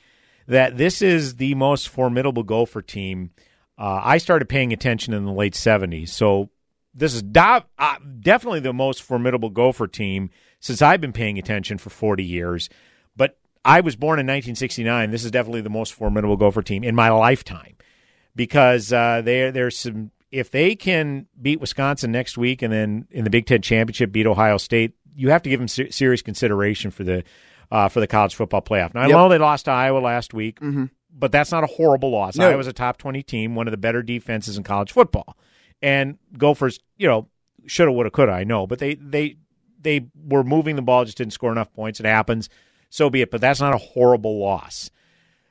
that 0.47 0.77
this 0.77 1.01
is 1.01 1.37
the 1.37 1.55
most 1.55 1.89
formidable 1.89 2.43
Gopher 2.43 2.83
team. 2.83 3.31
Uh, 3.79 4.01
I 4.05 4.19
started 4.19 4.49
paying 4.49 4.75
attention 4.75 5.15
in 5.15 5.25
the 5.25 5.33
late 5.33 5.55
70s. 5.55 6.11
So 6.11 6.51
this 6.93 7.15
is 7.15 7.23
do- 7.23 7.41
uh, 7.79 7.97
definitely 8.21 8.61
the 8.61 8.75
most 8.75 9.03
formidable 9.03 9.49
Gopher 9.49 9.87
team 9.87 10.29
since 10.59 10.83
I've 10.83 11.01
been 11.01 11.15
paying 11.15 11.39
attention 11.39 11.79
for 11.79 11.89
40 11.89 12.23
years. 12.23 12.69
But 13.17 13.39
I 13.65 13.81
was 13.81 13.97
born 13.97 14.19
in 14.19 14.27
1969. 14.27 15.11
This 15.11 15.25
is 15.25 15.31
definitely 15.31 15.63
the 15.63 15.71
most 15.71 15.95
formidable 15.95 16.37
Gopher 16.37 16.63
team 16.63 16.85
in 16.85 16.95
my 16.95 17.09
lifetime 17.11 17.77
because 18.37 18.93
uh, 18.93 19.23
there 19.25 19.51
there's 19.51 19.79
some. 19.79 20.11
If 20.31 20.51
they 20.51 20.77
can 20.77 21.27
beat 21.41 21.61
Wisconsin 21.61 22.13
next 22.13 22.39
week 22.39 22.63
and 22.63 22.73
then 22.73 23.07
in 23.11 23.25
the 23.25 23.31
Big 23.31 23.47
Ten 23.47 23.63
championship 23.63 24.13
beat 24.13 24.27
Ohio 24.27 24.59
State, 24.59 24.93
you 25.15 25.31
have 25.31 25.43
to 25.43 25.51
give 25.51 25.59
them 25.61 25.69
ser- 25.69 25.91
serious 25.91 26.23
consideration 26.23 26.91
for 26.91 27.05
the 27.05 27.25
uh, 27.73 27.89
for 27.89 28.01
the 28.01 28.07
college 28.07 28.35
football 28.35 28.63
playoff. 28.63 28.95
Now 28.95 29.03
I 29.03 29.07
Yep. 29.07 29.13
know 29.17 29.29
they 29.29 29.39
lost 29.39 29.67
to 29.67 29.71
Iowa 29.71 29.99
last 29.99 30.35
week, 30.35 30.59
Mhm. 30.61 30.91
but 31.13 31.31
that's 31.33 31.53
not 31.53 31.63
a 31.65 31.69
horrible 31.69 32.11
loss. 32.11 32.37
No. 32.37 32.49
Iowa's 32.49 32.67
a 32.67 32.73
top 32.73 32.97
20 32.99 33.23
team, 33.23 33.55
one 33.55 33.67
of 33.69 33.71
the 33.73 33.77
better 33.77 34.03
defenses 34.03 34.57
in 34.57 34.63
college 34.65 34.91
football. 34.93 35.37
And 35.83 36.19
Gophers, 36.37 36.81
you 36.97 37.07
know, 37.07 37.29
shoulda, 37.67 37.93
woulda, 37.93 38.11
coulda, 38.11 38.33
I 38.33 38.45
know, 38.45 38.67
but 38.67 38.79
they 38.81 38.95
they 38.97 39.37
they 39.81 40.07
were 40.27 40.45
moving 40.45 40.77
the 40.77 40.83
ball, 40.83 41.05
just 41.05 41.17
didn't 41.19 41.33
score 41.33 41.51
enough 41.53 41.73
points. 41.73 42.01
It 42.01 42.07
happens, 42.07 42.49
so 42.89 43.09
be 43.09 43.23
it. 43.23 43.31
But 43.31 43.41
that's 43.41 43.61
not 43.61 43.75
a 43.75 43.79
horrible 43.79 44.39
loss. 44.39 44.91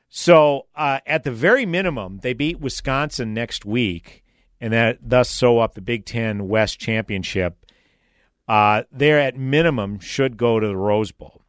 So 0.10 0.68
uh, 0.76 1.00
at 1.06 1.24
the 1.24 1.32
very 1.32 1.66
minimum, 1.66 2.20
they 2.22 2.34
beat 2.34 2.60
Wisconsin 2.60 3.34
next 3.34 3.66
week, 3.66 4.24
and 4.62 4.74
that 4.74 4.97
thus 5.01 5.30
sew 5.30 5.60
up 5.60 5.74
the 5.74 5.82
Big 5.82 6.05
Ten 6.05 6.47
West 6.47 6.80
championship. 6.80 7.66
Uh, 8.47 8.84
they're 8.91 9.20
at 9.20 9.38
minimum 9.38 9.99
should 9.99 10.38
go 10.38 10.60
to 10.60 10.68
the 10.68 10.76
Rose 10.76 11.12
Bowl. 11.12 11.43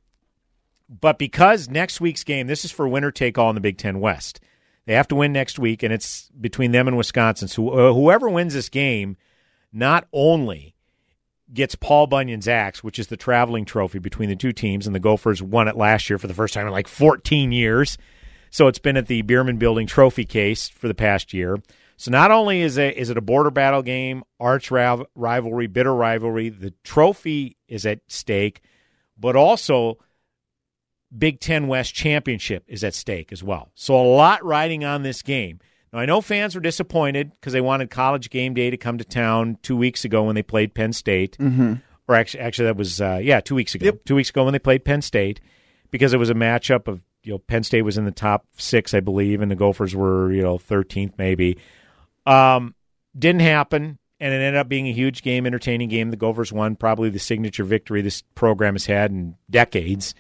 But 0.89 1.19
because 1.19 1.69
next 1.69 2.01
week's 2.01 2.25
game, 2.25 2.47
this 2.47 2.65
is 2.65 2.73
for 2.73 2.87
winner 2.89 3.11
take 3.11 3.39
all 3.39 3.49
in 3.49 3.55
the 3.55 3.61
Big 3.61 3.79
Ten 3.79 4.01
West. 4.01 4.41
They 4.87 4.95
have 4.95 5.09
to 5.09 5.15
win 5.15 5.33
next 5.33 5.59
week, 5.59 5.83
and 5.83 5.93
it's 5.93 6.31
between 6.41 6.73
them 6.73 6.89
and 6.89 6.97
Wisconsin. 6.97 7.49
So 7.49 7.71
uh, 7.71 7.93
whoever 7.93 8.29
wins 8.29 8.55
this 8.55 8.69
game, 8.69 9.17
not 9.73 10.09
only 10.13 10.75
gets 11.53 11.75
Paul 11.75 12.07
Bunyan's 12.07 12.49
axe, 12.49 12.83
which 12.83 12.99
is 12.99 13.07
the 13.07 13.17
traveling 13.17 13.65
trophy 13.65 13.99
between 13.99 14.29
the 14.29 14.37
two 14.37 14.53
teams, 14.53 14.87
and 14.87 14.95
the 14.95 15.01
Gophers 15.01 15.43
won 15.43 15.69
it 15.69 15.77
last 15.77 16.11
year 16.11 16.19
for 16.19 16.27
the 16.27 16.35
first 16.35 16.55
time 16.55 16.67
in 16.67 16.73
like 16.73 16.89
14 16.89 17.53
years. 17.53 17.99
So 18.51 18.67
it's 18.67 18.79
been 18.79 18.97
at 18.97 19.07
the 19.07 19.23
Bierman 19.23 19.59
Building 19.59 19.87
trophy 19.87 20.25
case 20.25 20.69
for 20.69 20.89
the 20.89 20.95
past 20.95 21.33
year. 21.33 21.59
So 22.01 22.11
not 22.11 22.31
only 22.31 22.63
is 22.63 22.79
it, 22.79 22.97
is 22.97 23.11
it 23.11 23.19
a 23.19 23.21
border 23.21 23.51
battle 23.51 23.83
game, 23.83 24.23
arch 24.41 24.71
rivalry, 24.71 25.67
bitter 25.67 25.95
rivalry, 25.95 26.49
the 26.49 26.73
trophy 26.83 27.59
is 27.69 27.85
at 27.85 28.01
stake, 28.09 28.63
but 29.19 29.37
also 29.37 29.99
Big 31.17 31.41
Ten 31.41 31.67
West 31.69 31.93
championship 31.95 32.65
is 32.69 32.83
at 32.85 32.95
stake 32.95 33.33
as 33.33 33.43
well. 33.43 33.71
So 33.75 33.95
a 34.01 34.07
lot 34.07 34.43
riding 34.43 34.83
on 34.83 35.03
this 35.03 35.21
game. 35.21 35.59
Now 35.93 35.99
I 35.99 36.07
know 36.07 36.23
fans 36.23 36.55
were 36.55 36.63
disappointed 36.63 37.33
because 37.33 37.53
they 37.53 37.61
wanted 37.61 37.91
College 37.91 38.31
Game 38.31 38.55
Day 38.55 38.71
to 38.71 38.79
come 38.79 38.97
to 38.97 39.05
town 39.05 39.59
two 39.61 39.77
weeks 39.77 40.03
ago 40.05 40.23
when 40.23 40.37
they 40.37 40.43
played 40.43 40.73
Penn 40.73 40.95
State, 40.95 41.37
Mhm. 41.39 41.83
or 42.09 42.15
actually, 42.15 42.41
actually 42.41 42.65
that 42.67 42.77
was 42.77 43.01
uh, 43.03 43.21
yeah 43.23 43.41
two 43.41 43.55
weeks 43.57 43.75
ago. 43.75 43.91
Two 44.07 44.15
weeks 44.15 44.31
ago 44.31 44.45
when 44.45 44.53
they 44.55 44.59
played 44.59 44.87
Penn 44.87 45.03
State 45.03 45.41
because 45.91 46.15
it 46.15 46.19
was 46.19 46.31
a 46.31 46.35
matchup 46.35 46.89
of 46.89 47.03
you 47.25 47.33
know 47.33 47.39
Penn 47.39 47.63
State 47.65 47.83
was 47.83 47.99
in 47.99 48.07
the 48.07 48.11
top 48.11 48.47
six 48.57 48.95
I 48.95 49.01
believe 49.01 49.43
and 49.43 49.51
the 49.51 49.57
Gophers 49.57 49.95
were 49.95 50.33
you 50.33 50.41
know 50.43 50.57
thirteenth 50.57 51.15
maybe. 51.19 51.59
Um, 52.27 52.75
didn't 53.19 53.43
happen, 53.43 53.99
and 54.21 54.35
it 54.35 54.37
ended 54.37 54.57
up 54.57 54.69
being 54.69 54.87
a 54.87 54.93
huge 54.93 55.23
game, 55.23 55.47
entertaining 55.47 55.89
game. 55.89 56.11
The 56.11 56.17
Gophers 56.17 56.53
won, 56.53 56.77
probably 56.77 57.11
the 57.11 57.19
signature 57.19 57.65
victory 57.65 58.03
this 58.03 58.23
program 58.35 58.75
has 58.75 58.87
had 58.87 59.11
in 59.11 59.37
decades. 59.51 60.15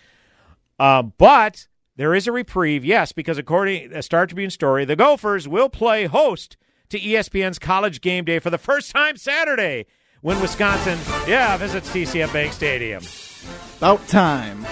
Uh, 0.78 1.02
but 1.02 1.68
there 1.96 2.14
is 2.14 2.26
a 2.26 2.32
reprieve, 2.32 2.84
yes, 2.84 3.12
because 3.12 3.38
according 3.38 3.90
to 3.90 3.98
a 3.98 4.02
Star 4.02 4.26
Tribune 4.26 4.50
story, 4.50 4.84
the 4.84 4.96
Gophers 4.96 5.46
will 5.46 5.68
play 5.68 6.06
host 6.06 6.56
to 6.88 6.98
ESPN's 6.98 7.58
College 7.58 8.00
Game 8.00 8.24
Day 8.24 8.38
for 8.38 8.50
the 8.50 8.58
first 8.58 8.90
time 8.90 9.16
Saturday 9.16 9.86
when 10.22 10.40
Wisconsin, 10.40 10.98
yeah, 11.28 11.56
visits 11.56 11.90
TCF 11.90 12.32
Bank 12.32 12.52
Stadium. 12.52 13.02
About 13.78 14.06
time. 14.08 14.66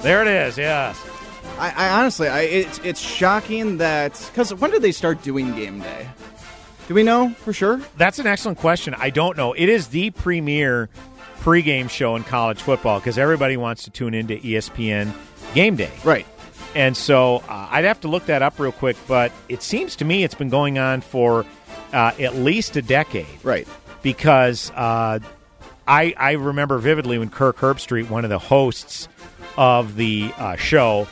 There 0.00 0.22
it 0.22 0.28
is, 0.28 0.58
yes. 0.58 1.00
I, 1.58 1.70
I 1.70 2.00
honestly, 2.00 2.28
I, 2.28 2.40
it's 2.42 2.78
it's 2.80 3.00
shocking 3.00 3.78
that 3.78 4.12
because 4.32 4.54
when 4.54 4.70
did 4.70 4.82
they 4.82 4.92
start 4.92 5.22
doing 5.22 5.54
game 5.54 5.80
day? 5.80 6.08
Do 6.88 6.94
we 6.94 7.02
know 7.02 7.30
for 7.30 7.52
sure? 7.52 7.80
That's 7.96 8.18
an 8.18 8.26
excellent 8.26 8.58
question. 8.58 8.94
I 8.94 9.10
don't 9.10 9.36
know. 9.36 9.52
It 9.52 9.68
is 9.68 9.88
the 9.88 10.10
premier 10.10 10.88
pregame 11.40 11.88
show 11.88 12.16
in 12.16 12.24
college 12.24 12.60
football 12.60 12.98
because 13.00 13.18
everybody 13.18 13.56
wants 13.56 13.84
to 13.84 13.90
tune 13.90 14.14
into 14.14 14.36
ESPN 14.36 15.12
Game 15.54 15.76
Day. 15.76 15.90
Right. 16.04 16.26
And 16.74 16.96
so 16.96 17.42
uh, 17.48 17.68
I'd 17.70 17.84
have 17.84 18.00
to 18.02 18.08
look 18.08 18.26
that 18.26 18.42
up 18.42 18.58
real 18.58 18.72
quick, 18.72 18.96
but 19.06 19.32
it 19.48 19.62
seems 19.62 19.96
to 19.96 20.04
me 20.04 20.24
it's 20.24 20.34
been 20.34 20.48
going 20.48 20.78
on 20.78 21.00
for 21.00 21.44
uh, 21.92 22.12
at 22.18 22.36
least 22.36 22.76
a 22.76 22.82
decade. 22.82 23.26
Right. 23.42 23.68
Because 24.02 24.70
uh, 24.70 25.18
I, 25.86 26.14
I 26.16 26.32
remember 26.32 26.78
vividly 26.78 27.18
when 27.18 27.30
Kirk 27.30 27.58
Herbstreit, 27.58 28.08
one 28.08 28.24
of 28.24 28.30
the 28.30 28.38
hosts 28.38 29.08
of 29.56 29.96
the 29.96 30.32
uh, 30.38 30.56
show, 30.56 31.06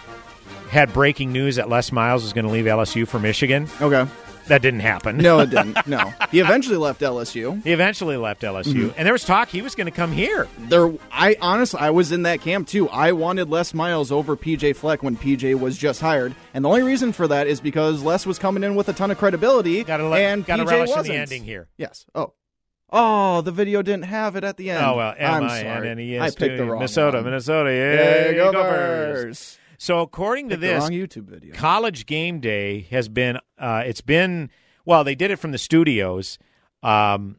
had 0.71 0.93
breaking 0.93 1.33
news 1.33 1.57
that 1.57 1.69
Les 1.69 1.93
Miles 1.93 2.23
was 2.23 2.33
going 2.33 2.47
to 2.47 2.51
leave 2.51 2.65
LSU 2.65 3.07
for 3.07 3.19
Michigan. 3.19 3.69
Okay. 3.81 4.09
That 4.51 4.63
didn't 4.63 4.81
happen. 4.81 5.17
No, 5.17 5.39
it 5.41 5.51
didn't. 5.51 5.87
No, 5.87 6.13
he 6.31 6.41
eventually 6.41 6.77
left 6.77 7.01
LSU. 7.01 7.63
He 7.65 7.73
eventually 7.73 8.17
left 8.17 8.43
LSU, 8.43 8.75
Mhm. 8.91 8.95
and 8.97 9.07
there 9.07 9.13
was 9.15 9.25
talk 9.25 9.49
he 9.49 9.63
was 9.63 9.75
going 9.75 9.87
to 9.87 9.91
come 9.91 10.13
here. 10.13 10.47
There, 10.59 10.93
I 11.11 11.37
honestly, 11.41 11.81
I 11.81 11.91
was 11.91 12.13
in 12.13 12.23
that 12.25 12.41
camp 12.43 12.69
too. 12.69 12.89
I 12.91 13.13
wanted 13.13 13.49
Les 13.49 13.73
Miles 13.73 14.13
over 14.13 14.37
PJ 14.37 14.75
Fleck 14.77 15.03
when 15.03 15.17
PJ 15.17 15.55
was 15.59 15.79
just 15.79 16.01
hired, 16.01 16.35
and 16.53 16.65
the 16.65 16.69
only 16.69 16.83
reason 16.83 17.13
for 17.13 17.27
that 17.29 17.47
is 17.47 17.61
because 17.61 18.03
Les 18.03 18.27
was 18.27 18.39
coming 18.39 18.63
in 18.65 18.75
with 18.75 18.89
a 18.89 18.93
ton 18.93 19.11
of 19.11 19.19
credibility, 19.19 19.85
Gotta 19.85 20.07
let- 20.09 20.21
and 20.21 20.45
gotta 20.45 20.65
PJ 20.65 20.71
relish 20.71 20.97
in 20.97 21.03
the 21.05 21.15
ending 21.15 21.45
here. 21.45 21.69
Yes. 21.79 22.05
Oh. 22.15 22.35
Oh, 22.93 23.41
the 23.43 23.53
video 23.53 23.83
didn't 23.83 24.07
have 24.07 24.35
it 24.35 24.43
at 24.43 24.57
the 24.57 24.71
end. 24.71 24.85
Oh 24.85 24.97
well, 24.97 25.15
I'm 25.17 25.45
M 25.45 25.49
I 25.49 25.59
N 25.61 25.65
sorry. 25.77 25.89
N 25.91 26.01
S. 26.01 26.23
I 26.23 26.37
picked 26.37 26.57
the 26.57 26.65
wrong 26.65 26.79
Minnesota. 26.81 27.23
Minnesota. 27.23 27.71
Yeah, 27.73 28.33
go 28.33 28.53
Gophers. 28.53 29.59
So 29.81 30.01
according 30.01 30.51
to 30.51 30.59
this 30.59 30.83
wrong 30.83 30.91
YouTube 30.91 31.25
video. 31.25 31.55
College 31.55 32.05
Game 32.05 32.41
Day 32.41 32.83
has 32.91 33.09
been. 33.09 33.39
Uh, 33.59 33.83
it's 33.87 34.03
been 34.03 34.51
well. 34.85 35.05
They 35.05 35.15
did 35.15 35.31
it 35.31 35.37
from 35.37 35.53
the 35.53 35.59
studios, 35.59 36.39
um, 36.83 37.37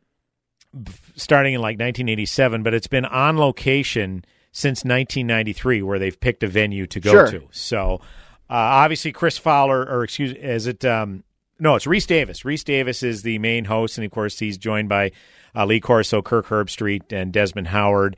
starting 1.16 1.54
in 1.54 1.62
like 1.62 1.76
1987, 1.76 2.64
but 2.64 2.74
it's 2.74 2.88
been 2.88 3.06
on 3.06 3.38
location 3.38 4.26
since 4.52 4.80
1993, 4.80 5.84
where 5.84 6.00
they've 6.00 6.20
picked 6.20 6.42
a 6.42 6.48
venue 6.48 6.88
to 6.88 7.00
go 7.00 7.12
Sure. 7.12 7.30
to. 7.30 7.48
So 7.52 8.02
uh, 8.50 8.54
obviously, 8.56 9.12
Chris 9.12 9.38
Fowler, 9.38 9.84
or 9.84 10.04
excuse, 10.04 10.34
is 10.34 10.66
it? 10.66 10.84
Um, 10.84 11.24
no, 11.60 11.76
it's 11.76 11.86
Rece 11.86 12.08
Davis. 12.08 12.42
Rece 12.42 12.64
Davis 12.64 13.04
is 13.04 13.22
the 13.22 13.38
main 13.38 13.66
host, 13.66 14.00
and 14.00 14.06
of 14.06 14.10
course, 14.10 14.40
he's 14.40 14.58
joined 14.58 14.90
by 14.90 15.12
uh, 15.56 15.66
Lee 15.66 15.80
Corso, 15.80 16.24
Kirk 16.24 16.48
Herbstreit, 16.48 17.12
and 17.12 17.32
Desmond 17.32 17.68
Howard. 17.68 18.18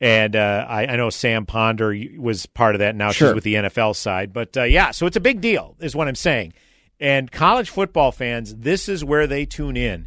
And 0.00 0.36
uh, 0.36 0.64
I, 0.68 0.86
I 0.86 0.96
know 0.96 1.10
Sam 1.10 1.44
Ponder 1.44 1.92
was 2.18 2.46
part 2.46 2.74
of 2.74 2.78
that. 2.80 2.94
Now 2.94 3.10
Sure. 3.10 3.28
she's 3.30 3.34
with 3.34 3.44
the 3.44 3.54
NFL 3.54 3.96
side, 3.96 4.32
but 4.32 4.56
uh, 4.56 4.62
yeah, 4.62 4.92
so 4.92 5.06
it's 5.06 5.16
a 5.16 5.20
big 5.20 5.40
deal, 5.40 5.74
is 5.80 5.96
what 5.96 6.06
I'm 6.06 6.14
saying. 6.14 6.52
And 7.00 7.30
college 7.32 7.70
football 7.70 8.12
fans, 8.12 8.54
this 8.56 8.88
is 8.88 9.04
where 9.04 9.26
they 9.26 9.44
tune 9.44 9.76
in. 9.76 10.06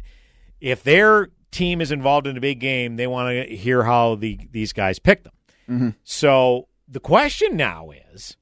If 0.60 0.82
their 0.82 1.28
team 1.50 1.80
is 1.82 1.92
involved 1.92 2.26
in 2.26 2.36
a 2.36 2.40
big 2.40 2.58
game, 2.60 2.96
they 2.96 3.06
want 3.06 3.30
to 3.48 3.54
hear 3.54 3.82
how 3.82 4.14
the 4.14 4.38
these 4.50 4.72
guys 4.72 4.98
pick 4.98 5.24
them. 5.24 5.32
Mhm. 5.68 5.94
So 6.04 6.68
the 6.88 7.00
question 7.00 7.56
now 7.56 7.90
is, 8.12 8.36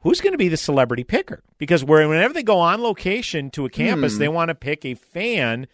who's 0.00 0.20
going 0.20 0.32
to 0.32 0.38
be 0.38 0.48
the 0.48 0.56
celebrity 0.56 1.02
picker? 1.04 1.42
Because 1.58 1.82
where- 1.84 2.08
whenever 2.08 2.34
they 2.34 2.42
go 2.44 2.58
on 2.60 2.82
location 2.82 3.50
to 3.50 3.64
a 3.64 3.70
campus, 3.70 4.14
Hmm. 4.14 4.18
they 4.20 4.28
want 4.28 4.48
to 4.50 4.54
pick 4.54 4.84
a 4.84 4.94
fan 4.94 5.66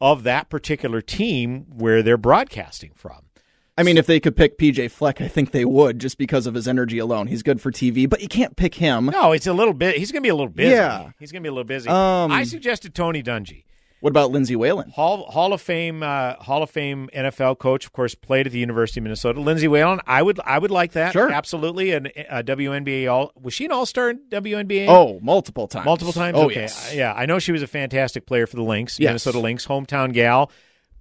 of 0.00 0.22
that 0.24 0.48
particular 0.50 1.00
team 1.00 1.66
where 1.70 2.02
they're 2.02 2.16
broadcasting 2.18 2.92
from. 2.94 3.22
I 3.78 3.84
mean, 3.84 3.96
if 3.96 4.06
they 4.06 4.18
could 4.18 4.36
pick 4.36 4.58
PJ 4.58 4.90
Fleck, 4.90 5.20
I 5.20 5.28
think 5.28 5.52
they 5.52 5.64
would, 5.64 6.00
just 6.00 6.18
because 6.18 6.46
of 6.46 6.54
his 6.54 6.66
energy 6.66 6.98
alone. 6.98 7.28
He's 7.28 7.42
good 7.44 7.60
for 7.60 7.70
TV, 7.70 8.08
but 8.10 8.20
you 8.20 8.28
can't 8.28 8.56
pick 8.56 8.74
him. 8.74 9.06
No, 9.06 9.30
it's 9.32 9.46
a 9.46 9.52
little 9.52 9.72
bit. 9.72 9.96
He's 9.96 10.10
going 10.10 10.20
to 10.22 10.26
be 10.26 10.30
a 10.30 10.34
little 10.34 10.50
busy. 10.52 10.74
Yeah. 10.74 11.10
he's 11.20 11.30
going 11.30 11.42
to 11.42 11.46
be 11.46 11.48
a 11.48 11.52
little 11.52 11.64
busy. 11.64 11.88
Um, 11.88 12.32
I 12.32 12.42
suggested 12.42 12.94
Tony 12.94 13.22
Dungy. 13.22 13.64
What 14.00 14.10
about 14.10 14.30
Lindsay 14.30 14.54
Whalen? 14.54 14.90
Hall 14.90 15.24
Hall 15.30 15.52
of 15.52 15.60
Fame 15.60 16.04
uh, 16.04 16.34
Hall 16.34 16.62
of 16.62 16.70
Fame 16.70 17.08
NFL 17.12 17.58
coach, 17.58 17.84
of 17.84 17.92
course, 17.92 18.14
played 18.14 18.46
at 18.46 18.52
the 18.52 18.58
University 18.60 19.00
of 19.00 19.02
Minnesota. 19.04 19.40
Lindsay 19.40 19.66
Whalen, 19.66 20.00
I 20.06 20.22
would 20.22 20.38
I 20.44 20.56
would 20.60 20.70
like 20.70 20.92
that. 20.92 21.12
Sure. 21.14 21.28
absolutely. 21.32 21.90
And 21.90 22.06
a 22.30 22.44
WNBA 22.44 23.10
all 23.12 23.32
was 23.40 23.54
she 23.54 23.64
an 23.64 23.72
All 23.72 23.86
Star 23.86 24.10
in 24.10 24.20
WNBA? 24.30 24.86
Oh, 24.88 25.18
multiple 25.20 25.66
times. 25.66 25.84
multiple 25.84 26.12
times. 26.12 26.36
Oh, 26.38 26.44
okay, 26.46 26.60
yes. 26.62 26.94
yeah, 26.94 27.12
I 27.12 27.26
know 27.26 27.40
she 27.40 27.50
was 27.50 27.62
a 27.62 27.66
fantastic 27.66 28.24
player 28.24 28.46
for 28.46 28.54
the 28.54 28.62
Lynx, 28.62 29.00
Yes. 29.00 29.08
Minnesota 29.08 29.40
Lynx, 29.40 29.66
hometown 29.66 30.12
gal. 30.12 30.52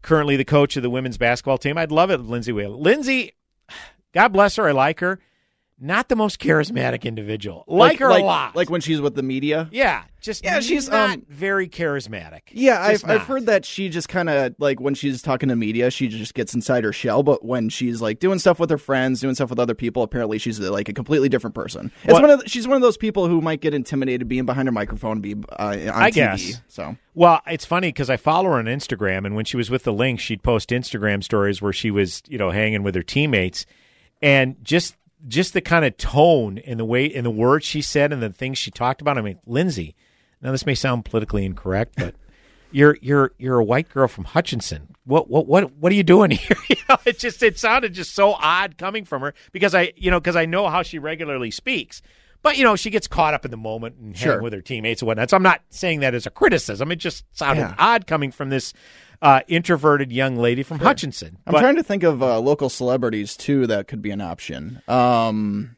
Currently 0.01 0.37
the 0.37 0.45
coach 0.45 0.77
of 0.77 0.83
the 0.83 0.89
women's 0.89 1.17
basketball 1.17 1.57
team. 1.57 1.77
I'd 1.77 1.91
love 1.91 2.09
it, 2.11 2.17
Lindsay 2.17 2.51
Whalen. 2.51 2.81
Lindsay, 2.81 3.33
God 4.13 4.29
bless 4.29 4.55
her. 4.55 4.67
I 4.67 4.71
like 4.71 4.99
her. 4.99 5.19
Not 5.79 6.09
the 6.09 6.15
most 6.15 6.39
charismatic 6.39 7.03
individual. 7.03 7.63
Like, 7.67 7.99
her 7.99 8.09
like, 8.09 8.23
a 8.23 8.25
lot. 8.25 8.55
Like 8.55 8.69
when 8.69 8.81
she's 8.81 8.99
with 8.99 9.13
the 9.15 9.21
media. 9.21 9.69
yeah, 9.71 10.05
just 10.19 10.43
Yeah, 10.43 10.59
she's, 10.59 10.89
not 10.89 11.11
um, 11.11 11.25
very 11.29 11.69
charismatic. 11.69 12.41
Yeah, 12.51 12.81
I've, 12.81 13.07
I've 13.07 13.21
heard 13.21 13.45
that 13.45 13.63
she 13.63 13.89
just 13.89 14.09
kind 14.09 14.27
of 14.29 14.55
like 14.57 14.79
when 14.79 14.95
she's 14.95 15.21
talking 15.21 15.49
to 15.49 15.55
media, 15.55 15.91
she 15.91 16.07
just 16.07 16.33
gets 16.33 16.55
inside 16.55 16.83
her 16.83 16.91
shell. 16.91 17.21
But 17.21 17.45
when 17.45 17.69
she's 17.69 18.01
like 18.01 18.19
doing 18.19 18.39
stuff 18.39 18.59
with 18.59 18.71
her 18.71 18.79
friends, 18.79 19.21
doing 19.21 19.35
stuff 19.35 19.51
with 19.51 19.59
other 19.59 19.75
people, 19.75 20.01
apparently 20.01 20.39
she's 20.39 20.59
like 20.59 20.89
a 20.89 20.93
completely 20.93 21.29
different 21.29 21.53
person. 21.53 21.91
It's 22.03 22.13
What- 22.13 22.23
one 22.23 22.31
of 22.31 22.39
the, 22.41 22.49
she's 22.49 22.67
one 22.67 22.75
of 22.75 22.81
those 22.81 22.97
people 22.97 23.27
who 23.27 23.39
might 23.41 23.61
get 23.61 23.73
intimidated 23.75 24.27
being 24.27 24.45
behind 24.45 24.67
a 24.67 24.71
microphone, 24.71 25.21
be 25.21 25.35
uh, 25.49 25.63
on 25.63 25.89
I 25.89 26.09
TV. 26.09 26.13
guess. 26.15 26.61
So 26.67 26.97
Well, 27.13 27.41
it's 27.45 27.65
funny 27.65 27.89
because 27.89 28.09
I 28.09 28.17
follow 28.17 28.45
her 28.49 28.55
on 28.57 28.65
Instagram, 28.65 29.25
and 29.25 29.35
when 29.35 29.45
she 29.45 29.57
was 29.57 29.69
with 29.69 29.83
the 29.83 29.93
Lynx, 29.93 30.23
she'd 30.23 30.41
post 30.41 30.69
Instagram 30.71 31.23
stories 31.23 31.61
where 31.61 31.73
she 31.73 31.91
was, 31.91 32.23
you 32.27 32.39
know, 32.39 32.49
hanging 32.49 32.81
with 32.81 32.95
her 32.95 33.03
teammates, 33.03 33.67
and 34.23 34.55
just 34.63 34.95
just 35.27 35.53
the 35.53 35.61
kind 35.61 35.85
of 35.85 35.97
tone 35.97 36.57
and 36.59 36.79
the 36.79 36.85
way 36.85 37.11
and 37.13 37.25
the 37.25 37.31
words 37.31 37.65
she 37.65 37.81
said 37.81 38.11
and 38.13 38.21
the 38.21 38.29
things 38.29 38.57
she 38.57 38.71
talked 38.71 39.01
about. 39.01 39.17
I 39.17 39.21
mean, 39.21 39.39
Lindsay. 39.45 39.95
Now 40.41 40.51
this 40.51 40.65
may 40.65 40.75
sound 40.75 41.05
politically 41.05 41.45
incorrect, 41.45 41.93
but 41.97 42.15
you're 42.71 42.97
you're 43.01 43.31
you're 43.37 43.57
a 43.59 43.63
white 43.63 43.89
girl 43.89 44.07
from 44.07 44.25
Hutchinson. 44.25 44.95
What 45.05 45.29
what 45.29 45.47
what 45.47 45.73
what 45.77 45.91
are 45.91 45.95
you 45.95 46.03
doing 46.03 46.31
here? 46.31 46.57
you 46.69 46.75
know, 46.89 46.97
it 47.05 47.17
just 47.17 47.41
it 47.41 47.57
sounded 47.57 47.93
just 47.93 48.13
so 48.13 48.33
odd 48.33 48.77
coming 48.77 49.05
from 49.05 49.21
her 49.21 49.33
because 49.51 49.73
I 49.73 49.93
you 49.95 50.11
know 50.11 50.19
because 50.19 50.35
I 50.35 50.45
know 50.45 50.67
how 50.69 50.83
she 50.83 50.99
regularly 50.99 51.49
speaks. 51.51 52.01
But 52.43 52.55
you 52.55 52.63
know 52.63 52.75
she 52.75 52.91
gets 52.91 53.07
caught 53.07 53.33
up 53.33 53.45
in 53.45 53.51
the 53.51 53.57
moment 53.57 53.95
and 53.97 54.15
Sure. 54.15 54.39
with 54.41 54.53
her 54.53 54.61
teammates 54.61 55.01
and 55.01 55.07
whatnot. 55.07 55.31
So 55.31 55.37
I'm 55.37 55.43
not 55.43 55.61
saying 55.71 56.01
that 56.01 56.13
as 56.13 56.27
a 56.27 56.29
criticism. 56.29 56.91
It 56.91 56.97
just 56.97 57.25
sounded 57.35 57.61
Yeah. 57.61 57.75
odd 57.79 58.05
coming 58.05 58.31
from 58.31 58.49
this 58.51 58.73
uh, 59.21 59.41
introverted 59.47 60.11
young 60.11 60.37
lady 60.37 60.63
from 60.63 60.79
Hutchinson. 60.79 61.37
I'm 61.45 61.53
But- 61.53 61.61
trying 61.61 61.75
to 61.77 61.83
think 61.83 62.03
of 62.03 62.21
uh, 62.23 62.39
local 62.39 62.69
celebrities 62.69 63.35
too 63.37 63.67
that 63.67 63.87
could 63.87 64.01
be 64.01 64.11
an 64.11 64.21
option. 64.21 64.81
Um, 64.87 65.75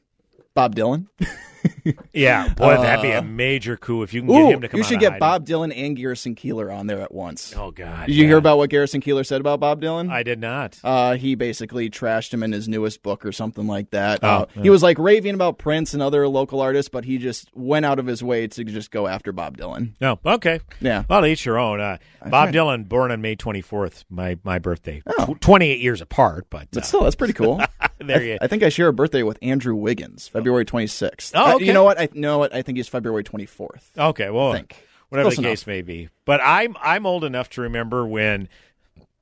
Bob 0.54 0.76
Dylan. 0.76 1.08
yeah, 2.14 2.54
boy, 2.54 2.78
that'd 2.78 3.02
be 3.02 3.10
a 3.12 3.20
Uh, 3.20 3.22
major 3.22 3.78
coup 3.78 4.04
if 4.04 4.14
you 4.14 4.22
can 4.22 4.30
get 4.30 4.54
him 4.54 4.62
to 4.62 4.68
come. 4.68 4.78
you 4.78 4.84
should 4.84 5.00
get 5.00 5.14
hiding. 5.14 5.20
Bob 5.20 5.46
Dylan 5.46 5.74
and 5.76 5.96
Garrison 5.98 6.36
Keillor 6.36 6.74
on 6.76 6.88
there 6.88 7.02
at 7.02 7.14
once. 7.14 7.54
Oh 7.56 7.72
God! 7.72 8.08
Did 8.08 8.16
you 8.16 8.24
yeah. 8.24 8.30
hear 8.30 8.38
about 8.38 8.58
what 8.58 8.70
Garrison 8.70 9.02
Keillor 9.02 9.26
said 9.26 9.42
about 9.42 9.60
Bob 9.60 9.82
Dylan? 9.82 10.10
I 10.10 10.24
did 10.24 10.40
not. 10.40 10.78
Uh, 10.84 11.16
he 11.16 11.36
basically 11.36 11.90
trashed 11.90 12.34
him 12.34 12.44
in 12.44 12.52
his 12.52 12.68
newest 12.68 13.04
book 13.04 13.26
or 13.26 13.32
something 13.32 13.68
like 13.68 13.92
that. 13.92 14.20
Oh, 14.24 14.28
uh, 14.28 14.46
yeah. 14.56 14.64
He 14.64 14.70
was 14.70 14.84
like 14.84 14.98
raving 15.00 15.34
about 15.36 15.58
Prince 15.58 15.94
and 15.94 16.02
other 16.04 16.28
local 16.28 16.62
artists, 16.62 16.90
but 16.90 17.06
he 17.06 17.18
just 17.18 17.50
went 17.56 17.86
out 17.86 18.00
of 18.00 18.06
his 18.06 18.24
way 18.24 18.48
to 18.48 18.64
just 18.64 18.92
go 18.92 19.08
after 19.08 19.32
Bob 19.32 19.58
Dylan. 19.58 19.94
No, 20.00 20.20
okay. 20.26 20.60
Yeah. 20.80 21.04
Well, 21.10 21.26
each 21.26 21.46
your 21.46 21.58
own. 21.60 21.80
Uh, 21.82 21.98
Bob 22.30 22.52
Dylan, 22.52 22.88
born 22.88 23.12
on 23.12 23.22
May 23.22 23.36
24th, 23.36 24.04
my 24.10 24.38
my 24.44 24.60
birthday. 24.60 25.02
Tw- 25.26 25.40
28 25.42 25.80
years 25.80 26.02
apart, 26.02 26.48
but, 26.50 26.68
But 26.72 26.84
uh, 26.84 26.86
still, 26.86 27.04
that's 27.04 27.16
pretty 27.16 27.34
cool. 27.34 27.62
there 28.00 28.20
I, 28.20 28.24
you 28.24 28.38
I 28.42 28.48
think 28.48 28.64
I 28.64 28.70
share 28.70 28.88
a 28.88 28.94
birthday 28.94 29.24
with 29.24 29.38
Andrew 29.42 29.76
Wiggins, 29.76 30.28
February 30.28 30.66
26th. 30.66 31.32
Oh, 31.36 31.49
Okay. 31.56 31.66
you 31.66 31.74
know 31.74 31.84
what? 31.84 32.00
I 32.00 32.10
know 32.14 32.38
what. 32.40 32.54
I 32.54 32.62
think 32.62 32.78
he's 32.78 32.88
February 32.88 33.24
24th. 33.24 33.90
Okay, 33.98 34.30
well, 34.30 34.52
I 34.52 34.58
think. 34.58 34.86
whatever 35.10 35.26
Close 35.30 35.36
the 35.38 35.42
enough. 35.44 35.52
case 35.52 35.68
may 35.68 35.82
be. 35.82 36.10
But 36.26 36.42
I'm 36.44 36.76
I'm 36.82 37.06
old 37.06 37.24
enough 37.24 37.50
to 37.52 37.62
remember 37.62 38.06
when 38.08 38.50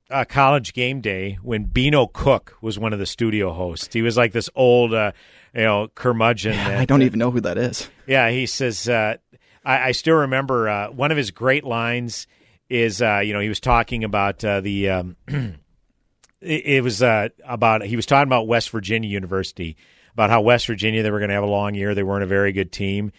uh, 0.10 0.26
college 0.26 0.74
game 0.74 1.02
day 1.02 1.38
when 1.42 1.66
Beano 1.66 2.08
Cook 2.08 2.58
was 2.62 2.80
one 2.80 2.94
of 2.94 3.00
the 3.00 3.06
studio 3.06 3.52
hosts. 3.52 3.94
He 3.94 4.02
was 4.02 4.16
like 4.18 4.32
this 4.32 4.50
old, 4.56 4.94
uh, 4.94 5.12
you 5.54 5.62
know, 5.62 5.90
curmudgeon. 5.96 6.54
that- 6.54 6.80
I 6.80 6.86
don't 6.86 7.02
even 7.02 7.20
know 7.20 7.32
who 7.32 7.42
that 7.42 7.58
is. 7.58 7.90
Yeah, 8.06 8.30
he 8.30 8.46
says. 8.46 8.88
Uh, 8.88 9.18
I, 9.66 9.90
I 9.90 9.92
still 9.92 10.16
remember 10.16 10.70
uh, 10.70 10.92
one 10.92 11.12
of 11.12 11.18
his 11.18 11.32
great 11.32 11.64
lines 11.66 12.26
is, 12.70 13.02
uh, 13.02 13.20
you 13.20 13.34
know, 13.34 13.40
he 13.42 13.50
was 13.50 13.60
talking 13.60 14.04
about 14.06 14.44
uh, 14.46 14.62
the. 14.62 14.90
Um, 14.90 15.16
it, 15.28 16.66
it 16.66 16.84
was 16.84 17.02
uh, 17.02 17.30
about 17.46 17.82
he 17.84 17.96
was 17.96 18.06
talking 18.06 18.28
about 18.28 18.48
West 18.48 18.70
Virginia 18.70 19.10
University 19.10 19.76
about 20.18 20.32
how 20.32 20.42
West 20.42 20.66
Virginia 20.66 21.04
they 21.04 21.12
were 21.12 21.20
going 21.20 21.30
to 21.30 21.36
have 21.36 21.44
a 21.44 21.48
long 21.48 21.76
year. 21.76 21.94
They 21.94 22.02
weren't 22.02 22.24
a 22.24 22.28
very 22.28 22.52
good 22.52 22.72
team. 22.72 23.12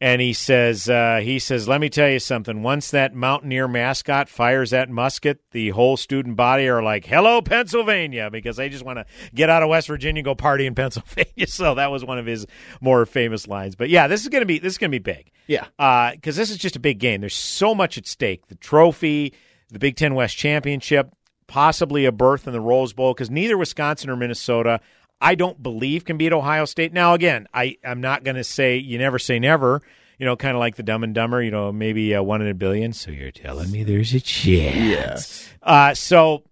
And 0.00 0.20
he 0.20 0.32
says, 0.32 0.88
uh, 0.88 1.20
he 1.22 1.38
says, 1.38 1.68
let 1.68 1.80
me 1.80 1.88
tell 1.88 2.08
you 2.08 2.18
something. 2.18 2.64
Once 2.64 2.90
that 2.90 3.14
Mountaineer 3.14 3.68
mascot 3.68 4.28
fires 4.28 4.70
that 4.70 4.90
musket, 4.90 5.38
the 5.52 5.70
whole 5.70 5.96
student 5.96 6.34
body 6.34 6.66
are 6.66 6.82
like, 6.82 7.04
"Hello, 7.06 7.40
Pennsylvania," 7.40 8.28
because 8.28 8.56
they 8.56 8.68
just 8.68 8.84
want 8.84 8.98
to 8.98 9.06
get 9.32 9.48
out 9.48 9.62
of 9.62 9.68
West 9.68 9.86
Virginia, 9.86 10.18
and 10.18 10.24
go 10.24 10.34
party 10.34 10.66
in 10.66 10.74
Pennsylvania. 10.74 11.46
So 11.46 11.76
that 11.76 11.92
was 11.92 12.04
one 12.04 12.18
of 12.18 12.26
his 12.26 12.48
more 12.80 13.06
famous 13.06 13.46
lines. 13.46 13.76
But 13.76 13.90
yeah, 13.90 14.08
this 14.08 14.22
is 14.22 14.28
gonna 14.28 14.44
be 14.44 14.58
this 14.58 14.72
is 14.72 14.78
gonna 14.78 14.90
be 14.90 14.98
big. 14.98 15.30
Yeah. 15.46 15.66
because 16.10 16.34
this 16.34 16.50
is 16.50 16.56
just 16.56 16.74
a 16.74 16.80
big 16.80 16.98
game. 16.98 17.20
There's 17.20 17.36
so 17.36 17.72
much 17.72 17.96
at 17.96 18.08
stake: 18.08 18.48
the 18.48 18.56
trophy, 18.56 19.32
the 19.70 19.78
Big 19.78 19.94
Ten 19.94 20.16
West 20.16 20.36
championship, 20.36 21.12
possibly 21.46 22.06
a 22.06 22.10
berth 22.12 22.48
in 22.48 22.52
the 22.52 22.60
Rose 22.60 22.92
Bowl. 22.92 23.14
Because 23.14 23.30
neither 23.30 23.56
Wisconsin 23.56 24.10
or 24.10 24.16
Minnesota, 24.16 24.80
I 25.22 25.36
don't 25.36 25.62
believe, 25.62 26.04
can 26.04 26.18
beat 26.18 26.32
Ohio 26.32 26.64
State. 26.64 26.92
Now, 26.92 27.14
again, 27.14 27.46
I 27.54 27.76
I'm 27.84 28.00
not 28.00 28.24
going 28.24 28.34
to 28.36 28.44
say 28.44 28.76
you 28.76 28.98
never 28.98 29.18
say 29.18 29.38
never. 29.38 29.80
You 30.18 30.26
know, 30.26 30.36
kind 30.36 30.54
of 30.54 30.60
like 30.60 30.76
the 30.76 30.82
Dumb 30.82 31.04
and 31.04 31.14
Dumber. 31.14 31.40
You 31.42 31.52
know, 31.52 31.72
maybe 31.72 32.14
uh, 32.14 32.22
one 32.22 32.42
in 32.42 32.48
a 32.48 32.54
billion. 32.54 32.92
So 32.92 33.10
you're 33.10 33.30
telling 33.30 33.70
me 33.70 33.84
there's 33.84 34.12
a 34.12 34.20
chance. 34.20 34.76
Yes. 34.76 35.48
Uh, 35.62 35.94
so 35.94 36.42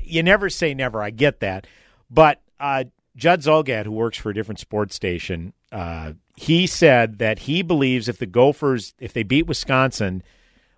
you 0.00 0.22
never 0.22 0.50
say 0.50 0.74
never. 0.74 1.00
I 1.00 1.10
get 1.10 1.40
that, 1.40 1.66
but 2.10 2.42
uh, 2.58 2.84
Judd 3.14 3.40
Zulgad, 3.40 3.84
who 3.84 3.92
works 3.92 4.18
for 4.18 4.30
a 4.30 4.34
different 4.34 4.58
sports 4.58 4.94
station, 4.94 5.52
uh, 5.70 6.12
he 6.36 6.66
said 6.66 7.18
that 7.18 7.40
he 7.40 7.62
believes 7.62 8.08
if 8.08 8.18
the 8.18 8.26
Gophers, 8.26 8.94
if 8.98 9.12
they 9.12 9.22
beat 9.22 9.46
Wisconsin, 9.46 10.22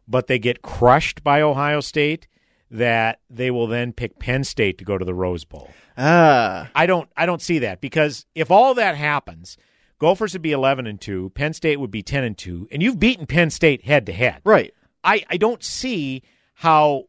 but 0.07 0.27
they 0.27 0.39
get 0.39 0.63
crushed 0.63 1.23
by 1.23 1.41
Ohio 1.41 1.81
State, 1.81 2.27
that 2.75 3.21
they 3.31 3.53
will 3.53 3.69
then 3.69 3.93
pick 3.93 4.19
Penn 4.19 4.43
State 4.43 4.79
to 4.79 4.85
go 4.85 4.99
to 4.99 5.05
the 5.05 5.15
Rose 5.15 5.45
Bowl. 5.45 5.71
Ah, 5.97 6.69
I 6.75 6.87
don't 6.87 7.09
I 7.17 7.25
don't 7.25 7.41
see 7.41 7.61
that 7.61 7.81
because 7.81 8.27
if 8.35 8.51
all 8.51 8.75
that 8.75 8.97
happens, 8.97 9.57
Gophers 10.01 10.33
would 10.33 10.43
be 10.43 10.51
11 10.51 10.89
and 10.89 11.01
2, 11.01 11.31
Penn 11.31 11.53
State 11.53 11.79
would 11.79 11.93
be 11.93 12.03
10 12.03 12.25
and 12.25 12.37
2, 12.37 12.69
and 12.73 12.83
you've 12.83 12.99
beaten 12.99 13.27
Penn 13.27 13.51
State 13.51 13.85
head 13.85 14.07
to 14.07 14.13
head. 14.13 14.43
Right. 14.45 14.75
I 15.05 15.25
I 15.31 15.37
don't 15.37 15.63
see 15.63 16.23
how 16.55 17.05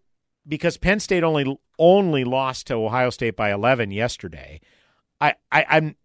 because 0.47 0.78
Penn 0.78 0.99
State 0.99 1.24
only 1.24 1.59
only 1.80 2.24
lost 2.24 2.68
to 2.68 2.76
Ohio 2.76 3.09
State 3.09 3.36
by 3.36 3.51
11 3.51 3.89
yesterday. 3.89 4.61
I, 5.20 5.34
I 5.51 5.66
I'm 5.68 5.95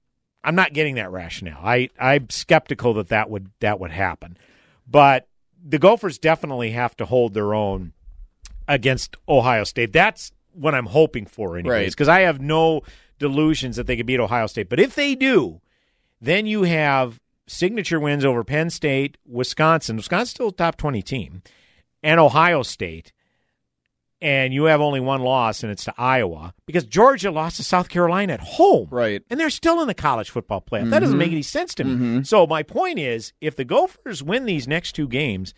I'm 0.43 0.55
not 0.55 0.73
getting 0.73 0.95
that 0.95 1.13
rationale. 1.13 1.61
I 1.63 1.91
I'm 1.99 2.31
skeptical 2.31 2.95
that 2.95 3.09
that 3.09 3.29
would 3.29 3.51
that 3.61 3.79
would 3.79 3.91
happen. 3.91 4.39
But 4.89 5.29
the 5.63 5.79
Gophers 5.79 6.19
definitely 6.19 6.71
have 6.71 6.97
to 6.97 7.05
hold 7.05 7.35
their 7.35 7.53
own 7.53 7.93
against 8.69 9.17
Ohio 9.29 9.65
State. 9.65 9.93
That's 9.93 10.33
what 10.53 10.75
I'm 10.75 10.87
hoping 10.87 11.27
for, 11.27 11.57
anyways, 11.57 11.73
Right. 11.73 11.91
because 11.91 12.09
I 12.09 12.21
have 12.21 12.41
no 12.41 12.83
delusions 13.19 13.77
that 13.77 13.87
they 13.87 13.97
could 13.97 14.07
beat 14.07 14.21
Ohio 14.21 14.47
State. 14.47 14.69
But 14.69 14.81
if 14.81 14.95
they 14.95 15.15
do, 15.15 15.61
then 16.21 16.47
you 16.47 16.63
have 16.65 17.21
signature 17.47 17.99
wins 18.01 18.25
over 18.25 18.45
Penn 18.45 18.71
State, 18.71 19.17
Wisconsin. 19.27 19.97
Wisconsin's 19.97 20.31
still 20.31 20.49
a 20.49 20.53
top 20.53 20.77
20 20.77 21.03
team, 21.03 21.43
and 22.03 22.19
Ohio 22.21 22.63
State. 22.63 23.13
And 24.23 24.53
you 24.53 24.65
have 24.65 24.83
only 24.83 25.01
one 25.01 25.23
loss, 25.23 25.63
and 25.63 25.73
it's 25.73 25.85
to 25.85 25.95
Iowa 25.97 26.53
because 26.67 26.85
Georgia 26.85 27.31
lost 27.31 27.57
to 27.57 27.65
South 27.65 27.89
Carolina 27.89 28.35
at 28.35 28.41
home. 28.41 28.89
Right. 28.91 29.23
And 29.31 29.41
they're 29.41 29.49
still 29.49 29.81
in 29.81 29.89
the 29.89 29.95
college 29.95 30.29
football 30.29 30.61
playoff. 30.61 30.91
That 30.91 30.99
doesn't 30.99 31.17
Mhm. 31.17 31.19
make 31.21 31.33
any 31.33 31.41
sense 31.43 31.75
to 31.77 31.85
me. 31.85 31.95
Mhm. 32.21 32.27
So, 32.27 32.47
my 32.47 32.63
point 32.63 32.99
is 32.99 33.33
if 33.41 33.57
the 33.57 33.65
Gophers 33.65 34.23
win 34.23 34.45
these 34.45 34.69
next 34.69 34.93
two 34.93 35.09
games, 35.09 35.55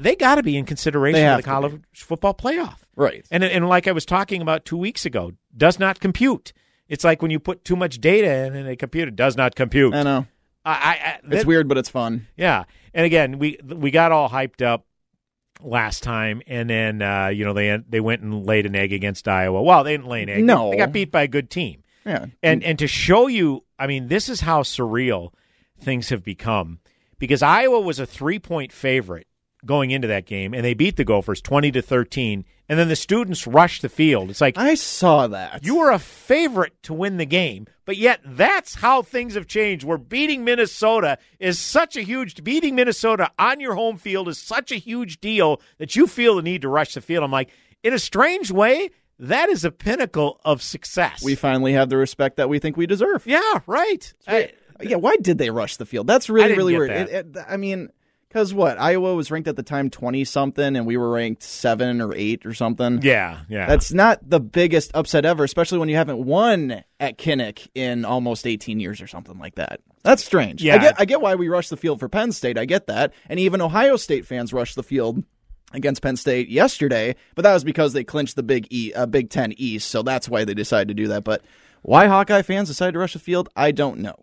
they 0.00 0.16
got 0.16 0.36
to 0.36 0.42
be 0.42 0.56
in 0.56 0.64
consideration 0.64 1.26
of 1.26 1.36
the 1.36 1.42
college 1.42 1.82
football 1.94 2.34
playoff. 2.34 2.78
Right. 2.96 3.26
And 3.30 3.44
and 3.44 3.68
like 3.68 3.86
I 3.86 3.92
was 3.92 4.04
talking 4.04 4.42
about 4.42 4.64
two 4.64 4.76
weeks 4.76 5.06
ago, 5.06 5.32
does 5.56 5.78
not 5.78 6.00
compute. 6.00 6.52
It's 6.88 7.04
like 7.04 7.22
when 7.22 7.30
you 7.30 7.38
put 7.38 7.64
too 7.64 7.76
much 7.76 8.00
data 8.00 8.46
in 8.46 8.56
and 8.56 8.68
a 8.68 8.76
computer 8.76 9.08
it 9.08 9.16
does 9.16 9.36
not 9.36 9.54
compute. 9.54 9.94
I 9.94 10.02
know. 10.02 10.26
I, 10.64 10.72
I, 10.72 11.08
I 11.08 11.18
It's 11.36 11.46
weird, 11.46 11.68
but 11.68 11.78
it's 11.78 11.88
fun. 11.88 12.26
Yeah, 12.36 12.64
and 12.92 13.06
again, 13.06 13.38
we 13.38 13.58
we 13.64 13.90
got 13.90 14.12
all 14.12 14.28
hyped 14.28 14.62
up 14.62 14.86
last 15.62 16.02
time, 16.02 16.42
and 16.46 16.68
then 16.68 17.00
uh, 17.00 17.28
you 17.28 17.44
know 17.44 17.52
they 17.52 17.78
they 17.88 18.00
went 18.00 18.22
and 18.22 18.44
laid 18.44 18.66
an 18.66 18.74
egg 18.74 18.92
against 18.92 19.28
Iowa. 19.28 19.62
Well, 19.62 19.84
they 19.84 19.92
didn't 19.92 20.08
lay 20.08 20.22
an 20.22 20.28
egg. 20.28 20.44
No. 20.44 20.70
they 20.70 20.76
got 20.76 20.92
beat 20.92 21.10
by 21.10 21.22
a 21.22 21.28
good 21.28 21.50
team. 21.50 21.82
Yeah. 22.04 22.26
And 22.42 22.62
and 22.64 22.78
to 22.78 22.86
show 22.86 23.26
you, 23.26 23.64
I 23.78 23.86
mean, 23.86 24.08
this 24.08 24.28
is 24.28 24.40
how 24.40 24.62
surreal 24.62 25.32
things 25.80 26.10
have 26.10 26.22
become 26.22 26.80
because 27.18 27.42
Iowa 27.42 27.80
was 27.80 27.98
a 27.98 28.06
three 28.06 28.38
point 28.38 28.72
favorite 28.72 29.26
going 29.64 29.90
into 29.90 30.08
that 30.08 30.26
game, 30.26 30.54
and 30.54 30.64
they 30.64 30.74
beat 30.74 30.96
the 30.96 31.04
Gophers 31.04 31.40
twenty 31.40 31.70
to 31.72 31.82
thirteen, 31.82 32.44
and 32.68 32.78
then 32.78 32.88
the 32.88 32.96
students 32.96 33.46
rushed 33.46 33.82
the 33.82 33.88
field. 33.88 34.30
It's 34.30 34.40
like 34.40 34.56
I 34.58 34.74
saw 34.74 35.26
that. 35.28 35.64
you 35.64 35.76
were 35.78 35.90
a 35.90 35.98
favorite 35.98 36.74
to 36.84 36.94
win 36.94 37.16
the 37.18 37.26
game, 37.26 37.66
but 37.84 37.96
yet 37.96 38.20
that's 38.24 38.76
how 38.76 39.02
things 39.02 39.34
have 39.34 39.46
changed. 39.46 39.84
Where 39.84 39.98
beating 39.98 40.44
Minnesota 40.44 41.18
is 41.38 41.58
such 41.58 41.96
a 41.96 42.02
huge 42.02 42.42
beating 42.44 42.74
Minnesota 42.74 43.30
on 43.38 43.60
your 43.60 43.74
home 43.74 43.96
field 43.98 44.28
is 44.28 44.38
such 44.38 44.72
a 44.72 44.76
huge 44.76 45.20
deal 45.20 45.60
that 45.78 45.96
you 45.96 46.06
feel 46.06 46.36
the 46.36 46.42
need 46.42 46.62
to 46.62 46.68
rush 46.68 46.94
the 46.94 47.00
field. 47.00 47.24
I'm 47.24 47.30
like, 47.30 47.50
in 47.82 47.92
a 47.92 47.98
strange 47.98 48.50
way, 48.50 48.90
that 49.18 49.48
is 49.50 49.64
a 49.64 49.70
pinnacle 49.70 50.40
of 50.44 50.62
success. 50.62 51.22
We 51.22 51.34
finally 51.34 51.74
have 51.74 51.88
the 51.90 51.96
respect 51.98 52.36
that 52.38 52.48
we 52.48 52.58
think 52.58 52.76
we 52.78 52.86
deserve. 52.86 53.26
yeah, 53.26 53.60
right. 53.66 54.12
I- 54.26 54.52
yeah, 54.82 54.96
why 54.96 55.16
did 55.16 55.36
they 55.36 55.50
rush 55.50 55.76
the 55.76 55.84
field? 55.84 56.06
That's 56.06 56.30
really, 56.30 56.54
really 56.56 56.74
weird. 56.74 56.90
It- 56.90 57.10
it- 57.10 57.36
I 57.46 57.58
mean, 57.58 57.90
Because 58.30 58.54
what? 58.54 58.78
Iowa 58.78 59.16
was 59.16 59.32
ranked 59.32 59.48
at 59.48 59.56
the 59.56 59.64
time 59.64 59.90
20 59.90 60.24
something, 60.24 60.76
and 60.76 60.86
we 60.86 60.96
were 60.96 61.10
ranked 61.10 61.42
seven 61.42 62.00
or 62.00 62.14
eight 62.14 62.46
or 62.46 62.54
something. 62.54 63.02
Yeah, 63.02 63.40
yeah. 63.48 63.66
That's 63.66 63.92
not 63.92 64.20
the 64.22 64.38
biggest 64.38 64.92
upset 64.94 65.24
ever, 65.24 65.42
especially 65.42 65.80
when 65.80 65.88
you 65.88 65.96
haven't 65.96 66.24
won 66.24 66.84
at 67.00 67.18
Kinnick 67.18 67.66
in 67.74 68.04
almost 68.04 68.46
18 68.46 68.78
years 68.78 69.00
or 69.00 69.08
something 69.08 69.36
like 69.40 69.56
that. 69.56 69.80
That's 70.04 70.24
strange. 70.24 70.62
Yeah. 70.62 70.76
I 70.76 70.78
get, 70.78 70.94
I 71.00 71.04
get 71.06 71.20
why 71.20 71.34
we 71.34 71.48
rushed 71.48 71.70
the 71.70 71.76
field 71.76 71.98
for 71.98 72.08
Penn 72.08 72.30
State. 72.30 72.56
I 72.56 72.66
get 72.66 72.86
that. 72.86 73.12
And 73.28 73.40
even 73.40 73.60
Ohio 73.60 73.96
State 73.96 74.24
fans 74.24 74.52
rushed 74.52 74.76
the 74.76 74.84
field 74.84 75.24
against 75.72 76.00
Penn 76.00 76.14
State 76.14 76.48
yesterday, 76.48 77.16
but 77.34 77.42
that 77.42 77.52
was 77.52 77.64
because 77.64 77.94
they 77.94 78.04
clinched 78.04 78.36
the 78.36 78.44
Big 78.44 78.68
E, 78.70 78.92
uh, 78.94 79.06
Big 79.06 79.30
Ten 79.30 79.52
East, 79.56 79.90
so 79.90 80.02
that's 80.02 80.28
why 80.28 80.44
they 80.44 80.54
decided 80.54 80.86
to 80.86 80.94
do 80.94 81.08
that. 81.08 81.24
But 81.24 81.42
why 81.82 82.06
Hawkeye 82.06 82.42
fans 82.42 82.68
decided 82.68 82.92
to 82.92 83.00
rush 83.00 83.14
the 83.14 83.18
field, 83.18 83.48
I 83.56 83.72
don't 83.72 83.98
know. 83.98 84.14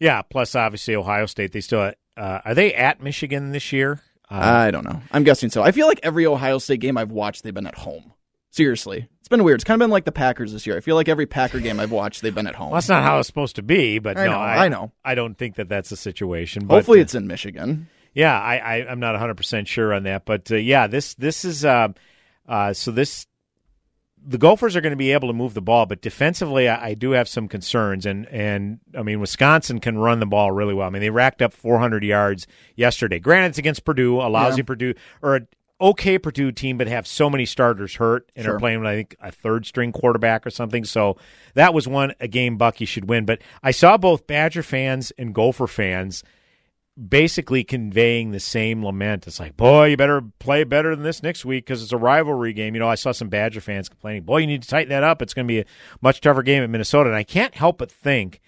Yeah. 0.00 0.22
Plus, 0.22 0.56
obviously, 0.56 0.96
Ohio 0.96 1.26
State. 1.26 1.52
They 1.52 1.60
still 1.60 1.92
uh, 2.16 2.40
are 2.44 2.54
they 2.54 2.74
at 2.74 3.02
Michigan 3.02 3.52
this 3.52 3.72
year? 3.72 4.00
Uh, 4.30 4.34
I 4.34 4.70
don't 4.70 4.84
know. 4.84 5.00
I'm 5.10 5.24
guessing 5.24 5.50
so. 5.50 5.62
I 5.62 5.72
feel 5.72 5.86
like 5.86 6.00
every 6.02 6.26
Ohio 6.26 6.58
State 6.58 6.80
game 6.80 6.96
I've 6.96 7.10
watched, 7.10 7.42
they've 7.42 7.52
been 7.52 7.66
at 7.66 7.74
home. 7.74 8.12
Seriously, 8.50 9.08
it's 9.20 9.28
been 9.28 9.44
weird. 9.44 9.56
It's 9.56 9.64
kind 9.64 9.80
of 9.80 9.84
been 9.84 9.90
like 9.90 10.04
the 10.04 10.12
Packers 10.12 10.52
this 10.52 10.66
year. 10.66 10.76
I 10.76 10.80
feel 10.80 10.94
like 10.94 11.08
every 11.08 11.26
Packer 11.26 11.58
game 11.58 11.80
I've 11.80 11.90
watched, 11.90 12.20
they've 12.22 12.34
been 12.34 12.46
at 12.46 12.54
home. 12.54 12.70
well, 12.70 12.76
that's 12.76 12.88
not 12.88 13.02
how 13.02 13.18
it's 13.18 13.26
supposed 13.26 13.56
to 13.56 13.62
be. 13.62 13.98
But 13.98 14.18
I 14.18 14.26
no, 14.26 14.32
know, 14.32 14.38
I, 14.38 14.64
I 14.64 14.68
know. 14.68 14.92
I 15.04 15.14
don't 15.14 15.36
think 15.36 15.56
that 15.56 15.68
that's 15.68 15.88
the 15.88 15.96
situation. 15.96 16.66
But, 16.66 16.76
Hopefully, 16.76 17.00
uh, 17.00 17.02
it's 17.02 17.14
in 17.14 17.26
Michigan. 17.26 17.88
Yeah, 18.14 18.38
I, 18.38 18.56
I 18.56 18.74
I'm 18.90 19.00
not 19.00 19.12
100 19.12 19.36
percent 19.36 19.68
sure 19.68 19.94
on 19.94 20.02
that, 20.02 20.26
but 20.26 20.50
uh, 20.50 20.56
yeah, 20.56 20.86
this 20.86 21.14
this 21.14 21.46
is 21.46 21.64
uh, 21.64 21.88
uh, 22.46 22.74
so 22.74 22.90
this 22.90 23.26
the 24.24 24.38
Gophers 24.38 24.76
are 24.76 24.80
going 24.80 24.92
to 24.92 24.96
be 24.96 25.12
able 25.12 25.28
to 25.28 25.34
move 25.34 25.54
the 25.54 25.60
ball, 25.62 25.86
but 25.86 26.00
defensively, 26.00 26.68
I, 26.68 26.88
I 26.90 26.94
do 26.94 27.10
have 27.12 27.28
some 27.28 27.48
concerns. 27.48 28.06
And 28.06 28.26
and 28.28 28.78
I 28.96 29.02
mean, 29.02 29.20
Wisconsin 29.20 29.80
can 29.80 29.98
run 29.98 30.20
the 30.20 30.26
ball 30.26 30.52
really 30.52 30.74
well. 30.74 30.86
I 30.86 30.90
mean, 30.90 31.02
they 31.02 31.10
racked 31.10 31.42
up 31.42 31.52
400 31.52 32.04
yards 32.04 32.46
yesterday. 32.76 33.18
Granted, 33.18 33.48
it's 33.50 33.58
against 33.58 33.84
Purdue, 33.84 34.20
a 34.20 34.28
lousy 34.28 34.58
Yeah. 34.58 34.64
Purdue 34.64 34.94
or 35.22 35.36
a 35.36 35.40
okay 35.80 36.18
Purdue 36.18 36.52
team, 36.52 36.78
but 36.78 36.86
have 36.86 37.06
so 37.08 37.28
many 37.28 37.44
starters 37.44 37.96
hurt 37.96 38.30
and 38.36 38.44
Sure. 38.44 38.54
are 38.54 38.58
playing 38.60 38.78
with 38.80 38.88
I 38.88 38.94
think 38.94 39.16
a 39.20 39.32
third 39.32 39.66
string 39.66 39.90
quarterback 39.90 40.46
or 40.46 40.50
something. 40.50 40.84
So 40.84 41.16
that 41.54 41.74
was 41.74 41.88
one 41.88 42.14
a 42.20 42.28
game 42.28 42.56
Bucky 42.56 42.84
should 42.84 43.08
win. 43.08 43.24
But 43.24 43.40
I 43.62 43.72
saw 43.72 43.96
both 43.96 44.26
Badger 44.28 44.62
fans 44.62 45.12
and 45.18 45.34
Gopher 45.34 45.66
fans 45.66 46.22
basically 47.08 47.64
conveying 47.64 48.30
the 48.30 48.40
same 48.40 48.84
lament. 48.84 49.26
It's 49.26 49.40
like, 49.40 49.56
boy, 49.56 49.86
you 49.86 49.96
better 49.96 50.22
play 50.38 50.64
better 50.64 50.94
than 50.94 51.04
this 51.04 51.22
next 51.22 51.44
week 51.44 51.64
because 51.64 51.82
it's 51.82 51.92
a 51.92 51.98
rivalry 51.98 52.52
game. 52.52 52.74
You 52.74 52.80
know, 52.80 52.88
I 52.88 52.96
saw 52.96 53.12
some 53.12 53.28
Badger 53.28 53.60
fans 53.60 53.88
complaining, 53.88 54.24
boy, 54.24 54.38
you 54.38 54.46
need 54.46 54.62
to 54.62 54.68
tighten 54.68 54.90
that 54.90 55.02
up. 55.02 55.22
It's 55.22 55.34
going 55.34 55.46
to 55.46 55.52
be 55.52 55.60
a 55.60 55.64
much 56.00 56.20
tougher 56.20 56.42
game 56.42 56.62
at 56.62 56.70
Minnesota. 56.70 57.08
And 57.08 57.16
I 57.16 57.24
can't 57.24 57.54
help 57.54 57.78
but 57.78 57.90
think 57.90 58.40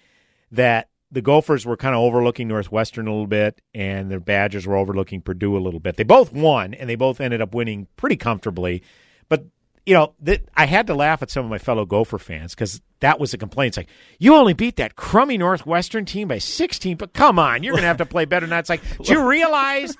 that 0.51 0.89
the 1.11 1.21
Gophers 1.21 1.65
were 1.65 1.77
kind 1.77 1.95
of 1.95 2.01
overlooking 2.01 2.47
Northwestern 2.47 3.07
a 3.07 3.11
little 3.11 3.27
bit, 3.27 3.61
and 3.73 4.11
the 4.11 4.19
Badgers 4.19 4.67
were 4.67 4.75
overlooking 4.75 5.21
Purdue 5.21 5.55
a 5.55 5.59
little 5.59 5.79
bit. 5.79 5.97
They 5.97 6.03
both 6.03 6.33
won, 6.33 6.73
and 6.73 6.89
they 6.89 6.95
both 6.95 7.21
ended 7.21 7.41
up 7.41 7.55
winning 7.55 7.87
pretty 7.95 8.17
comfortably. 8.17 8.83
But 9.29 9.45
you 9.85 9.93
know, 9.93 10.13
th- 10.25 10.43
I 10.55 10.65
had 10.65 10.87
to 10.87 10.95
laugh 10.95 11.21
at 11.21 11.29
some 11.29 11.45
of 11.45 11.51
my 11.51 11.57
fellow 11.57 11.85
Gopher 11.85 12.17
fans 12.17 12.55
because 12.55 12.81
that 13.01 13.19
was 13.19 13.33
a 13.33 13.37
complaint. 13.37 13.69
It's 13.69 13.77
like 13.77 13.89
you 14.19 14.33
only 14.35 14.53
beat 14.53 14.77
that 14.77 14.95
crummy 14.95 15.37
Northwestern 15.37 16.05
team 16.05 16.27
by 16.27 16.39
16, 16.39 16.97
but 16.97 17.13
come 17.13 17.37
on, 17.37 17.61
you're 17.61 17.73
going 17.73 17.83
to 17.83 17.87
have 17.87 17.97
to 17.97 18.05
play 18.05 18.25
better 18.25 18.45
than 18.45 18.51
that. 18.51 18.59
It's 18.61 18.69
like, 18.69 18.81
do 19.03 19.13
you 19.13 19.27
realize 19.27 19.95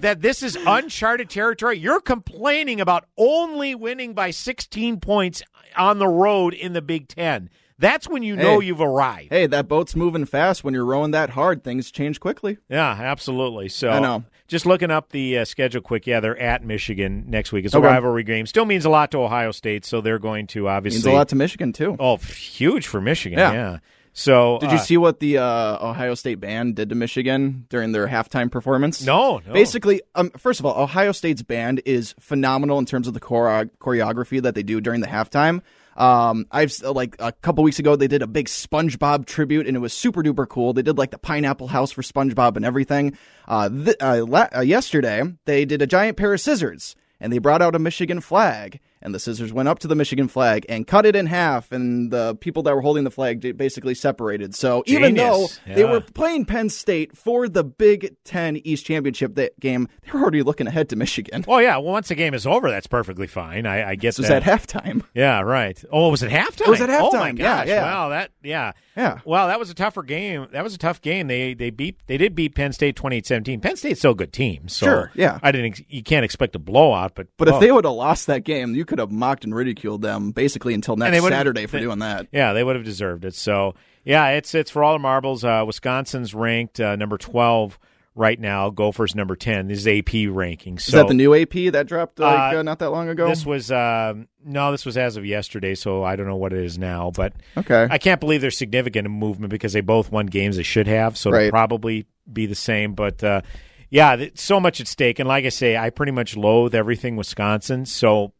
that 0.00 0.22
this 0.22 0.42
is 0.42 0.56
uncharted 0.66 1.28
territory? 1.28 1.78
You're 1.78 2.00
complaining 2.00 2.80
about 2.80 3.06
only 3.16 3.74
winning 3.74 4.14
by 4.14 4.30
16 4.30 5.00
points 5.00 5.42
on 5.76 5.98
the 5.98 6.08
road 6.08 6.54
in 6.54 6.72
the 6.72 6.82
Big 6.82 7.08
Ten. 7.08 7.50
That's 7.78 8.08
when 8.08 8.22
you 8.22 8.36
know 8.36 8.60
Hey. 8.60 8.66
you've 8.68 8.80
arrived. 8.80 9.28
Hey, 9.30 9.46
that 9.46 9.68
boat's 9.68 9.94
moving 9.94 10.24
fast. 10.24 10.64
When 10.64 10.72
you're 10.72 10.84
rowing 10.84 11.10
that 11.10 11.30
hard, 11.30 11.62
things 11.62 11.90
change 11.90 12.20
quickly. 12.20 12.56
Yeah, 12.70 12.90
absolutely. 12.90 13.68
So 13.68 13.90
I 13.90 13.98
know. 14.00 14.24
Just 14.48 14.64
looking 14.64 14.90
up 14.90 15.10
the 15.10 15.38
uh, 15.38 15.44
schedule 15.44 15.80
quick. 15.82 16.06
Yeah, 16.06 16.20
they're 16.20 16.38
at 16.38 16.64
Michigan 16.64 17.24
next 17.28 17.52
week. 17.52 17.64
It's 17.64 17.74
a 17.74 17.78
Okay. 17.78 17.86
rivalry 17.88 18.22
game. 18.22 18.46
Still 18.46 18.64
means 18.64 18.84
a 18.84 18.88
lot 18.90 19.10
to 19.10 19.18
Ohio 19.18 19.50
State, 19.50 19.84
so 19.84 20.00
they're 20.00 20.20
going 20.20 20.46
to 20.48 20.68
obviously 20.68 20.98
Means 20.98 21.06
a 21.06 21.18
lot 21.18 21.28
to 21.30 21.36
Michigan 21.36 21.72
too. 21.72 21.96
Oh, 21.98 22.16
huge 22.16 22.86
for 22.86 23.00
Michigan. 23.00 23.38
Yeah. 23.38 23.52
Yeah. 23.52 23.78
So 24.12 24.56
Did 24.60 24.70
you 24.70 24.78
uh, 24.78 24.80
see 24.80 24.96
what 24.96 25.20
the 25.20 25.36
uh, 25.38 25.88
Ohio 25.88 26.14
State 26.14 26.36
band 26.40 26.76
did 26.76 26.88
to 26.88 26.94
Michigan 26.94 27.66
during 27.68 27.92
their 27.92 28.06
halftime 28.08 28.50
performance? 28.50 29.04
No, 29.04 29.42
no. 29.46 29.52
Basically, 29.52 30.00
um, 30.14 30.30
first 30.38 30.58
of 30.58 30.64
all, 30.64 30.80
Ohio 30.82 31.12
State's 31.12 31.42
band 31.42 31.82
is 31.84 32.14
phenomenal 32.18 32.78
in 32.78 32.86
terms 32.86 33.08
of 33.08 33.12
the 33.14 33.20
chore- 33.20 33.68
choreography 33.78 34.40
that 34.40 34.54
they 34.54 34.62
do 34.62 34.80
during 34.80 35.02
the 35.02 35.06
halftime. 35.06 35.60
Um, 35.96 36.46
I've 36.50 36.78
like 36.82 37.16
a 37.18 37.32
couple 37.32 37.64
weeks 37.64 37.78
ago 37.78 37.96
they 37.96 38.08
did 38.08 38.22
a 38.22 38.26
big 38.26 38.46
SpongeBob 38.46 39.26
tribute 39.26 39.66
and 39.66 39.76
it 39.76 39.80
was 39.80 39.92
super 39.92 40.22
duper 40.22 40.48
cool. 40.48 40.72
They 40.72 40.82
did 40.82 40.98
like 40.98 41.10
the 41.10 41.18
pineapple 41.18 41.68
house 41.68 41.90
for 41.90 42.02
SpongeBob 42.02 42.56
and 42.56 42.64
everything. 42.64 43.16
Uh, 43.48 43.68
th- 43.68 43.96
uh, 44.00 44.24
la- 44.26 44.48
uh, 44.54 44.60
yesterday 44.60 45.22
they 45.46 45.64
did 45.64 45.80
a 45.82 45.86
giant 45.86 46.16
pair 46.16 46.34
of 46.34 46.40
scissors 46.40 46.94
and 47.20 47.32
they 47.32 47.38
brought 47.38 47.62
out 47.62 47.74
a 47.74 47.78
Michigan 47.78 48.20
flag 48.20 48.80
and 49.06 49.14
the 49.14 49.20
scissors 49.20 49.52
went 49.52 49.68
up 49.68 49.78
to 49.78 49.86
the 49.86 49.94
Michigan 49.94 50.26
flag 50.26 50.66
and 50.68 50.84
cut 50.84 51.06
it 51.06 51.14
in 51.14 51.26
half 51.26 51.70
and 51.70 52.10
the 52.10 52.34
people 52.34 52.64
that 52.64 52.74
were 52.74 52.80
holding 52.80 53.04
the 53.04 53.10
flag 53.10 53.56
basically 53.56 53.94
separated. 53.94 54.52
So 54.52 54.82
even 54.86 55.14
though 55.14 55.46
Genius. 55.46 55.60
they 55.64 55.84
were 55.84 56.00
playing 56.00 56.44
Penn 56.44 56.68
State 56.68 57.16
for 57.16 57.48
the 57.48 57.62
Big 57.62 58.16
Ten 58.24 58.56
East 58.56 58.84
Championship 58.84 59.36
that 59.36 59.58
game, 59.60 59.88
they 60.02 60.10
were 60.10 60.22
already 60.22 60.42
looking 60.42 60.66
ahead 60.66 60.88
to 60.88 60.96
Michigan. 60.96 61.44
Well, 61.46 61.62
yeah. 61.62 61.76
Well, 61.76 61.92
once 61.92 62.08
the 62.08 62.16
game 62.16 62.34
is 62.34 62.48
over, 62.48 62.68
that's 62.68 62.88
perfectly 62.88 63.28
fine. 63.28 63.64
I, 63.64 63.90
I 63.90 63.94
guess 63.94 64.18
was 64.18 64.26
that. 64.26 64.44
at 64.44 64.60
halftime. 64.60 65.04
Yeah, 65.14 65.40
right. 65.40 65.80
Oh, 65.92 66.08
was 66.08 66.24
it 66.24 66.30
halftime? 66.32 66.66
It 66.66 66.70
was 66.70 66.80
at 66.80 66.90
Oh 66.90 67.10
my 67.12 67.30
halftime. 67.30 67.38
Yeah, 67.38 67.44
gosh! 67.44 67.68
yeah. 67.68 67.82
Wow, 67.82 68.08
that 68.08 68.30
yeah, 68.42 68.72
Yeah. 68.96 69.20
Wow, 69.24 69.46
that 69.46 69.60
was 69.60 69.70
a 69.70 69.74
tougher 69.74 70.02
game. 70.02 70.48
That 70.50 70.64
was 70.64 70.74
a 70.74 70.78
tough 70.78 71.00
game. 71.00 71.28
They 71.28 71.54
they 71.54 71.70
beat 71.70 72.00
they 72.08 72.16
did 72.16 72.34
beat 72.34 72.56
Penn 72.56 72.72
State 72.72 72.96
28-17. 72.96 73.62
Penn 73.62 73.76
State's 73.76 74.00
still 74.00 74.10
a 74.10 74.16
good 74.16 74.32
team. 74.32 74.66
So 74.66 74.86
Sure, 74.86 75.12
yeah. 75.14 75.38
I 75.42 75.52
didn't. 75.52 75.80
You 75.88 76.02
can't 76.02 76.24
expect 76.24 76.56
a 76.56 76.58
blowout, 76.58 77.14
but 77.14 77.28
But 77.36 77.46
if 77.46 77.54
oh. 77.54 77.60
they 77.60 77.70
would 77.70 77.84
have 77.84 77.94
lost 77.94 78.26
that 78.26 78.42
game, 78.42 78.74
you 78.74 78.84
could 78.84 78.95
have 78.98 79.10
mocked 79.12 79.44
and 79.44 79.54
ridiculed 79.54 80.02
them 80.02 80.30
basically 80.30 80.74
until 80.74 80.96
next 80.96 81.22
Saturday 81.22 81.66
for 81.66 81.76
they- 81.76 81.82
doing 81.82 81.98
that. 82.00 82.26
Yeah, 82.32 82.52
they 82.52 82.62
would 82.64 82.76
have 82.76 82.84
deserved 82.84 83.24
it. 83.24 83.34
So 83.34 83.74
yeah, 84.04 84.28
it's 84.30 84.54
it's 84.54 84.70
for 84.70 84.82
all 84.84 84.92
the 84.94 84.98
marbles. 85.00 85.44
Uh, 85.44 85.64
Wisconsin's 85.66 86.34
ranked 86.34 86.80
uh, 86.80 86.96
number 86.96 87.18
twelve 87.18 87.78
right 88.14 88.38
now. 88.40 88.70
Gophers 88.70 89.14
number 89.14 89.36
ten. 89.36 89.68
This 89.68 89.84
is 89.84 89.88
AP 89.88 90.28
ranking. 90.34 90.76
Is 90.76 90.86
that 90.86 91.08
the 91.08 91.14
new 91.14 91.34
AP 91.34 91.72
that 91.72 91.86
dropped 91.86 92.18
like 92.18 92.54
Uh, 92.54 92.58
uh, 92.58 92.62
not 92.62 92.78
that 92.78 92.90
long 92.90 93.08
ago? 93.08 93.28
This 93.28 93.44
was 93.44 93.70
um, 93.72 94.28
no, 94.44 94.70
this 94.72 94.86
was 94.86 94.96
as 94.96 95.16
of 95.16 95.26
yesterday, 95.26 95.74
so 95.74 96.02
I 96.04 96.16
don't 96.16 96.26
know 96.26 96.36
what 96.36 96.52
it 96.52 96.64
is 96.64 96.78
now. 96.78 97.10
But 97.10 97.32
Okay. 97.56 97.86
I 97.90 97.98
can't 97.98 98.20
believe 98.20 98.40
there's 98.40 98.56
significant 98.56 99.10
movement 99.10 99.50
because 99.50 99.72
they 99.72 99.80
both 99.80 100.10
won 100.12 100.26
games 100.26 100.56
they 100.56 100.62
should 100.62 100.86
have, 100.86 101.16
so 101.18 101.30
Right. 101.30 101.42
it'll 101.42 101.50
probably 101.50 102.06
be 102.32 102.46
the 102.46 102.54
same. 102.54 102.94
But 102.94 103.22
uh, 103.24 103.42
yeah, 103.90 104.26
so 104.34 104.60
much 104.60 104.80
at 104.80 104.86
stake, 104.88 105.18
and 105.18 105.28
like 105.28 105.44
I 105.44 105.48
say, 105.50 105.76
I 105.76 105.90
pretty 105.90 106.12
much 106.12 106.36
loathe 106.36 106.74
everything 106.74 107.16
Wisconsin. 107.16 107.86
So 107.86 108.32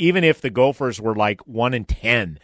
even 0.00 0.24
if 0.24 0.40
the 0.40 0.50
Gophers 0.50 1.00
were 1.00 1.14
like 1.14 1.40
one 1.46 1.74
and 1.74 1.86
ten, 1.86 2.38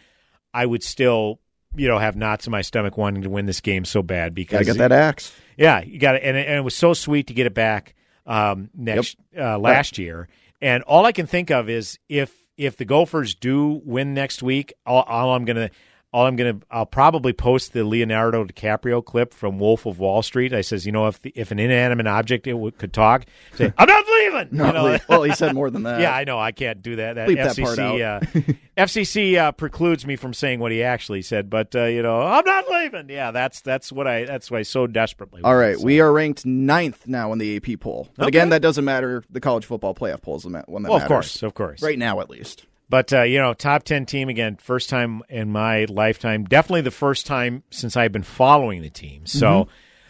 I 0.53 0.65
would 0.65 0.83
still. 0.83 1.39
You 1.75 1.87
know, 1.89 1.99
have 1.99 2.15
knots 2.15 2.47
in 2.47 2.51
my 2.51 2.61
stomach 2.61 2.97
wanting 2.97 3.21
to 3.23 3.29
win 3.29 3.45
this 3.45 3.59
game 3.61 3.85
so 3.85 4.01
bad 4.01 4.33
because 4.33 4.61
I 4.61 4.63
Gotta 4.63 4.79
that 4.79 4.91
axe. 4.93 5.31
yeah, 5.57 5.81
you 5.83 5.99
got 5.99 6.15
it, 6.15 6.23
and, 6.23 6.35
it- 6.35 6.47
and 6.47 6.55
it 6.55 6.61
was 6.61 6.73
so 6.73 6.93
sweet 6.93 7.27
to 7.27 7.33
get 7.33 7.45
it 7.45 7.53
back 7.53 7.93
um, 8.25 8.69
next 8.73 9.17
uh, 9.37 9.59
last 9.59 9.97
year. 9.99 10.27
And 10.59 10.81
all 10.83 11.05
I 11.05 11.11
can 11.11 11.27
think 11.27 11.51
of 11.51 11.69
is 11.69 11.99
if 12.09 12.33
if 12.55 12.77
the 12.77 12.85
Gophers 12.85 13.35
do 13.35 13.81
win 13.85 14.15
next 14.15 14.41
week, 14.41 14.73
all, 14.87 15.03
all 15.03 15.35
I'm 15.35 15.45
gonna 15.45 15.69
all 16.17 16.25
I'm 16.25 16.35
gonna 16.35 16.59
I'll 16.71 16.85
probably 16.87 17.31
post 17.33 17.73
the 17.73 17.83
Leonardo 17.83 18.43
DiCaprio 18.45 19.05
clip 19.05 19.33
from 19.33 19.59
Wolf 19.59 19.85
of 19.85 19.99
Wall 19.99 20.21
Street. 20.23 20.51
I 20.53 20.61
says, 20.61 20.85
you 20.85 20.91
know, 20.91 21.07
if 21.07 21.21
the, 21.21 21.31
if 21.35 21.51
an 21.51 21.59
inanimate 21.59 22.07
object 22.07 22.47
it 22.47 22.51
w- 22.53 22.71
could 22.71 22.91
talk, 22.93 23.25
say, 23.53 23.71
I'm 23.77 23.87
not 23.87 24.03
leaving. 24.07 24.57
No, 24.57 24.65
You 24.67 24.73
know? 24.73 24.83
le- 24.85 24.99
well, 25.07 25.23
he 25.23 25.33
said 25.33 25.53
more 25.53 25.69
than 25.69 25.83
that. 25.89 26.01
yeah, 26.01 26.15
I 26.15 26.23
know. 26.23 26.39
I 26.39 26.51
can't 26.51 26.81
do 26.81 26.95
that. 26.95 27.13
That 27.15 27.27
Bleep 27.29 27.35
that 27.35 27.55
FCC 27.55 27.63
part 27.63 27.79
out. 27.79 28.01
Uh, 28.01 28.53
FCC 28.77 29.37
uh, 29.37 29.51
precludes 29.51 30.05
me 30.05 30.15
from 30.15 30.33
saying 30.33 30.59
what 30.59 30.71
he 30.71 30.83
actually 30.83 31.21
said. 31.21 31.49
But 31.49 31.75
uh, 31.75 31.83
you 31.85 32.01
know, 32.01 32.21
I'm 32.21 32.45
not 32.45 32.67
leaving. 32.69 33.09
Yeah, 33.09 33.31
that's 33.31 33.61
that's 33.61 33.91
what 33.91 34.07
I 34.07 34.25
that's 34.25 34.49
what 34.49 34.59
I 34.59 34.63
so 34.63 34.87
desperately. 34.87 35.41
All 35.43 35.55
right, 35.55 35.75
want. 35.77 35.85
we 35.85 35.99
are 35.99 36.11
ranked 36.11 36.45
ninth 36.45 37.07
now 37.07 37.31
in 37.33 37.39
the 37.39 37.57
AP 37.57 37.79
poll. 37.79 38.09
But 38.15 38.23
Okay. 38.23 38.27
again, 38.29 38.49
that 38.49 38.61
doesn't 38.61 38.85
matter. 38.85 39.23
The 39.29 39.39
college 39.39 39.65
football 39.65 39.93
playoff 39.95 40.21
poll 40.21 40.37
is 40.37 40.43
the 40.43 40.49
ma- 40.49 40.63
one 40.67 40.83
that 40.83 40.89
Well, 40.91 41.01
of 41.01 41.07
course, 41.07 41.43
of 41.43 41.53
course. 41.53 41.81
Right 41.81 41.99
now, 41.99 42.19
at 42.21 42.29
least. 42.29 42.65
But 42.89 43.11
uh, 43.11 43.23
you 43.23 43.37
know, 43.39 43.53
top 43.53 43.83
ten 43.83 44.05
team 44.05 44.29
again, 44.29 44.57
first 44.61 44.89
time 44.89 45.21
in 45.29 45.51
my 45.51 45.85
lifetime. 45.89 46.45
Definitely 46.45 46.81
the 46.81 46.91
first 46.91 47.25
time 47.27 47.63
since 47.69 47.97
I've 47.97 48.11
been 48.11 48.23
following 48.23 48.81
the 48.81 48.89
team. 48.89 49.25
So 49.25 49.47
Mhm. 49.65 49.67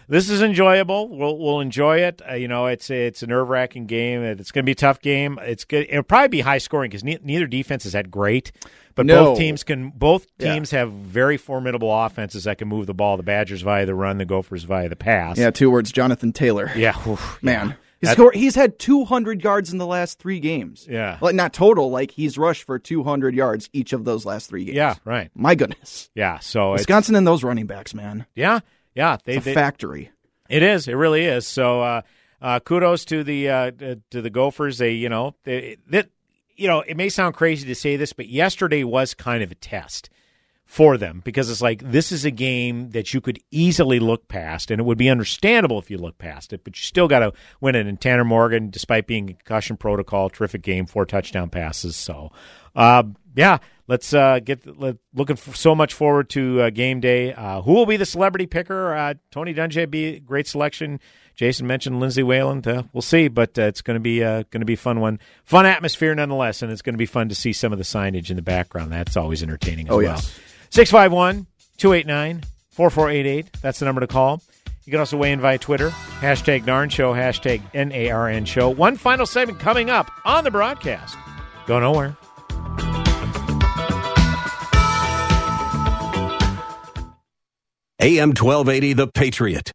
this 0.09 0.29
is 0.29 0.43
enjoyable. 0.43 1.09
We'll 1.09 1.37
we'll 1.39 1.59
enjoy 1.59 2.01
it. 2.01 2.21
Uh, 2.29 2.35
you 2.35 2.47
know, 2.47 2.67
it's 2.67 2.89
it's 2.91 3.23
a 3.23 3.27
nerve 3.27 3.49
wracking 3.49 3.87
game. 3.87 4.21
It's 4.21 4.51
going 4.51 4.63
to 4.63 4.65
be 4.67 4.73
a 4.73 4.75
tough 4.75 5.01
game. 5.01 5.39
It's 5.41 5.65
good. 5.65 5.87
It'll 5.89 6.03
probably 6.03 6.27
be 6.27 6.41
high 6.41 6.59
scoring 6.59 6.89
because 6.91 7.03
ne- 7.03 7.17
neither 7.23 7.47
defense 7.47 7.85
is 7.87 7.93
that 7.93 8.11
great. 8.11 8.51
But 8.93 9.05
No. 9.07 9.25
both 9.25 9.37
teams 9.39 9.63
can. 9.63 9.89
Both 9.89 10.27
Yeah. 10.37 10.53
teams 10.53 10.69
have 10.71 10.91
very 10.91 11.37
formidable 11.37 11.91
offenses 11.91 12.43
that 12.43 12.59
can 12.59 12.67
move 12.67 12.85
the 12.85 12.93
ball. 12.93 13.17
The 13.17 13.23
Badgers 13.23 13.61
via 13.63 13.85
the 13.87 13.95
run, 13.95 14.19
the 14.19 14.25
Gophers 14.25 14.65
via 14.65 14.87
the 14.89 14.95
pass. 14.95 15.37
Yeah, 15.39 15.49
two 15.49 15.71
words: 15.71 15.91
Jonathan 15.91 16.31
Taylor. 16.31 16.71
Yeah, 16.75 16.95
oof, 17.07 17.39
man. 17.41 17.69
yeah. 17.69 17.73
He's, 17.99 18.11
scored, 18.11 18.35
he's 18.35 18.55
had 18.55 18.77
200 18.77 19.43
yards 19.43 19.71
in 19.71 19.79
the 19.79 19.87
last 19.87 20.19
three 20.19 20.39
games. 20.39 20.87
Yeah. 20.89 21.17
Like, 21.19 21.33
not 21.35 21.51
total, 21.53 21.89
like 21.89 22.11
he's 22.11 22.37
rushed 22.37 22.63
for 22.63 22.77
200 22.77 23.33
yards 23.33 23.69
each 23.73 23.91
of 23.93 24.05
those 24.05 24.25
last 24.25 24.49
three 24.49 24.65
games. 24.65 24.75
Yeah, 24.75 24.95
right. 25.03 25.31
My 25.33 25.55
goodness. 25.55 26.09
Yeah, 26.13 26.39
so 26.39 26.73
Wisconsin 26.73 27.15
and 27.15 27.25
those 27.25 27.43
running 27.43 27.65
backs, 27.65 27.93
man. 27.93 28.25
Yeah, 28.35 28.59
yeah. 28.95 29.17
They, 29.25 29.37
It's 29.37 29.45
a 29.45 29.49
they- 29.49 29.53
factory. 29.55 30.11
It 30.49 30.63
is. 30.63 30.87
It 30.87 30.93
really 30.93 31.25
is. 31.25 31.45
So, 31.45 31.81
uh, 31.81 32.01
uh, 32.41 32.59
kudos 32.61 33.03
to 33.05 33.23
the 33.23 33.49
uh, 33.49 33.71
to 34.11 34.21
the 34.21 34.29
Gophers. 34.29 34.77
They, 34.77 34.91
you 34.91 35.09
know, 35.09 35.35
they, 35.43 35.77
that 35.89 36.09
you 36.55 36.67
know, 36.67 36.81
it 36.81 36.95
may 36.95 37.09
sound 37.09 37.35
crazy 37.35 37.67
to 37.67 37.75
say 37.75 37.97
this, 37.97 38.13
but 38.13 38.27
yesterday 38.27 38.83
was 38.83 39.13
kind 39.13 39.43
of 39.43 39.51
a 39.51 39.55
test 39.55 40.09
for 40.67 40.97
them 40.97 41.21
because 41.23 41.49
it's 41.49 41.61
like 41.61 41.81
this 41.81 42.11
is 42.11 42.25
a 42.25 42.29
game 42.29 42.89
that 42.89 43.13
you 43.13 43.21
could 43.21 43.39
easily 43.51 43.99
look 43.99 44.27
past, 44.27 44.69
and 44.69 44.79
it 44.79 44.83
would 44.83 44.97
be 44.97 45.09
understandable 45.09 45.79
if 45.79 45.89
you 45.89 45.97
look 45.97 46.17
past 46.17 46.51
it, 46.51 46.63
but 46.65 46.75
you 46.77 46.81
still 46.81 47.07
got 47.07 47.19
to 47.19 47.31
win 47.61 47.73
it. 47.73 47.87
And 47.87 47.99
Tanner 47.99 48.25
Morgan, 48.25 48.69
despite 48.69 49.07
being 49.07 49.29
in 49.29 49.35
concussion 49.35 49.77
protocol, 49.77 50.29
terrific 50.29 50.61
game, 50.61 50.85
four 50.85 51.05
touchdown 51.05 51.49
passes. 51.49 51.95
So, 51.95 52.31
uh, 52.75 53.03
yeah, 53.33 53.59
let's 53.87 54.13
uh, 54.13 54.39
get 54.43 54.77
let, 54.77 54.97
looking 55.13 55.37
so 55.37 55.73
much 55.73 55.93
forward 55.93 56.29
to 56.31 56.61
uh, 56.63 56.69
game 56.69 56.99
day. 56.99 57.33
Uh, 57.33 57.61
who 57.61 57.73
will 57.73 57.85
be 57.85 57.95
the 57.97 58.05
celebrity 58.05 58.45
picker? 58.45 58.93
Uh, 58.93 59.13
Tony 59.31 59.53
Dungy 59.53 59.89
be 59.89 60.05
a 60.17 60.19
great 60.19 60.47
selection. 60.47 60.99
Jason 61.35 61.65
mentioned 61.65 61.99
Lindsay 62.01 62.23
Whalen. 62.23 62.61
Uh, 62.67 62.83
we'll 62.93 63.01
see, 63.03 63.27
but 63.29 63.57
uh, 63.57 63.61
it's 63.63 63.81
going 63.81 63.95
to 63.95 64.01
be 64.01 64.21
uh, 64.23 64.43
going 64.49 64.59
to 64.61 64.65
be 64.65 64.73
a 64.73 64.77
fun 64.77 64.99
one, 64.99 65.19
fun 65.45 65.65
atmosphere 65.65 66.13
nonetheless, 66.13 66.61
and 66.61 66.71
it's 66.73 66.81
going 66.81 66.95
to 66.95 66.97
be 66.97 67.05
fun 67.05 67.29
to 67.29 67.35
see 67.35 67.53
some 67.53 67.71
of 67.71 67.77
the 67.77 67.85
signage 67.85 68.29
in 68.31 68.35
the 68.35 68.41
background. 68.41 68.91
That's 68.91 69.15
always 69.15 69.41
entertaining 69.43 69.87
as 69.87 69.93
Oh, 69.93 69.97
well. 69.97 70.15
yes. 70.15 70.39
651 70.69 71.47
289 71.77 72.43
4488. 72.71 73.61
That's 73.61 73.79
the 73.79 73.85
number 73.85 74.01
to 74.01 74.07
call. 74.07 74.41
You 74.85 74.91
can 74.91 74.99
also 74.99 75.17
weigh 75.17 75.33
in 75.33 75.41
via 75.41 75.57
Twitter. 75.57 75.89
Hashtag 75.89 76.63
Narn 76.63 76.89
Show, 76.89 77.13
hashtag 77.13 77.61
N-A-R-N 77.73 78.45
Show. 78.45 78.69
One 78.69 78.95
final 78.95 79.25
segment 79.25 79.59
coming 79.59 79.89
up 79.89 80.09
on 80.23 80.43
the 80.45 80.51
broadcast. 80.51 81.17
Go 81.65 81.79
nowhere. 81.79 82.15
AM 87.99 88.29
1280, 88.29 88.93
The 88.93 89.07
Patriot. 89.07 89.71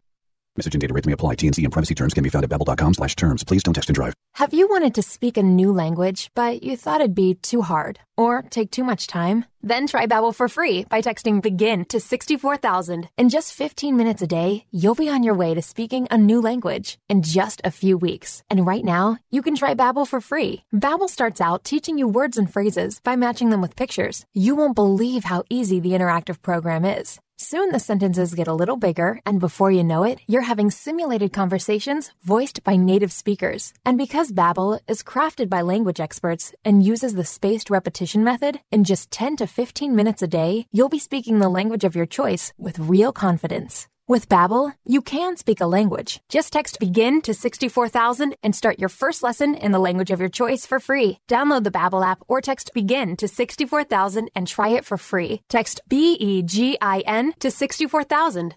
Message 0.55 0.75
and 0.75 0.83
data 0.83 0.93
rates 0.93 1.07
may 1.07 1.15
apply. 1.15 1.37
TNC 1.37 1.65
and 1.65 1.73
privacy 1.73 1.95
terms 1.95 2.13
can 2.13 2.23
be 2.23 2.29
found 2.29 2.45
at 2.45 2.51
babbel.com 2.51 2.93
slash 2.95 3.17
terms. 3.17 3.43
Please 3.43 3.63
don't 3.63 3.73
text 3.73 3.89
and 3.89 3.95
drive. 3.95 4.13
Have 4.35 4.53
you 4.53 4.69
wanted 4.69 4.95
to 4.97 5.03
speak 5.03 5.37
a 5.39 5.43
new 5.43 5.73
language, 5.73 6.31
but 6.35 6.63
you 6.63 6.77
thought 6.77 7.01
it'd 7.01 7.15
be 7.15 7.35
too 7.35 7.63
hard 7.63 7.99
or 8.19 8.43
take 8.43 8.71
too 8.71 8.85
much 8.85 9.07
time? 9.07 9.47
Then 9.63 9.87
try 9.87 10.07
Babbel 10.07 10.35
for 10.35 10.49
free 10.49 10.85
by 10.85 11.01
texting 11.01 11.41
BEGIN 11.41 11.89
to 11.89 12.01
64000. 12.01 13.09
In 13.17 13.29
just 13.31 13.55
15 13.55 13.97
minutes 13.97 14.21
a 14.21 14.27
day, 14.27 14.67
you'll 14.71 14.95
be 14.95 15.09
on 15.09 15.23
your 15.23 15.35
way 15.35 15.55
to 15.55 15.63
speaking 15.63 16.07
a 16.11 16.19
new 16.19 16.41
language 16.41 16.99
in 17.09 17.23
just 17.23 17.63
a 17.65 17.71
few 17.71 17.97
weeks. 17.97 18.43
And 18.51 18.67
right 18.67 18.85
now, 18.85 19.17
you 19.31 19.41
can 19.41 19.55
try 19.55 19.75
Babbel 19.75 20.07
for 20.07 20.21
free. 20.21 20.65
Babbel 20.75 21.09
starts 21.09 21.41
out 21.41 21.65
teaching 21.65 21.97
you 21.97 22.07
words 22.07 22.37
and 22.37 22.53
phrases 22.53 23.01
by 23.01 23.17
matching 23.17 23.51
them 23.51 23.63
with 23.63 23.77
pictures. 23.77 24.27
You 24.35 24.57
won't 24.57 24.75
believe 24.75 25.25
how 25.25 25.45
easy 25.49 25.81
the 25.81 25.93
interactive 25.93 26.43
program 26.43 26.85
is. 26.85 27.21
Soon 27.43 27.73
the 27.73 27.81
sentences 27.81 28.37
get 28.37 28.47
a 28.47 28.55
little 28.55 28.77
bigger, 28.77 29.19
and 29.27 29.41
before 29.41 29.73
you 29.73 29.83
know 29.83 30.05
it, 30.05 30.21
you're 30.29 30.49
having 30.51 30.71
simulated 30.71 31.33
conversations 31.33 32.13
voiced 32.23 32.63
by 32.63 32.77
native 32.77 33.11
speakers. 33.11 33.75
And 33.85 33.99
because 33.99 34.31
Babbel 34.31 34.79
is 34.87 35.03
crafted 35.03 35.49
by 35.49 35.63
language 35.63 35.99
experts 35.99 36.55
and 36.65 36.85
uses 36.85 37.15
the 37.15 37.25
spaced 37.25 37.69
repetition 37.69 38.23
method, 38.23 38.61
in 38.71 38.85
just 38.85 39.11
10 39.11 39.39
to 39.39 39.49
15 39.49 39.97
minutes 39.97 40.23
a 40.23 40.29
day, 40.29 40.69
you'll 40.71 40.89
be 40.89 41.01
speaking 41.01 41.41
the 41.41 41.49
language 41.49 41.83
of 41.83 41.97
your 41.97 42.07
choice 42.07 42.53
with 42.59 42.79
real 42.79 43.11
confidence. 43.11 43.89
With 44.09 44.29
Babbel, 44.29 44.75
you 44.85 45.01
can 45.01 45.37
speak 45.37 45.61
a 45.61 45.67
language. 45.67 46.21
Just 46.29 46.53
text 46.53 46.81
BEGIN 46.81 47.23
to 47.23 47.33
64000 47.33 48.35
and 48.43 48.55
start 48.55 48.81
your 48.81 48.89
first 48.89 49.23
lesson 49.23 49.55
in 49.55 49.71
the 49.71 49.79
language 49.79 50.11
of 50.11 50.19
your 50.19 50.29
choice 50.29 50.67
for 50.67 50.81
free. 50.81 51.19
Download 51.31 51.63
the 51.63 51.71
Babbel 51.71 52.05
app 52.05 52.21
or 52.27 52.41
text 52.41 52.73
BEGIN 52.75 53.17
to 53.19 53.29
64000 53.29 54.29
and 54.35 54.49
try 54.49 54.71
it 54.71 54.85
for 54.85 54.97
free. 54.97 55.43
Text 55.49 55.81
B 55.89 56.15
E 56.15 56.43
G 56.43 56.77
I 56.81 57.05
N 57.07 57.33
to 57.39 57.49
64000. 57.49 58.57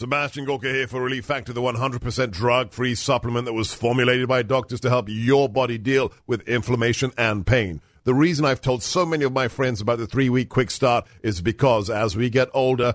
Sebastian 0.00 0.44
Gorka 0.46 0.72
here 0.72 0.88
for 0.88 1.00
Relief 1.02 1.24
Factor, 1.24 1.52
the 1.52 1.60
100% 1.60 2.30
drug 2.32 2.72
free 2.72 2.94
supplement 2.94 3.44
that 3.44 3.52
was 3.52 3.72
formulated 3.72 4.26
by 4.26 4.42
doctors 4.42 4.80
to 4.80 4.88
help 4.88 5.06
your 5.08 5.48
body 5.48 5.78
deal 5.78 6.10
with 6.26 6.48
inflammation 6.48 7.12
and 7.16 7.46
pain. 7.46 7.80
The 8.04 8.14
reason 8.14 8.46
I've 8.46 8.62
told 8.62 8.82
so 8.82 9.04
many 9.04 9.24
of 9.24 9.34
my 9.34 9.46
friends 9.46 9.82
about 9.82 9.98
the 9.98 10.06
three 10.06 10.30
week 10.30 10.48
quick 10.48 10.70
start 10.70 11.06
is 11.22 11.42
because 11.42 11.90
as 11.90 12.16
we 12.16 12.30
get 12.30 12.48
older, 12.54 12.94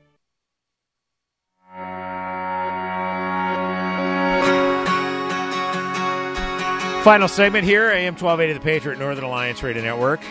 Final 7.03 7.27
segment 7.27 7.65
here, 7.65 7.89
AM 7.89 8.13
1280 8.13 8.53
The 8.53 8.59
Patriot 8.59 8.99
Northern 8.99 9.23
Alliance 9.23 9.63
Radio 9.63 9.81
Network. 9.81 10.21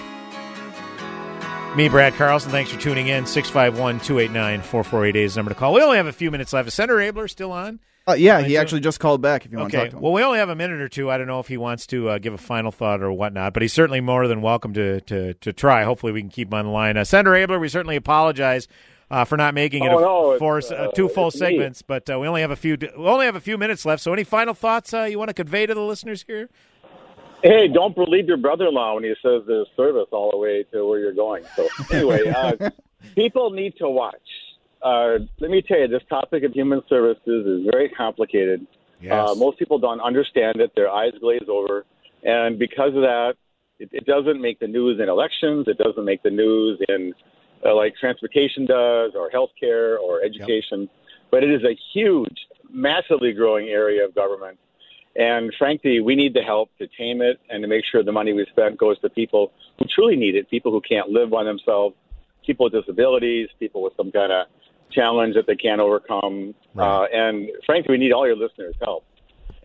Me, 1.75 1.89
Brad 1.89 2.15
Carlson, 2.15 2.53
thanks 2.53 2.71
for 2.71 2.79
tuning 2.79 3.09
in. 3.09 3.27
651 3.27 3.99
289 3.99 4.63
4488 4.63 5.25
is 5.25 5.35
the 5.35 5.39
number 5.41 5.53
to 5.53 5.59
call. 5.59 5.75
We 5.75 5.83
only 5.83 5.97
have 5.97 6.07
a 6.07 6.13
few 6.13 6.31
minutes 6.31 6.53
left. 6.53 6.69
Is 6.69 6.75
Senator 6.75 6.99
Abeler 6.99 7.29
still 7.29 7.51
on? 7.51 7.81
Uh, 8.07 8.13
yeah, 8.13 8.41
he 8.41 8.57
actually 8.57 8.83
just 8.83 9.01
called 9.01 9.21
back. 9.21 9.45
If 9.45 9.51
you 9.51 9.59
want 9.59 9.73
to 9.73 9.79
talk 9.79 9.91
to 9.91 9.97
him. 9.97 10.03
Well, 10.03 10.13
we 10.13 10.23
only 10.23 10.39
have 10.39 10.49
a 10.49 10.55
minute 10.55 10.81
or 10.81 10.89
two. 10.89 11.11
I 11.11 11.19
don't 11.19 11.27
know 11.27 11.41
if 11.41 11.49
he 11.49 11.57
wants 11.57 11.89
to 11.89 12.09
uh, 12.11 12.19
give 12.19 12.35
a 12.35 12.39
final 12.39 12.71
thought 12.71 13.03
or 13.03 13.13
whatnot, 13.13 13.53
but 13.53 13.63
he's 13.63 13.73
certainly 13.73 14.01
more 14.01 14.29
than 14.29 14.41
welcome 14.41 14.73
to 14.75 15.01
to, 15.01 15.35
to 15.35 15.53
try. 15.53 15.83
Hopefully, 15.83 16.13
we 16.13 16.21
can 16.21 16.31
keep 16.31 16.49
him 16.49 16.55
on 16.55 16.67
the 16.67 16.71
line. 16.71 16.97
Uh, 16.97 17.03
Senator 17.03 17.33
Abeler, 17.33 17.61
we 17.61 17.69
certainly 17.69 17.97
apologize 17.97 18.69
uh, 19.11 19.25
for 19.25 19.37
not 19.37 19.55
making 19.55 19.85
it 19.85 19.91
Oh, 19.93 19.99
a 19.99 20.01
no, 20.01 20.39
four, 20.39 20.59
uh, 20.59 20.89
two 20.93 21.09
full 21.09 21.29
it's 21.29 21.37
me. 21.41 21.47
segments, 21.47 21.83
but 21.83 22.09
uh, 22.11 22.19
we 22.19 22.27
only 22.29 22.41
have 22.43 22.51
a 22.51 22.57
few. 22.57 22.77
We 22.81 23.05
only 23.07 23.27
have 23.27 23.37
a 23.37 23.41
few 23.41 23.59
minutes 23.59 23.85
left. 23.85 24.03
So, 24.03 24.13
any 24.13 24.25
final 24.25 24.55
thoughts 24.55 24.95
uh, 24.95 25.03
you 25.05 25.19
want 25.19 25.29
to 25.29 25.35
convey 25.35 25.67
to 25.67 25.75
the 25.75 25.81
listeners 25.83 26.25
here? 26.27 26.49
Hey, 27.43 27.69
don't 27.69 27.95
believe 27.95 28.27
your 28.27 28.37
brother-in-law 28.37 28.95
when 28.97 29.05
he 29.05 29.15
says 29.23 29.43
there's 29.47 29.67
service 29.77 30.09
all 30.13 30.31
the 30.31 30.37
way 30.37 30.63
to 30.73 30.87
where 30.87 30.99
you're 30.99 31.15
going. 31.15 31.43
So 31.57 31.69
anyway, 31.91 32.29
uh, 32.37 32.71
people 33.15 33.51
need 33.51 33.75
to 33.79 33.89
watch. 33.89 34.17
Uh, 34.83 35.21
let 35.41 35.51
me 35.51 35.63
tell 35.63 35.79
you, 35.79 35.89
this 35.89 36.03
topic 36.11 36.43
of 36.45 36.53
human 36.53 36.83
services 36.89 37.47
is 37.47 37.67
very 37.71 37.89
complicated. 37.89 38.67
Uh, 39.11 39.35
most 39.35 39.59
people 39.59 39.79
don't 39.79 40.01
understand 40.03 40.61
it; 40.61 40.71
their 40.77 40.91
eyes 40.91 41.13
glaze 41.21 41.49
over, 41.49 41.87
and 42.23 42.59
because 42.59 42.89
of 42.89 43.01
that, 43.01 43.33
it, 43.79 43.89
it 43.93 44.05
doesn't 44.05 44.39
make 44.43 44.59
the 44.61 44.67
news 44.67 45.01
in 45.01 45.09
elections. 45.09 45.67
It 45.69 45.79
doesn't 45.79 46.05
make 46.05 46.23
the 46.23 46.31
news 46.31 46.79
in 46.91 47.15
uh, 47.65 47.75
like 47.75 47.95
transportation 47.97 48.67
does, 48.67 49.13
or 49.15 49.31
healthcare, 49.31 49.99
or 49.99 50.23
education. 50.23 50.89
But 51.31 51.45
it 51.45 51.51
is 51.51 51.63
a 51.65 51.77
huge, 51.93 52.47
massively 52.71 53.33
growing 53.33 53.69
area 53.69 54.05
of 54.05 54.15
government. 54.15 54.59
And 55.17 55.53
frankly, 55.59 56.01
we 56.01 56.15
need 56.15 56.35
the 56.35 56.43
help 56.43 56.71
to 56.79 56.87
tame 56.87 57.21
it 57.21 57.41
and 57.51 57.63
to 57.63 57.69
make 57.69 57.85
sure 57.85 58.03
the 58.03 58.13
money 58.13 58.33
we 58.33 58.47
spend 58.51 58.79
goes 58.79 58.99
to 59.01 59.11
people 59.11 59.53
who 59.79 59.87
truly 59.87 60.17
need 60.17 60.37
it, 60.37 60.49
people 60.49 60.71
who 60.71 60.81
can't 60.81 61.09
live 61.09 61.31
by 61.31 61.43
themselves, 61.45 61.97
people 62.47 62.65
with 62.65 62.73
disabilities, 62.73 63.49
people 63.59 63.83
with 63.83 63.93
some 63.97 64.13
kind 64.13 64.33
of 64.33 64.47
challenge 64.91 65.35
that 65.35 65.47
they 65.47 65.57
can't 65.57 65.81
overcome. 65.81 66.55
Uh, 66.77 67.05
and 67.13 67.51
frankly, 67.67 67.93
we 67.93 67.99
need 67.99 68.13
all 68.13 68.27
your 68.27 68.37
listeners' 68.37 68.75
help. 68.81 69.05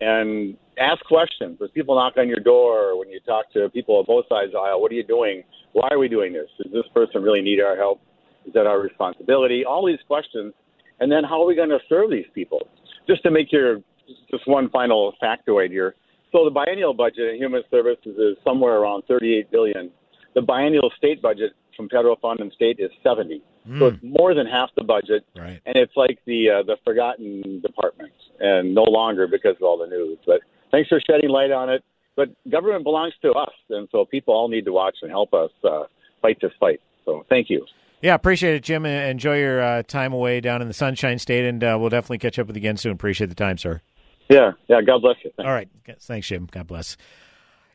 And 0.00 0.56
ask 0.78 1.02
questions. 1.04 1.58
When 1.58 1.70
people 1.70 1.94
knock 1.94 2.14
on 2.16 2.28
your 2.28 2.40
door, 2.40 2.98
when 2.98 3.08
you 3.08 3.20
talk 3.20 3.50
to 3.52 3.68
people 3.70 3.96
on 3.96 4.04
both 4.04 4.26
sides 4.28 4.48
of 4.48 4.52
the 4.52 4.58
aisle, 4.58 4.80
what 4.80 4.92
are 4.92 4.94
you 4.94 5.04
doing? 5.04 5.42
Why 5.76 5.88
are 5.90 5.98
we 5.98 6.08
doing 6.08 6.32
this? 6.32 6.48
Does 6.62 6.72
this 6.72 6.88
person 6.94 7.22
really 7.22 7.42
need 7.42 7.60
our 7.60 7.76
help? 7.76 8.00
Is 8.46 8.54
that 8.54 8.66
our 8.66 8.80
responsibility? 8.80 9.62
All 9.66 9.84
these 9.86 9.98
questions. 10.06 10.54
And 11.00 11.12
then 11.12 11.22
how 11.22 11.42
are 11.42 11.46
we 11.46 11.54
going 11.54 11.68
to 11.68 11.80
serve 11.86 12.10
these 12.10 12.24
people? 12.34 12.66
Just 13.06 13.22
to 13.24 13.30
make 13.30 13.52
your 13.52 13.82
just 14.30 14.46
one 14.48 14.70
final 14.70 15.12
factoid 15.22 15.68
here. 15.70 15.94
So 16.32 16.46
the 16.46 16.50
biennial 16.50 16.94
budget 16.94 17.28
in 17.34 17.36
human 17.36 17.62
services 17.70 18.16
is 18.16 18.38
somewhere 18.42 18.76
around 18.78 19.02
38 19.06 19.50
billion. 19.50 19.90
The 20.34 20.40
biennial 20.40 20.90
state 20.96 21.20
budget 21.20 21.52
from 21.76 21.90
federal 21.90 22.16
fund 22.16 22.40
and 22.40 22.50
state 22.52 22.76
is 22.78 22.90
70. 23.02 23.42
So 23.78 23.86
it's 23.88 24.02
more 24.02 24.32
than 24.32 24.46
half 24.46 24.70
the 24.76 24.84
budget, 24.84 25.26
Right. 25.36 25.60
and 25.66 25.76
it's 25.76 25.92
like 25.96 26.20
the 26.24 26.48
uh, 26.50 26.62
the 26.62 26.76
forgotten 26.84 27.60
department, 27.60 28.12
and 28.38 28.72
no 28.72 28.84
longer 28.84 29.26
because 29.26 29.56
of 29.56 29.62
all 29.64 29.76
the 29.76 29.88
news. 29.88 30.18
But 30.24 30.40
thanks 30.70 30.88
for 30.88 31.00
shedding 31.00 31.30
light 31.30 31.50
on 31.50 31.68
it. 31.68 31.82
But 32.16 32.30
government 32.50 32.84
belongs 32.84 33.12
to 33.22 33.32
us, 33.32 33.52
and 33.68 33.88
so 33.92 34.04
people 34.04 34.34
all 34.34 34.48
need 34.48 34.64
to 34.64 34.72
watch 34.72 34.96
and 35.02 35.10
help 35.10 35.34
us 35.34 35.50
uh, 35.62 35.84
fight 36.22 36.38
this 36.40 36.52
fight. 36.58 36.80
So 37.04 37.24
thank 37.28 37.50
you. 37.50 37.64
Yeah, 38.02 38.14
appreciate 38.14 38.54
it, 38.54 38.62
Jim. 38.62 38.84
Enjoy 38.86 39.38
your 39.38 39.60
uh, 39.60 39.82
time 39.82 40.12
away 40.12 40.40
down 40.40 40.62
in 40.62 40.68
the 40.68 40.74
Sunshine 40.74 41.18
State, 41.18 41.44
and 41.44 41.62
uh, 41.62 41.76
we'll 41.78 41.90
definitely 41.90 42.18
catch 42.18 42.38
up 42.38 42.46
with 42.46 42.56
you 42.56 42.60
again 42.60 42.76
soon. 42.76 42.92
Appreciate 42.92 43.28
the 43.28 43.34
time, 43.34 43.58
sir. 43.58 43.80
Yeah, 44.28 44.52
yeah. 44.68 44.80
God 44.82 45.02
bless 45.02 45.16
you. 45.24 45.30
All 45.38 45.46
right. 45.46 45.68
Thanks, 46.00 46.26
Jim. 46.26 46.48
God 46.50 46.66
bless. 46.66 46.96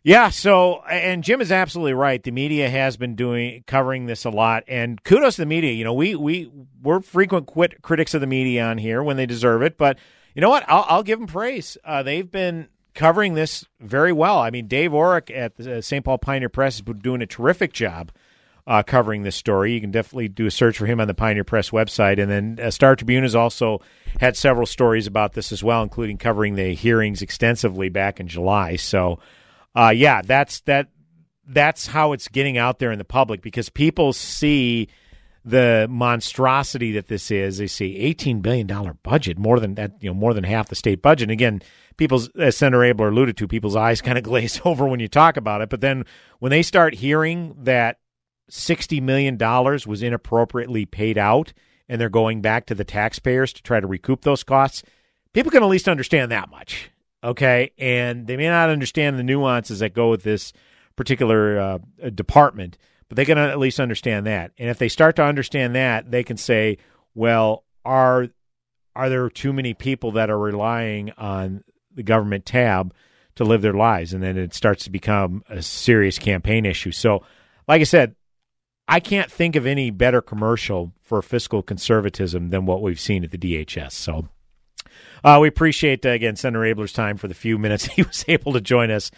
Yeah, 0.03 0.29
so 0.29 0.81
and 0.83 1.23
Jim 1.23 1.41
is 1.41 1.51
absolutely 1.51 1.93
right. 1.93 2.21
The 2.23 2.31
media 2.31 2.69
has 2.69 2.97
been 2.97 3.15
doing 3.15 3.63
covering 3.67 4.07
this 4.07 4.25
a 4.25 4.31
lot, 4.31 4.63
and 4.67 5.03
kudos 5.03 5.35
to 5.35 5.43
the 5.43 5.45
media. 5.45 5.73
You 5.73 5.83
know, 5.83 5.93
we 5.93 6.15
we 6.15 6.51
we're 6.81 7.01
frequent 7.01 7.45
quit, 7.45 7.83
critics 7.83 8.15
of 8.15 8.21
the 8.21 8.27
media 8.27 8.63
on 8.65 8.79
here 8.79 9.03
when 9.03 9.17
they 9.17 9.27
deserve 9.27 9.61
it, 9.61 9.77
but 9.77 9.99
you 10.33 10.41
know 10.41 10.49
what? 10.49 10.65
I'll, 10.67 10.85
I'll 10.87 11.03
give 11.03 11.19
them 11.19 11.27
praise. 11.27 11.77
Uh, 11.83 12.01
they've 12.01 12.29
been 12.29 12.67
covering 12.93 13.33
this 13.33 13.65
very 13.79 14.11
well. 14.11 14.39
I 14.39 14.49
mean, 14.49 14.67
Dave 14.67 14.91
Orrick 14.91 15.35
at 15.35 15.55
the 15.55 15.77
uh, 15.77 15.81
St. 15.81 16.03
Paul 16.03 16.17
Pioneer 16.17 16.49
Press 16.49 16.75
has 16.75 16.81
been 16.81 16.99
doing 16.99 17.21
a 17.21 17.27
terrific 17.27 17.73
job 17.73 18.11
uh, 18.67 18.83
covering 18.83 19.23
this 19.23 19.35
story. 19.35 19.73
You 19.73 19.81
can 19.81 19.91
definitely 19.91 20.27
do 20.27 20.45
a 20.45 20.51
search 20.51 20.77
for 20.77 20.85
him 20.85 21.01
on 21.01 21.07
the 21.07 21.13
Pioneer 21.13 21.43
Press 21.43 21.71
website. 21.71 22.21
And 22.21 22.29
then 22.29 22.59
uh, 22.61 22.71
Star 22.71 22.95
Tribune 22.95 23.23
has 23.23 23.35
also 23.35 23.81
had 24.19 24.37
several 24.37 24.65
stories 24.65 25.07
about 25.07 25.33
this 25.33 25.51
as 25.51 25.63
well, 25.63 25.83
including 25.83 26.17
covering 26.17 26.55
the 26.55 26.73
hearings 26.73 27.21
extensively 27.21 27.89
back 27.89 28.19
in 28.19 28.27
July. 28.27 28.75
So, 28.75 29.19
uh, 29.75 29.93
yeah, 29.95 30.21
that's 30.21 30.61
that. 30.61 30.89
That's 31.47 31.87
how 31.87 32.13
it's 32.13 32.27
getting 32.27 32.57
out 32.57 32.79
there 32.79 32.91
in 32.91 32.97
the 32.99 33.03
public 33.03 33.41
because 33.41 33.67
people 33.67 34.13
see 34.13 34.87
the 35.43 35.87
monstrosity 35.89 36.93
that 36.93 37.07
this 37.07 37.31
is. 37.31 37.57
They 37.57 37.67
see 37.67 37.97
eighteen 37.97 38.41
billion 38.41 38.67
dollar 38.67 38.93
budget, 39.01 39.37
more 39.37 39.59
than 39.59 39.75
that, 39.75 39.93
you 40.01 40.09
know, 40.09 40.13
more 40.13 40.33
than 40.33 40.43
half 40.43 40.69
the 40.69 40.75
state 40.75 41.01
budget. 41.01 41.23
And 41.23 41.31
again, 41.31 41.61
people's 42.01 42.29
as 42.29 42.57
Senator 42.57 42.79
Abeler 42.79 43.09
alluded 43.09 43.37
to, 43.37 43.47
people's 43.47 43.75
eyes 43.75 44.01
kind 44.01 44.17
of 44.17 44.23
glaze 44.31 44.59
over 44.65 44.87
when 44.87 44.99
you 44.99 45.07
talk 45.07 45.37
about 45.37 45.61
it. 45.61 45.69
But 45.69 45.81
then 45.81 46.03
when 46.39 46.49
they 46.49 46.63
start 46.63 46.95
hearing 46.95 47.55
that 47.59 47.99
$60 48.49 48.99
million 49.03 49.37
was 49.37 50.01
inappropriately 50.01 50.87
paid 50.87 51.19
out 51.19 51.53
and 51.87 52.01
they're 52.01 52.09
going 52.09 52.41
back 52.41 52.65
to 52.65 52.75
the 52.75 52.83
taxpayers 52.83 53.53
to 53.53 53.61
try 53.61 53.79
to 53.79 53.85
recoup 53.85 54.21
those 54.21 54.43
costs, 54.43 54.81
people 55.31 55.51
can 55.51 55.61
at 55.61 55.69
least 55.69 55.87
understand 55.87 56.31
that 56.31 56.49
much. 56.49 56.89
Okay. 57.23 57.71
And 57.77 58.25
they 58.25 58.35
may 58.35 58.49
not 58.49 58.71
understand 58.71 59.19
the 59.19 59.23
nuances 59.23 59.79
that 59.79 59.93
go 59.93 60.09
with 60.09 60.23
this 60.23 60.53
particular 60.95 61.59
uh, 61.59 62.09
department, 62.09 62.79
but 63.09 63.15
they 63.15 63.25
can 63.25 63.37
at 63.37 63.59
least 63.59 63.79
understand 63.79 64.25
that. 64.25 64.53
And 64.57 64.71
if 64.71 64.79
they 64.79 64.89
start 64.89 65.17
to 65.17 65.23
understand 65.23 65.75
that, 65.75 66.09
they 66.09 66.23
can 66.23 66.37
say, 66.37 66.79
well, 67.13 67.63
are 67.85 68.29
are 68.95 69.07
there 69.07 69.29
too 69.29 69.53
many 69.53 69.73
people 69.73 70.11
that 70.13 70.29
are 70.29 70.37
relying 70.37 71.11
on 71.11 71.63
the 71.95 72.03
government 72.03 72.45
tab 72.45 72.93
to 73.35 73.43
live 73.43 73.61
their 73.61 73.73
lives? 73.73 74.13
And 74.13 74.23
then 74.23 74.37
it 74.37 74.53
starts 74.53 74.83
to 74.85 74.89
become 74.89 75.43
a 75.49 75.61
serious 75.61 76.19
campaign 76.19 76.65
issue. 76.65 76.91
So, 76.91 77.23
like 77.67 77.81
I 77.81 77.85
said, 77.85 78.15
I 78.87 78.99
can't 78.99 79.31
think 79.31 79.55
of 79.55 79.65
any 79.65 79.89
better 79.89 80.21
commercial 80.21 80.93
for 81.01 81.21
fiscal 81.21 81.63
conservatism 81.63 82.49
than 82.49 82.65
what 82.65 82.81
we've 82.81 82.99
seen 82.99 83.23
at 83.23 83.31
the 83.31 83.37
DHS. 83.37 83.93
So 83.93 84.27
uh, 85.23 85.39
we 85.41 85.47
appreciate, 85.47 86.05
uh, 86.05 86.09
again, 86.09 86.35
Senator 86.35 86.65
Abeler's 86.65 86.93
time 86.93 87.17
for 87.17 87.27
the 87.27 87.33
few 87.33 87.57
minutes 87.57 87.85
he 87.95 88.03
was 88.03 88.25
able 88.27 88.53
to 88.53 88.61
join 88.61 88.91
us. 88.91 89.11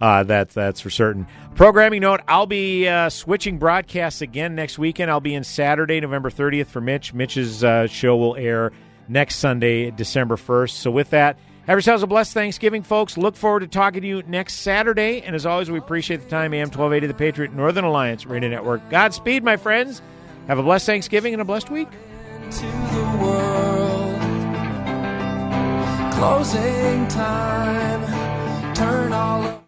Uh, 0.00 0.22
that, 0.22 0.50
that's 0.50 0.80
for 0.80 0.90
certain. 0.90 1.26
Programming 1.56 2.02
note 2.02 2.20
I'll 2.28 2.46
be 2.46 2.86
uh, 2.86 3.10
switching 3.10 3.58
broadcasts 3.58 4.22
again 4.22 4.54
next 4.54 4.78
weekend. 4.78 5.10
I'll 5.10 5.20
be 5.20 5.34
in 5.34 5.42
Saturday, 5.42 6.00
November 6.00 6.30
30th 6.30 6.68
for 6.68 6.80
Mitch. 6.80 7.12
Mitch's 7.12 7.64
uh, 7.64 7.88
show 7.88 8.16
will 8.16 8.36
air 8.36 8.72
next 9.08 9.36
Sunday, 9.36 9.90
December 9.90 10.36
1st. 10.36 10.70
So 10.70 10.90
with 10.90 11.10
that, 11.10 11.38
have 11.68 11.76
yourselves 11.76 12.02
a 12.02 12.06
blessed 12.06 12.32
Thanksgiving, 12.32 12.82
folks. 12.82 13.18
Look 13.18 13.36
forward 13.36 13.60
to 13.60 13.66
talking 13.66 14.00
to 14.00 14.08
you 14.08 14.22
next 14.26 14.54
Saturday. 14.54 15.20
And 15.20 15.36
as 15.36 15.44
always, 15.44 15.70
we 15.70 15.78
appreciate 15.78 16.22
the 16.22 16.28
time. 16.28 16.54
AM 16.54 16.68
1280, 16.68 17.06
the 17.06 17.12
Patriot 17.14 17.52
Northern 17.52 17.84
Alliance 17.84 18.24
Radio 18.24 18.48
Network. 18.48 18.88
Godspeed, 18.88 19.44
my 19.44 19.58
friends. 19.58 20.00
Have 20.46 20.58
a 20.58 20.62
blessed 20.62 20.86
Thanksgiving 20.86 21.34
and 21.34 21.42
a 21.42 21.44
blessed 21.44 21.68
week. 21.68 21.88
Closing 26.14 27.06
time. 27.08 28.74
Turn 28.74 29.12
all. 29.12 29.67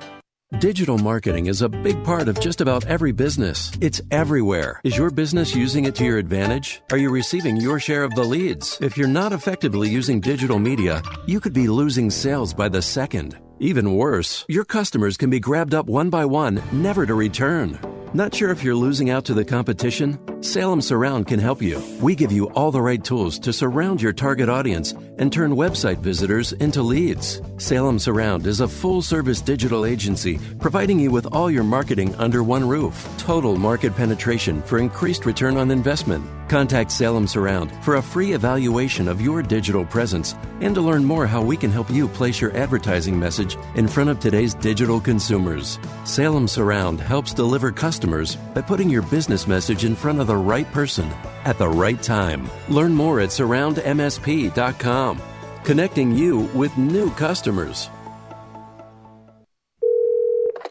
Digital 0.59 0.97
marketing 0.97 1.47
is 1.47 1.61
a 1.61 1.69
big 1.69 2.03
part 2.03 2.27
of 2.27 2.37
just 2.41 2.59
about 2.59 2.85
every 2.85 3.13
business. 3.13 3.71
It's 3.79 4.01
everywhere. 4.11 4.81
Is 4.83 4.97
your 4.97 5.09
business 5.09 5.55
using 5.55 5.85
it 5.85 5.95
to 5.95 6.03
your 6.03 6.17
advantage? 6.17 6.81
Are 6.91 6.97
you 6.97 7.09
receiving 7.09 7.55
your 7.55 7.79
share 7.79 8.03
of 8.03 8.13
the 8.15 8.25
leads? 8.25 8.77
If 8.81 8.97
you're 8.97 9.07
not 9.07 9.31
effectively 9.31 9.89
using 9.89 10.19
digital 10.19 10.59
media, 10.59 11.01
you 11.25 11.39
could 11.39 11.53
be 11.53 11.69
losing 11.69 12.09
sales 12.09 12.53
by 12.53 12.67
the 12.67 12.81
second. 12.81 13.39
Even 13.63 13.93
worse, 13.93 14.43
your 14.49 14.65
customers 14.65 15.17
can 15.17 15.29
be 15.29 15.39
grabbed 15.39 15.75
up 15.75 15.85
one 15.85 16.09
by 16.09 16.25
one, 16.25 16.59
never 16.71 17.05
to 17.05 17.13
return. 17.13 17.77
Not 18.13 18.35
sure 18.35 18.49
if 18.49 18.61
you're 18.61 18.75
losing 18.75 19.09
out 19.11 19.23
to 19.25 19.33
the 19.33 19.45
competition? 19.45 20.19
Salem 20.43 20.81
Surround 20.81 21.27
can 21.27 21.39
help 21.39 21.61
you. 21.61 21.81
We 22.01 22.13
give 22.13 22.31
you 22.31 22.49
all 22.55 22.71
the 22.71 22.81
right 22.81 23.01
tools 23.01 23.39
to 23.39 23.53
surround 23.53 24.01
your 24.01 24.11
target 24.11 24.49
audience 24.49 24.93
and 25.17 25.31
turn 25.31 25.51
website 25.51 25.99
visitors 25.99 26.51
into 26.53 26.81
leads. 26.81 27.41
Salem 27.57 27.99
Surround 27.99 28.47
is 28.47 28.59
a 28.59 28.67
full 28.67 29.01
service 29.01 29.39
digital 29.39 29.85
agency 29.85 30.39
providing 30.59 30.99
you 30.99 31.11
with 31.11 31.27
all 31.27 31.49
your 31.49 31.63
marketing 31.63 32.13
under 32.15 32.43
one 32.43 32.67
roof. 32.67 33.07
Total 33.17 33.55
market 33.55 33.95
penetration 33.95 34.61
for 34.63 34.79
increased 34.79 35.25
return 35.25 35.55
on 35.55 35.71
investment. 35.71 36.25
Contact 36.49 36.91
Salem 36.91 37.27
Surround 37.27 37.71
for 37.81 37.95
a 37.95 38.01
free 38.01 38.33
evaluation 38.33 39.07
of 39.07 39.21
your 39.21 39.41
digital 39.41 39.85
presence 39.85 40.35
and 40.59 40.75
to 40.75 40.81
learn 40.81 41.05
more 41.05 41.25
how 41.25 41.41
we 41.41 41.55
can 41.55 41.71
help 41.71 41.89
you 41.89 42.09
place 42.09 42.41
your 42.41 42.53
advertising 42.57 43.17
message 43.17 43.50
in 43.75 43.87
front 43.87 44.09
of 44.09 44.19
today's 44.19 44.53
digital 44.53 44.99
consumers. 44.99 45.79
Salem 46.03 46.47
Surround 46.47 46.99
helps 46.99 47.33
deliver 47.33 47.71
customers 47.71 48.35
by 48.53 48.61
putting 48.61 48.89
your 48.89 49.03
business 49.03 49.47
message 49.47 49.85
in 49.85 49.95
front 49.95 50.19
of 50.19 50.27
the 50.27 50.35
right 50.35 50.69
person 50.71 51.09
at 51.45 51.57
the 51.57 51.69
right 51.69 52.01
time. 52.01 52.49
Learn 52.69 52.93
more 52.93 53.19
at 53.19 53.29
surroundmsp.com, 53.29 55.21
connecting 55.63 56.11
you 56.11 56.39
with 56.53 56.77
new 56.77 57.09
customers. 57.11 57.89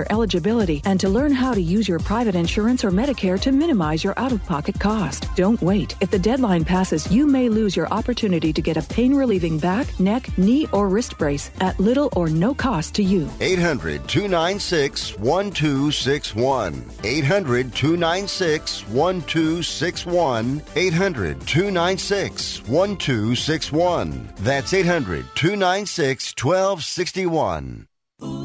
your 0.00 0.10
eligibility 0.10 0.80
and 0.86 0.98
to 0.98 1.10
learn 1.10 1.30
how 1.30 1.52
to 1.52 1.60
use 1.60 1.86
your 1.86 1.98
private 1.98 2.34
insurance 2.34 2.84
or 2.84 2.90
Medicare 2.90 3.38
to 3.38 3.52
minimize 3.52 4.02
your 4.02 4.18
out 4.18 4.32
of 4.32 4.42
pocket 4.46 4.80
cost. 4.80 5.26
Don't 5.36 5.60
wait. 5.60 5.94
If 6.00 6.10
the 6.10 6.18
deadline 6.18 6.64
passes, 6.64 7.10
you 7.12 7.26
may 7.26 7.50
lose 7.50 7.76
your 7.76 7.88
opportunity 7.92 8.50
to 8.52 8.62
get 8.62 8.78
a 8.78 8.82
pain 8.82 9.14
relieving 9.14 9.58
back, 9.58 10.00
neck, 10.00 10.26
knee, 10.38 10.66
or 10.72 10.88
wrist 10.88 11.18
brace 11.18 11.50
at 11.60 11.78
little 11.78 12.08
or 12.16 12.30
no 12.30 12.54
cost 12.54 12.94
to 12.94 13.02
you. 13.02 13.28
800 13.40 14.08
296 14.08 15.18
1261. 15.18 16.84
800 17.04 17.74
296 17.74 18.86
1261. 18.88 20.62
800 20.76 21.46
296 21.46 22.62
1261. 22.68 24.32
That's 24.38 24.72
800 24.72 25.26
296 25.34 26.34
1261. 26.42 27.89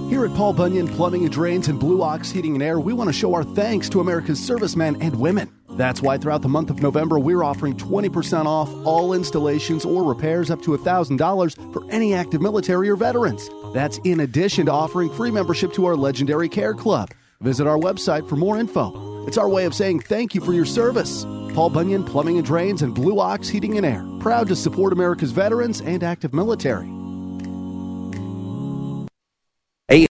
Here 0.09 0.23
at 0.23 0.35
Paul 0.35 0.53
Bunyan 0.53 0.87
Plumbing 0.87 1.23
and 1.23 1.31
Drains 1.31 1.67
and 1.67 1.79
Blue 1.79 2.01
Ox 2.01 2.31
Heating 2.31 2.53
and 2.53 2.63
Air, 2.63 2.79
we 2.79 2.93
want 2.93 3.09
to 3.09 3.13
show 3.13 3.33
our 3.33 3.43
thanks 3.43 3.89
to 3.89 3.99
America's 3.99 4.39
servicemen 4.39 5.01
and 5.01 5.19
women. 5.19 5.51
That's 5.71 6.01
why 6.01 6.17
throughout 6.17 6.41
the 6.41 6.47
month 6.47 6.69
of 6.69 6.81
November, 6.81 7.19
we're 7.19 7.43
offering 7.43 7.75
20% 7.75 8.45
off 8.45 8.71
all 8.85 9.13
installations 9.13 9.83
or 9.83 10.03
repairs 10.03 10.49
up 10.49 10.61
to 10.61 10.77
$1,000 10.77 11.73
for 11.73 11.83
any 11.91 12.13
active 12.13 12.41
military 12.41 12.89
or 12.89 12.95
veterans. 12.95 13.49
That's 13.73 13.97
in 13.99 14.21
addition 14.21 14.67
to 14.67 14.71
offering 14.71 15.09
free 15.09 15.31
membership 15.31 15.73
to 15.73 15.85
our 15.85 15.95
legendary 15.95 16.49
care 16.49 16.73
club. 16.73 17.11
Visit 17.41 17.67
our 17.67 17.77
website 17.77 18.29
for 18.29 18.35
more 18.35 18.57
info. 18.57 19.25
It's 19.27 19.37
our 19.37 19.49
way 19.49 19.65
of 19.65 19.73
saying 19.73 20.01
thank 20.01 20.33
you 20.33 20.41
for 20.41 20.53
your 20.53 20.65
service. 20.65 21.25
Paul 21.53 21.71
Bunyan 21.71 22.03
Plumbing 22.03 22.37
and 22.37 22.45
Drains 22.45 22.81
and 22.81 22.93
Blue 22.93 23.19
Ox 23.19 23.49
Heating 23.49 23.75
and 23.77 23.85
Air, 23.85 24.05
proud 24.19 24.47
to 24.49 24.55
support 24.55 24.93
America's 24.93 25.31
veterans 25.31 25.81
and 25.81 26.03
active 26.03 26.33
military. 26.33 26.89